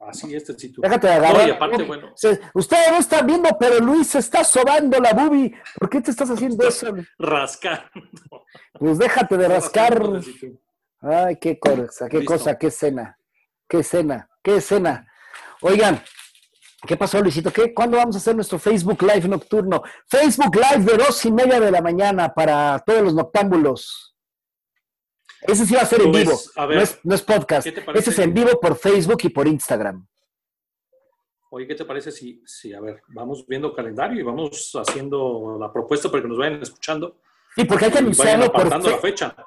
Así 0.01 0.35
es, 0.35 0.45
Tecito. 0.45 0.81
Déjate 0.81 1.07
de 1.07 1.13
agarrar. 1.13 1.49
y 1.49 1.51
aparte, 1.51 1.83
bueno. 1.85 2.15
Ustedes 2.55 2.91
no 2.91 2.99
están 2.99 3.27
viendo, 3.27 3.51
pero 3.59 3.81
Luis 3.81 4.09
se 4.09 4.19
está 4.19 4.43
sobando 4.43 4.99
la 4.99 5.13
bubi. 5.13 5.55
¿Por 5.79 5.91
qué 5.91 6.01
te 6.01 6.11
estás 6.11 6.31
haciendo 6.31 6.67
eso? 6.67 6.95
Rascando. 7.19 7.91
Pues 8.79 8.99
déjate 8.99 9.37
de 9.37 9.49
rascar. 9.49 10.03
Ay, 11.03 11.37
qué 11.37 11.59
cosa, 11.59 12.09
qué 12.09 12.25
cosa, 12.25 12.59
qué 12.59 12.69
escena. 12.69 13.19
Qué 13.69 13.81
escena, 13.81 14.29
qué 14.43 14.57
escena. 14.57 15.07
Oigan, 15.61 16.03
¿qué 16.87 16.97
pasó, 16.97 17.21
Luisito? 17.21 17.53
¿Qué? 17.53 17.73
¿Cuándo 17.75 17.97
vamos 17.97 18.17
a 18.17 18.19
hacer 18.19 18.35
nuestro 18.35 18.59
Facebook 18.59 19.03
Live 19.03 19.29
nocturno? 19.29 19.83
Facebook 20.07 20.57
Live 20.57 20.85
de 20.85 20.97
dos 20.99 21.25
y 21.25 21.33
media 21.33 21.61
de 21.61 21.71
la 21.71 21.81
mañana 21.81 22.33
para 22.33 22.79
todos 22.85 23.03
los 23.03 23.15
noctámbulos. 23.15 24.15
Ese 25.43 25.65
sí 25.65 25.75
va 25.75 25.83
a 25.83 25.87
ser 25.87 26.03
en 26.03 26.13
vivo, 26.13 26.39
no, 27.05 27.15
es, 27.15 27.23
podcast. 27.23 27.67
Ese 27.67 28.11
es 28.11 28.19
en 28.19 28.35
vivo 28.35 28.61
por 28.61 28.77
Facebook 28.77 29.19
y 29.23 29.31
por 29.31 29.49
Instagram. 29.49 30.07
Oye, 31.51 31.67
¿qué 31.67 31.75
te 31.75 31.85
parece 31.85 32.13
si, 32.13 32.43
si, 32.47 32.75
a 32.75 32.81
ver, 32.81 33.03
vamos 33.09 33.47
viendo 33.47 33.75
calendario 33.75 34.21
y 34.21 34.23
vamos 34.23 34.73
haciendo 34.75 35.57
la 35.59 35.73
propuesta 35.73 36.11
para 36.11 36.23
que 36.23 36.29
nos 36.29 36.39
vayan 36.39 36.63
escuchando? 36.63 37.21
Sí, 37.57 37.65
porque 37.65 37.87
hay 37.87 37.91
que 37.91 37.99
anunciarlo 37.99 38.53
por, 38.53 38.69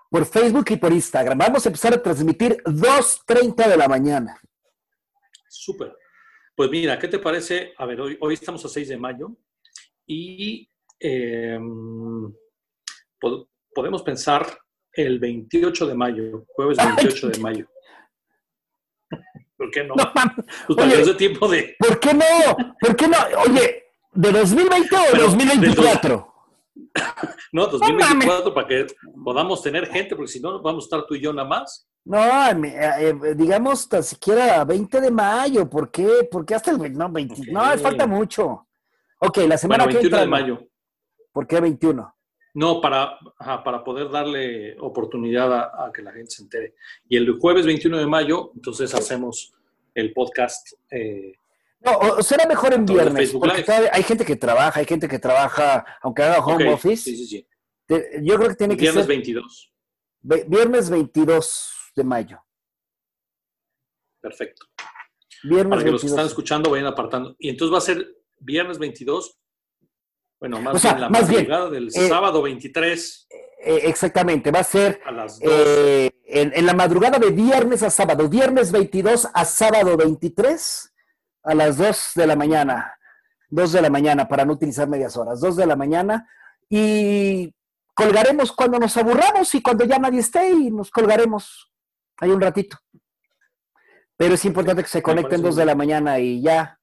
por 0.10 0.26
Facebook 0.26 0.66
y 0.70 0.76
por 0.76 0.92
Instagram. 0.92 1.38
Vamos 1.38 1.66
a 1.66 1.70
empezar 1.70 1.94
a 1.94 2.02
transmitir 2.02 2.62
2.30 2.66 3.68
de 3.70 3.78
la 3.78 3.88
mañana. 3.88 4.38
Súper. 5.48 5.96
Pues 6.56 6.70
mira, 6.70 7.00
¿qué 7.00 7.08
te 7.08 7.20
parece? 7.20 7.74
A 7.78 7.86
ver, 7.86 8.00
hoy, 8.00 8.18
hoy 8.20 8.36
estamos 8.36 8.64
a 8.64 8.70
6 8.70 8.90
de 8.90 8.98
mayo 8.98 9.36
y 10.06 10.70
em, 11.00 12.32
podemos 13.74 14.04
pensar 14.04 14.46
el 14.92 15.20
28 15.20 15.88
de 15.88 15.96
mayo, 15.96 16.46
jueves 16.48 16.78
28 16.78 17.30
de 17.30 17.40
mayo. 17.40 17.68
¿Por 19.58 19.72
qué 19.72 19.84
no? 19.84 19.96
pues 20.68 20.78
para 20.78 20.94
ese 20.94 21.16
tiempo 21.16 21.48
de... 21.48 21.76
¿Por 21.80 22.00
qué 22.00 22.14
no? 22.14 22.76
¿Por 22.80 22.96
qué 22.96 23.08
no? 23.08 23.18
Oye, 23.48 23.86
¿de 24.12 24.32
2020 24.32 24.96
o 24.96 25.16
de 25.16 25.24
2024? 25.24 26.33
No, 27.52 27.68
2024 27.68 28.54
para 28.54 28.68
que 28.68 28.88
podamos 29.24 29.62
tener 29.62 29.88
gente, 29.88 30.16
porque 30.16 30.32
si 30.32 30.40
no 30.40 30.62
vamos 30.62 30.84
a 30.84 30.88
estar 30.88 31.06
tú 31.06 31.16
y 31.16 31.22
yo 31.22 31.34
nada 31.34 31.48
más. 31.48 31.88
No, 32.06 32.20
eh, 32.66 33.16
digamos 33.36 33.88
tan 33.88 34.04
siquiera 34.04 34.64
20 34.66 35.00
de 35.00 35.12
mayo, 35.12 35.70
¿por 35.70 35.90
qué? 35.90 36.28
Porque 36.30 36.56
hasta 36.56 36.72
el 36.72 36.94
no, 36.94 37.10
20, 37.10 37.52
no, 37.52 37.62
falta 37.78 38.06
mucho. 38.06 38.68
Ok, 39.20 39.38
la 39.48 39.58
semana 39.58 39.86
bueno, 39.86 40.00
21 40.00 40.22
de 40.22 40.28
mayo. 40.28 40.68
¿Por 41.32 41.48
qué 41.48 41.62
21? 41.62 42.14
No, 42.56 42.82
para, 42.82 43.18
para 43.64 43.84
poder 43.84 44.10
darle 44.12 44.78
oportunidad 44.80 45.52
a, 45.54 45.92
que 45.92 46.04
la 46.04 46.12
gente 46.12 46.32
se 46.32 46.44
entere. 46.44 46.76
Y 47.08 47.18
el 47.18 47.40
jueves 47.40 47.66
21 47.66 47.98
de 47.98 48.06
mayo, 48.06 48.52
entonces 48.54 48.94
hacemos 48.94 49.54
el 49.96 50.14
podcast. 50.14 50.74
Eh, 50.92 51.34
no, 51.84 51.98
o 51.98 52.24
será 52.24 52.46
mejor 52.46 52.74
en 52.74 52.86
viernes, 52.86 53.32
porque 53.32 53.66
hay 53.92 54.04
gente 54.04 54.26
que 54.26 54.36
trabaja, 54.36 54.80
hay 54.80 54.86
gente 54.86 55.08
que 55.08 55.20
trabaja, 55.20 55.86
aunque 56.02 56.24
haga 56.24 56.44
home 56.44 56.72
office. 56.74 57.04
Sí, 57.04 57.18
sí, 57.18 57.26
sí. 57.28 57.48
yo 58.22 58.36
creo 58.36 58.50
que 58.50 58.56
tiene 58.56 58.76
que 58.76 58.82
viernes 58.82 59.06
ser... 59.06 59.16
22. 59.16 59.74
Viernes 60.22 60.90
22 60.90 61.74
de 61.96 62.04
mayo. 62.04 62.44
Perfecto. 64.22 64.66
Viernes 65.44 65.70
Para 65.70 65.84
que 65.84 65.92
los 65.92 66.02
que 66.02 66.08
están 66.08 66.26
escuchando 66.26 66.70
vayan 66.70 66.88
apartando. 66.88 67.36
Y 67.38 67.50
entonces 67.50 67.74
va 67.74 67.80
a 67.80 67.82
ser 67.82 68.16
viernes 68.40 68.80
22 68.80 69.38
bueno, 70.44 70.60
más 70.60 70.82
bien 70.84 71.00
la 71.00 71.10
madrugada 71.10 71.70
del 71.70 71.88
eh, 71.88 71.92
sábado 72.10 72.42
23. 72.42 73.28
Eh, 73.66 73.80
exactamente, 73.84 74.52
va 74.52 74.60
a 74.60 74.66
ser 74.66 75.00
eh, 75.40 76.12
en, 76.26 76.66
la 76.66 76.74
madrugada 76.74 77.18
de 77.18 77.30
viernes 77.30 77.82
a 77.82 77.90
sábado, 77.90 78.28
viernes 78.28 78.70
22 78.70 79.30
a 79.34 79.46
sábado 79.46 79.96
23 79.96 80.93
a 81.44 81.54
las 81.54 81.78
2 81.78 82.12
de 82.16 82.28
la 82.28 82.36
mañana. 82.36 82.98
2 83.50 83.72
de 83.72 83.82
la 83.82 83.90
mañana 83.90 84.28
para 84.28 84.46
no 84.46 84.54
utilizar 84.54 84.88
medias 84.88 85.16
horas, 85.16 85.40
2 85.40 85.56
de 85.56 85.66
la 85.66 85.76
mañana. 85.76 86.28
Y 86.70 87.54
colgaremos 87.94 88.52
cuando 88.52 88.80
nos 88.80 88.98
aburramos 88.98 89.54
y 89.54 89.62
cuando 89.62 89.86
ya 89.86 90.00
nadie 90.00 90.20
esté 90.20 90.50
y 90.50 90.72
nos 90.72 90.90
colgaremos 90.90 91.72
ahí 92.18 92.32
un 92.32 92.42
ratito. 92.42 92.78
Pero 94.18 94.36
es 94.36 94.46
importante 94.46 94.84
que 94.84 94.90
se 94.90 95.04
conecten 95.04 95.42
2 95.42 95.56
de 95.56 95.66
la 95.66 95.76
mañana 95.76 96.20
y 96.20 96.42
ya 96.42 96.80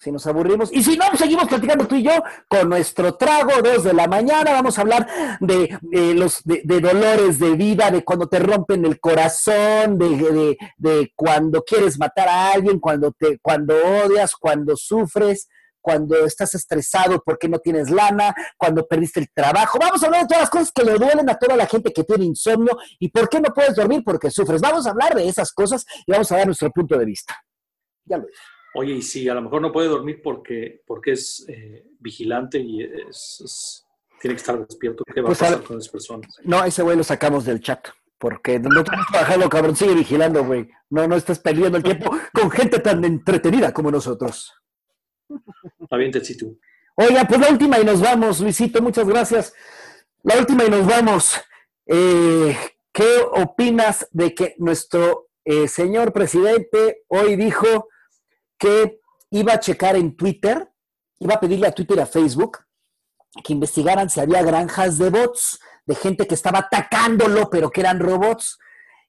si 0.00 0.10
nos 0.10 0.26
aburrimos. 0.26 0.72
Y 0.72 0.82
si 0.82 0.96
no, 0.96 1.04
seguimos 1.16 1.46
platicando 1.46 1.86
tú 1.86 1.94
y 1.96 2.02
yo 2.02 2.22
con 2.48 2.70
nuestro 2.70 3.14
trago, 3.16 3.60
dos 3.62 3.84
de 3.84 3.92
la 3.92 4.08
mañana. 4.08 4.52
Vamos 4.52 4.78
a 4.78 4.80
hablar 4.80 5.06
de, 5.40 5.78
los 6.14 6.42
de, 6.44 6.62
dolores 6.80 7.38
de 7.38 7.50
vida, 7.50 7.90
de 7.90 8.02
cuando 8.02 8.26
te 8.26 8.38
rompen 8.38 8.86
el 8.86 8.98
corazón, 8.98 9.98
de, 9.98 10.56
de, 10.78 11.12
cuando 11.14 11.62
quieres 11.62 11.98
matar 11.98 12.28
a 12.28 12.52
alguien, 12.52 12.80
cuando, 12.80 13.12
te, 13.12 13.38
cuando 13.40 13.74
odias, 13.76 14.34
cuando 14.36 14.74
sufres, 14.74 15.48
cuando 15.82 16.24
estás 16.24 16.54
estresado 16.54 17.22
porque 17.22 17.48
no 17.48 17.58
tienes 17.58 17.90
lana, 17.90 18.34
cuando 18.56 18.86
perdiste 18.86 19.20
el 19.20 19.30
trabajo. 19.30 19.78
Vamos 19.78 20.02
a 20.02 20.06
hablar 20.06 20.22
de 20.22 20.28
todas 20.28 20.42
las 20.44 20.50
cosas 20.50 20.72
que 20.72 20.82
le 20.82 20.94
duelen 20.94 21.28
a 21.28 21.34
toda 21.34 21.56
la 21.56 21.66
gente 21.66 21.92
que 21.92 22.04
tiene 22.04 22.24
insomnio 22.24 22.74
y 22.98 23.08
por 23.10 23.28
qué 23.28 23.38
no 23.38 23.52
puedes 23.52 23.74
dormir 23.74 24.02
porque 24.02 24.30
sufres. 24.30 24.62
Vamos 24.62 24.86
a 24.86 24.90
hablar 24.90 25.14
de 25.14 25.28
esas 25.28 25.52
cosas 25.52 25.84
y 26.06 26.12
vamos 26.12 26.32
a 26.32 26.38
dar 26.38 26.46
nuestro 26.46 26.70
punto 26.70 26.96
de 26.96 27.04
vista. 27.04 27.36
Ya 28.06 28.16
lo 28.16 28.26
dije. 28.26 28.59
Oye, 28.74 28.94
y 28.94 29.02
si 29.02 29.28
a 29.28 29.34
lo 29.34 29.42
mejor 29.42 29.62
no 29.62 29.72
puede 29.72 29.88
dormir 29.88 30.20
porque, 30.22 30.82
porque 30.86 31.12
es 31.12 31.44
eh, 31.48 31.84
vigilante 31.98 32.58
y 32.58 32.82
es, 32.82 33.84
tiene 34.20 34.36
que 34.36 34.40
estar 34.40 34.64
despierto, 34.64 35.04
¿qué 35.04 35.20
va 35.20 35.26
a 35.26 35.30
pues, 35.30 35.38
pasar 35.38 35.62
con 35.62 35.78
esas 35.78 35.90
personas? 35.90 36.30
No, 36.44 36.64
ese 36.64 36.82
güey 36.82 36.96
lo 36.96 37.04
sacamos 37.04 37.44
del 37.44 37.60
chat. 37.60 37.88
Porque 38.20 38.58
no 38.58 38.84
podemos 38.84 39.06
trabajarlo, 39.10 39.48
cabrón, 39.48 39.74
sigue 39.74 39.94
vigilando, 39.94 40.44
güey. 40.44 40.68
No, 40.90 41.08
no 41.08 41.16
estás 41.16 41.38
perdiendo 41.38 41.78
el 41.78 41.82
tiempo 41.82 42.10
con 42.34 42.50
gente 42.50 42.78
tan 42.78 43.02
entretenida 43.02 43.72
como 43.72 43.90
nosotros. 43.90 44.52
Bien, 45.90 46.10
Tetsito. 46.10 46.54
Oiga, 46.96 47.24
pues 47.26 47.40
la 47.40 47.48
última 47.48 47.80
y 47.80 47.84
nos 47.84 48.02
vamos, 48.02 48.40
Luisito, 48.40 48.82
muchas 48.82 49.08
gracias. 49.08 49.54
La 50.22 50.36
última 50.36 50.64
y 50.64 50.68
nos 50.68 50.86
vamos. 50.86 51.40
Eh, 51.86 52.54
¿Qué 52.92 53.20
opinas 53.32 54.06
de 54.12 54.34
que 54.34 54.54
nuestro 54.58 55.30
eh, 55.46 55.66
señor 55.66 56.12
presidente 56.12 57.04
hoy 57.08 57.36
dijo 57.36 57.88
que 58.60 59.00
iba 59.30 59.54
a 59.54 59.60
checar 59.60 59.96
en 59.96 60.14
Twitter, 60.14 60.70
iba 61.18 61.34
a 61.34 61.40
pedirle 61.40 61.66
a 61.66 61.72
Twitter 61.72 61.96
y 61.96 62.00
a 62.00 62.06
Facebook 62.06 62.58
que 63.42 63.52
investigaran 63.52 64.10
si 64.10 64.20
había 64.20 64.42
granjas 64.42 64.98
de 64.98 65.08
bots, 65.10 65.60
de 65.86 65.94
gente 65.94 66.26
que 66.26 66.34
estaba 66.34 66.60
atacándolo, 66.60 67.48
pero 67.48 67.70
que 67.70 67.80
eran 67.80 67.98
robots. 67.98 68.58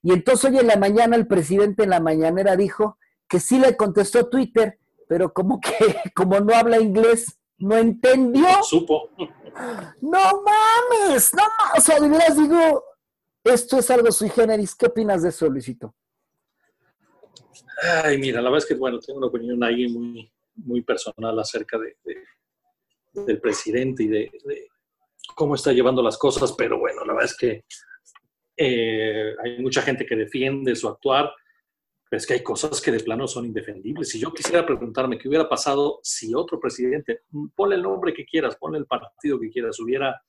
Y 0.02 0.12
entonces 0.12 0.50
hoy 0.50 0.58
en 0.58 0.66
la 0.66 0.76
mañana 0.76 1.16
el 1.16 1.26
presidente 1.26 1.84
en 1.84 1.90
la 1.90 2.00
mañanera 2.00 2.56
dijo 2.56 2.98
que 3.28 3.40
sí 3.40 3.58
le 3.58 3.76
contestó 3.76 4.28
Twitter, 4.28 4.78
pero 5.08 5.32
como 5.32 5.60
que 5.60 5.70
como 6.14 6.40
no 6.40 6.54
habla 6.54 6.80
inglés, 6.80 7.38
no 7.58 7.76
entendió. 7.76 8.62
Supo. 8.62 9.10
No 10.00 10.42
mames, 10.42 11.34
no 11.34 11.42
mames. 11.58 11.78
O 11.78 11.80
sea, 11.80 12.00
de 12.00 12.08
veras 12.08 12.36
digo, 12.36 12.84
esto 13.44 13.78
es 13.78 13.90
algo 13.90 14.10
sui 14.10 14.30
generis. 14.30 14.74
¿Qué 14.74 14.86
opinas 14.86 15.22
de 15.22 15.28
eso, 15.28 15.48
Luisito? 15.48 15.94
Ay, 18.04 18.18
mira, 18.18 18.40
la 18.40 18.50
verdad 18.50 18.64
es 18.64 18.66
que, 18.66 18.74
bueno, 18.74 18.98
tengo 18.98 19.18
una 19.18 19.28
opinión 19.28 19.62
ahí 19.62 19.88
muy, 19.88 20.30
muy 20.56 20.82
personal 20.82 21.38
acerca 21.38 21.78
de, 21.78 21.96
del 23.12 23.40
presidente 23.40 24.04
y 24.04 24.08
de, 24.08 24.30
cómo 25.34 25.54
está 25.54 25.72
llevando 25.72 26.02
las 26.02 26.18
cosas, 26.18 26.52
pero 26.52 26.78
bueno, 26.78 27.04
la 27.04 27.14
verdad 27.14 27.30
es 27.30 27.36
que 27.36 27.64
eh, 28.56 29.34
hay 29.42 29.60
mucha 29.60 29.82
gente 29.82 30.04
que 30.04 30.16
defiende 30.16 30.74
su 30.76 30.88
actuar, 30.88 31.32
pero 32.08 32.18
es 32.18 32.26
que 32.26 32.34
hay 32.34 32.42
cosas 32.42 32.80
que 32.80 32.90
de 32.90 33.00
plano 33.00 33.26
son 33.26 33.46
indefendibles. 33.46 34.10
Si 34.10 34.20
yo 34.20 34.32
quisiera 34.32 34.66
preguntarme 34.66 35.18
qué 35.18 35.28
hubiera 35.28 35.48
pasado 35.48 35.98
si 36.02 36.34
otro 36.34 36.60
presidente, 36.60 37.22
ponle 37.54 37.76
el 37.76 37.82
nombre 37.82 38.12
que 38.12 38.26
quieras, 38.26 38.56
ponle 38.56 38.78
el 38.78 38.86
partido 38.86 39.40
que 39.40 39.48
quieras, 39.48 39.80
hubiera 39.80 40.20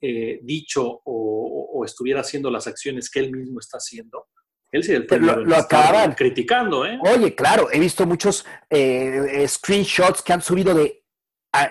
eh, 0.00 0.40
dicho 0.42 0.82
o, 1.04 1.70
o, 1.72 1.84
estuviera 1.84 2.20
haciendo 2.20 2.50
las 2.50 2.66
acciones 2.66 3.10
que 3.10 3.20
él 3.20 3.30
mismo 3.30 3.60
está 3.60 3.76
haciendo, 3.76 4.26
Él 4.72 4.84
sí, 4.84 4.92
el 4.92 5.06
lo, 5.20 5.44
lo 5.44 5.56
acaban 5.56 6.12
criticando, 6.12 6.86
¿eh? 6.86 6.98
Oye, 7.02 7.34
claro, 7.34 7.68
he 7.72 7.80
visto 7.80 8.06
muchos 8.06 8.46
eh, 8.68 9.44
screenshots 9.48 10.22
que 10.22 10.32
han 10.32 10.42
subido 10.42 10.74
de, 10.74 11.02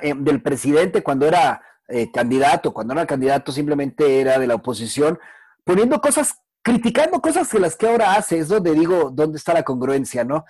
eh, 0.02 0.14
del 0.18 0.41
presidente 0.41 1.02
cuando 1.02 1.26
era 1.26 1.62
eh, 1.88 2.12
candidato, 2.12 2.74
cuando 2.74 2.93
no 2.93 3.00
era 3.00 3.08
candidato 3.08 3.54
simplemente 3.54 4.20
era 4.20 4.38
de 4.38 4.47
la 4.47 4.56
oposición, 4.56 5.18
poniendo 5.64 6.02
cosas, 6.02 6.41
criticando 6.62 7.22
cosas 7.22 7.50
de 7.50 7.60
las 7.60 7.78
que 7.78 7.88
ahora 7.88 8.16
hace, 8.16 8.39
es 8.39 8.50
donde 8.50 8.74
digo, 8.74 9.12
dónde 9.12 9.38
está 9.38 9.54
la 9.54 9.64
congruencia, 9.64 10.26
¿no? 10.26 10.43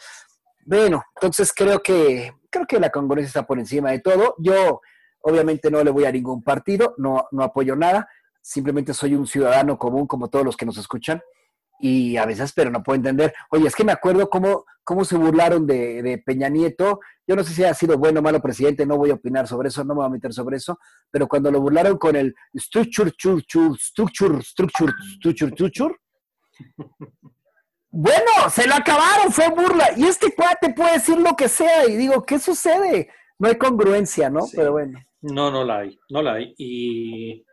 Bueno, 0.66 1.04
entonces 1.16 1.54
creo 1.54 1.82
que, 1.84 2.34
creo 2.50 2.66
que 2.66 2.80
la 2.80 2.90
congruencia 2.90 3.28
está 3.28 3.46
por 3.46 3.60
encima 3.60 3.92
de 3.92 4.00
todo. 4.00 4.36
Yo 4.40 4.82
obviamente 5.22 5.70
no 5.70 5.84
le 5.84 5.92
voy 5.92 6.06
a 6.06 6.12
ningún 6.12 6.42
partido, 6.42 6.96
no, 6.98 7.28
no 7.32 7.44
apoyo 7.44 7.76
nada, 7.76 8.10
simplemente 8.42 8.96
soy 8.96 9.14
un 9.14 9.28
ciudadano 9.28 9.78
común 9.78 10.08
como 10.08 10.30
todos 10.30 10.46
los 10.46 10.58
que 10.58 10.66
nos 10.66 10.78
escuchan 10.78 11.22
y 11.80 12.18
a 12.18 12.26
veces, 12.26 12.52
pero 12.54 12.70
no 12.70 12.84
puedo 12.84 12.98
entender. 12.98 13.34
Oye, 13.52 13.68
es 13.68 13.76
que 13.76 13.84
me 13.84 13.92
acuerdo 13.92 14.30
cómo, 14.30 14.66
cómo 14.84 15.06
se 15.06 15.16
burlaron 15.16 15.66
de, 15.66 16.22
Peña 16.26 16.50
Nieto. 16.50 17.00
Yo 17.26 17.36
no 17.36 17.44
sé 17.44 17.54
si 17.54 17.64
ha 17.64 17.74
sido 17.74 17.98
bueno 17.98 18.20
o 18.20 18.24
malo 18.24 18.42
presidente, 18.42 18.86
no 18.86 18.98
voy 18.98 19.12
a 19.12 19.16
opinar 19.16 19.48
sobre 19.48 19.70
eso, 19.70 19.84
no 19.84 19.94
me 19.94 20.00
voy 20.00 20.08
a 20.08 20.10
meter 20.10 20.34
sobre 20.34 20.58
eso, 20.58 20.80
pero 21.12 21.28
cuando 21.28 21.52
lo 21.52 21.62
burlaron 21.62 21.98
con 21.98 22.16
el 22.16 22.36
structure, 22.58 23.12
structure, 23.12 23.76
structure, 23.80 24.42
structure, 24.42 24.94
structure, 25.16 25.52
structure, 25.52 25.96
bueno, 27.92 28.50
se 28.52 28.68
lo 28.68 28.76
acabaron, 28.76 29.32
fue 29.32 29.50
burla. 29.50 29.90
Y 29.96 30.06
este 30.06 30.34
cuate 30.34 30.74
puede 30.74 30.94
decir 30.94 31.18
lo 31.18 31.36
que 31.36 31.48
sea. 31.48 31.88
Y 31.88 31.96
digo, 31.96 32.24
¿qué 32.24 32.38
sucede? 32.38 33.10
No 33.40 33.48
hay 33.48 33.58
congruencia, 33.58 34.30
¿no? 34.30 34.42
Pero 34.54 34.74
bueno. 34.74 35.00
No, 35.22 35.52
no 35.52 35.64
la 35.64 35.80
hay, 35.80 36.00
no 36.10 36.22
la 36.22 36.34
hay. 36.34 36.54
Y 36.58 37.46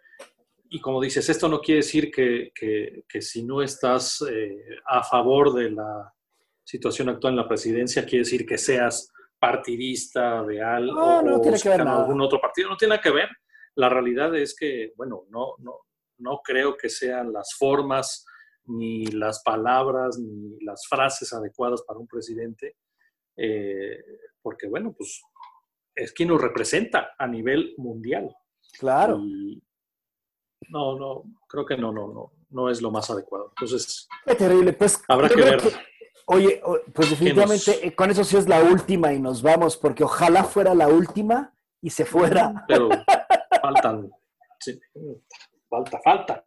y 0.70 0.80
como 0.80 1.00
dices, 1.00 1.28
esto 1.28 1.48
no 1.48 1.60
quiere 1.60 1.78
decir 1.78 2.10
que, 2.10 2.52
si 3.20 3.44
no 3.44 3.62
estás 3.62 4.22
eh, 4.30 4.56
a 4.86 5.02
favor 5.02 5.52
de 5.54 5.70
la 5.70 6.12
situación 6.64 7.08
actual 7.08 7.34
en 7.34 7.38
la 7.38 7.48
presidencia, 7.48 8.04
quiere 8.04 8.24
decir 8.24 8.44
que 8.44 8.58
seas 8.58 9.12
partidista 9.38 10.42
de 10.44 10.62
algo 10.62 10.94
no, 10.94 11.22
no 11.22 11.40
tiene 11.40 11.58
que 11.60 11.68
ver 11.68 11.82
algún 11.82 12.20
otro 12.20 12.40
partido. 12.40 12.70
No 12.70 12.76
tiene 12.76 12.94
nada 12.94 13.02
que 13.02 13.10
ver. 13.10 13.28
La 13.74 13.88
realidad 13.88 14.34
es 14.34 14.56
que, 14.56 14.92
bueno, 14.96 15.24
no, 15.28 15.54
no, 15.58 15.80
no 16.18 16.40
creo 16.42 16.76
que 16.76 16.88
sean 16.88 17.32
las 17.32 17.54
formas, 17.54 18.24
ni 18.64 19.06
las 19.06 19.42
palabras, 19.42 20.18
ni 20.18 20.58
las 20.64 20.86
frases 20.88 21.32
adecuadas 21.32 21.82
para 21.86 22.00
un 22.00 22.08
presidente, 22.08 22.76
eh, 23.36 24.02
porque, 24.42 24.66
bueno, 24.66 24.94
pues 24.96 25.22
es 25.94 26.12
quien 26.12 26.30
nos 26.30 26.40
representa 26.40 27.14
a 27.18 27.26
nivel 27.26 27.74
mundial. 27.76 28.34
Claro. 28.78 29.20
No, 30.68 30.98
no, 30.98 31.24
creo 31.48 31.64
que 31.64 31.76
no, 31.76 31.92
no, 31.92 32.08
no, 32.08 32.32
no 32.50 32.70
es 32.70 32.82
lo 32.82 32.90
más 32.90 33.10
adecuado. 33.10 33.48
Entonces, 33.50 34.08
qué 34.24 34.34
terrible. 34.34 34.72
Pues 34.72 35.02
habrá 35.08 35.28
que 35.28 35.36
ver. 35.36 35.62
oye, 36.26 36.60
pues 36.92 37.10
definitivamente 37.10 37.86
eh, 37.86 37.94
con 37.94 38.10
eso 38.10 38.24
sí 38.24 38.36
es 38.36 38.48
la 38.48 38.62
última 38.62 39.12
y 39.12 39.20
nos 39.20 39.42
vamos, 39.42 39.76
porque 39.76 40.04
ojalá 40.04 40.44
fuera 40.44 40.74
la 40.74 40.88
última 40.88 41.54
y 41.80 41.90
se 41.90 42.04
fuera. 42.04 42.64
Pero 42.66 42.88
faltan, 43.62 44.10
sí, 44.60 44.78
falta, 45.68 46.00
falta. 46.02 46.44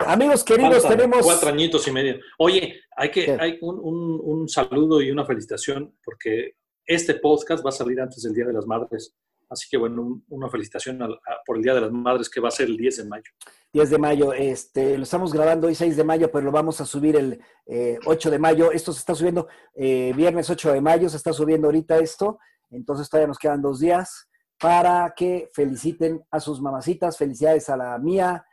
Amigos 0.00 0.44
queridos, 0.44 0.86
tenemos 0.86 1.22
cuatro 1.22 1.48
añitos 1.48 1.86
y 1.88 1.90
medio. 1.90 2.20
Oye, 2.38 2.80
hay 2.96 3.10
que, 3.10 3.36
hay 3.38 3.58
un, 3.60 3.80
un, 3.80 4.20
un 4.22 4.48
saludo 4.48 5.02
y 5.02 5.10
una 5.10 5.24
felicitación 5.24 5.98
porque 6.04 6.54
este 6.86 7.14
podcast 7.14 7.64
va 7.64 7.70
a 7.70 7.72
salir 7.72 8.00
antes 8.00 8.22
del 8.22 8.32
Día 8.32 8.46
de 8.46 8.52
las 8.52 8.66
Madres. 8.66 9.14
Así 9.48 9.66
que 9.70 9.76
bueno, 9.76 10.22
una 10.28 10.48
felicitación 10.50 10.98
por 11.46 11.56
el 11.56 11.62
Día 11.62 11.74
de 11.74 11.82
las 11.82 11.90
Madres 11.90 12.28
que 12.28 12.40
va 12.40 12.48
a 12.48 12.52
ser 12.52 12.68
el 12.68 12.76
10 12.76 12.98
de 12.98 13.04
mayo. 13.04 13.30
10 13.72 13.90
de 13.90 13.98
mayo, 13.98 14.32
este, 14.32 14.96
lo 14.96 15.04
estamos 15.04 15.32
grabando 15.32 15.66
hoy 15.66 15.74
6 15.74 15.96
de 15.96 16.04
mayo, 16.04 16.30
pero 16.30 16.44
lo 16.44 16.52
vamos 16.52 16.80
a 16.80 16.86
subir 16.86 17.16
el 17.16 17.40
8 18.04 18.28
eh, 18.28 18.32
de 18.32 18.38
mayo. 18.38 18.72
Esto 18.72 18.92
se 18.92 19.00
está 19.00 19.14
subiendo 19.14 19.48
eh, 19.74 20.12
viernes 20.14 20.50
8 20.50 20.72
de 20.72 20.80
mayo, 20.80 21.08
se 21.08 21.16
está 21.16 21.32
subiendo 21.32 21.68
ahorita 21.68 21.98
esto, 21.98 22.38
entonces 22.70 23.08
todavía 23.08 23.28
nos 23.28 23.38
quedan 23.38 23.62
dos 23.62 23.80
días 23.80 24.28
para 24.60 25.14
que 25.16 25.50
feliciten 25.52 26.22
a 26.30 26.40
sus 26.40 26.60
mamacitas. 26.60 27.16
Felicidades 27.16 27.68
a 27.68 27.76
la 27.76 27.98
mía, 27.98 28.44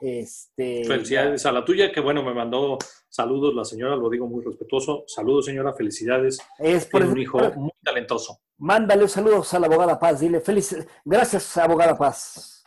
este, 0.00 0.84
felicidades 0.84 1.44
a 1.46 1.52
la 1.52 1.64
tuya, 1.64 1.92
que 1.92 2.00
bueno, 2.00 2.22
me 2.22 2.34
mandó 2.34 2.78
saludos 3.08 3.54
la 3.54 3.64
señora, 3.64 3.96
lo 3.96 4.08
digo 4.08 4.26
muy 4.26 4.44
respetuoso. 4.44 5.04
Saludos, 5.06 5.46
señora, 5.46 5.74
felicidades. 5.74 6.38
Es 6.58 6.86
por 6.86 7.04
un 7.04 7.18
hijo 7.18 7.38
muy 7.56 7.72
talentoso. 7.82 8.40
Mándale 8.62 9.08
saludos 9.08 9.52
a 9.54 9.58
la 9.58 9.66
abogada 9.66 9.98
Paz, 9.98 10.20
dile 10.20 10.40
feliz, 10.40 10.76
gracias, 11.04 11.56
abogada 11.56 11.98
Paz. 11.98 12.64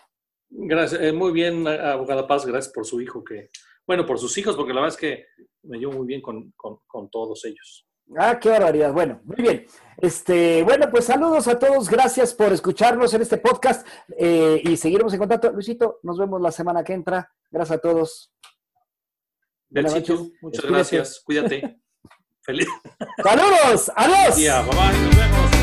Gracias, 0.50 1.02
eh, 1.02 1.14
muy 1.14 1.32
bien, 1.32 1.66
abogada 1.66 2.28
Paz, 2.28 2.46
gracias 2.46 2.74
por 2.74 2.86
su 2.86 3.00
hijo, 3.00 3.24
que, 3.24 3.50
bueno, 3.88 4.06
por 4.06 4.20
sus 4.20 4.38
hijos, 4.38 4.58
porque 4.58 4.74
la 4.74 4.82
verdad 4.82 4.96
es 4.96 5.00
que 5.00 5.26
me 5.64 5.78
llevo 5.78 5.94
muy 5.94 6.06
bien 6.06 6.22
con, 6.22 6.54
con 6.58 7.10
todos 7.10 7.46
ellos. 7.46 7.88
Ah, 8.18 8.38
qué 8.40 8.50
barbaridad. 8.50 8.94
Bueno, 8.94 9.22
muy 9.24 9.38
bien. 9.38 9.66
Este, 9.98 10.64
bueno, 10.64 10.90
pues 10.92 11.06
saludos 11.06 11.48
a 11.48 11.58
todos. 11.58 11.90
Gracias 11.90 12.34
por 12.34 12.54
escucharnos 12.54 13.14
en 13.14 13.22
este 13.22 13.38
podcast 13.38 13.88
eh, 14.18 14.62
y 14.64 14.78
seguiremos 14.78 15.14
en 15.14 15.20
contacto. 15.20 15.52
Luisito, 15.52 16.00
nos 16.04 16.18
vemos 16.18 16.42
la 16.42 16.52
semana 16.52 16.84
que 16.84 16.94
entra. 16.94 17.32
Gracias 17.50 17.78
a 17.78 17.82
todos. 17.82 18.32
Belsito, 19.70 20.30
muchas 20.42 20.66
gracias. 20.66 21.22
Cuídate. 21.26 21.82
Feliz. 22.42 22.68
Saludos. 23.24 23.92
Adiós. 23.96 24.36
Bye 24.36 24.76
bye. 24.76 25.00
Nos 25.00 25.18
vemos. 25.18 25.55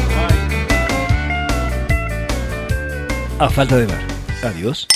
A 3.43 3.51
falta 3.51 3.77
de 3.77 3.87
ver. 3.87 3.99
Adiós. 4.45 4.87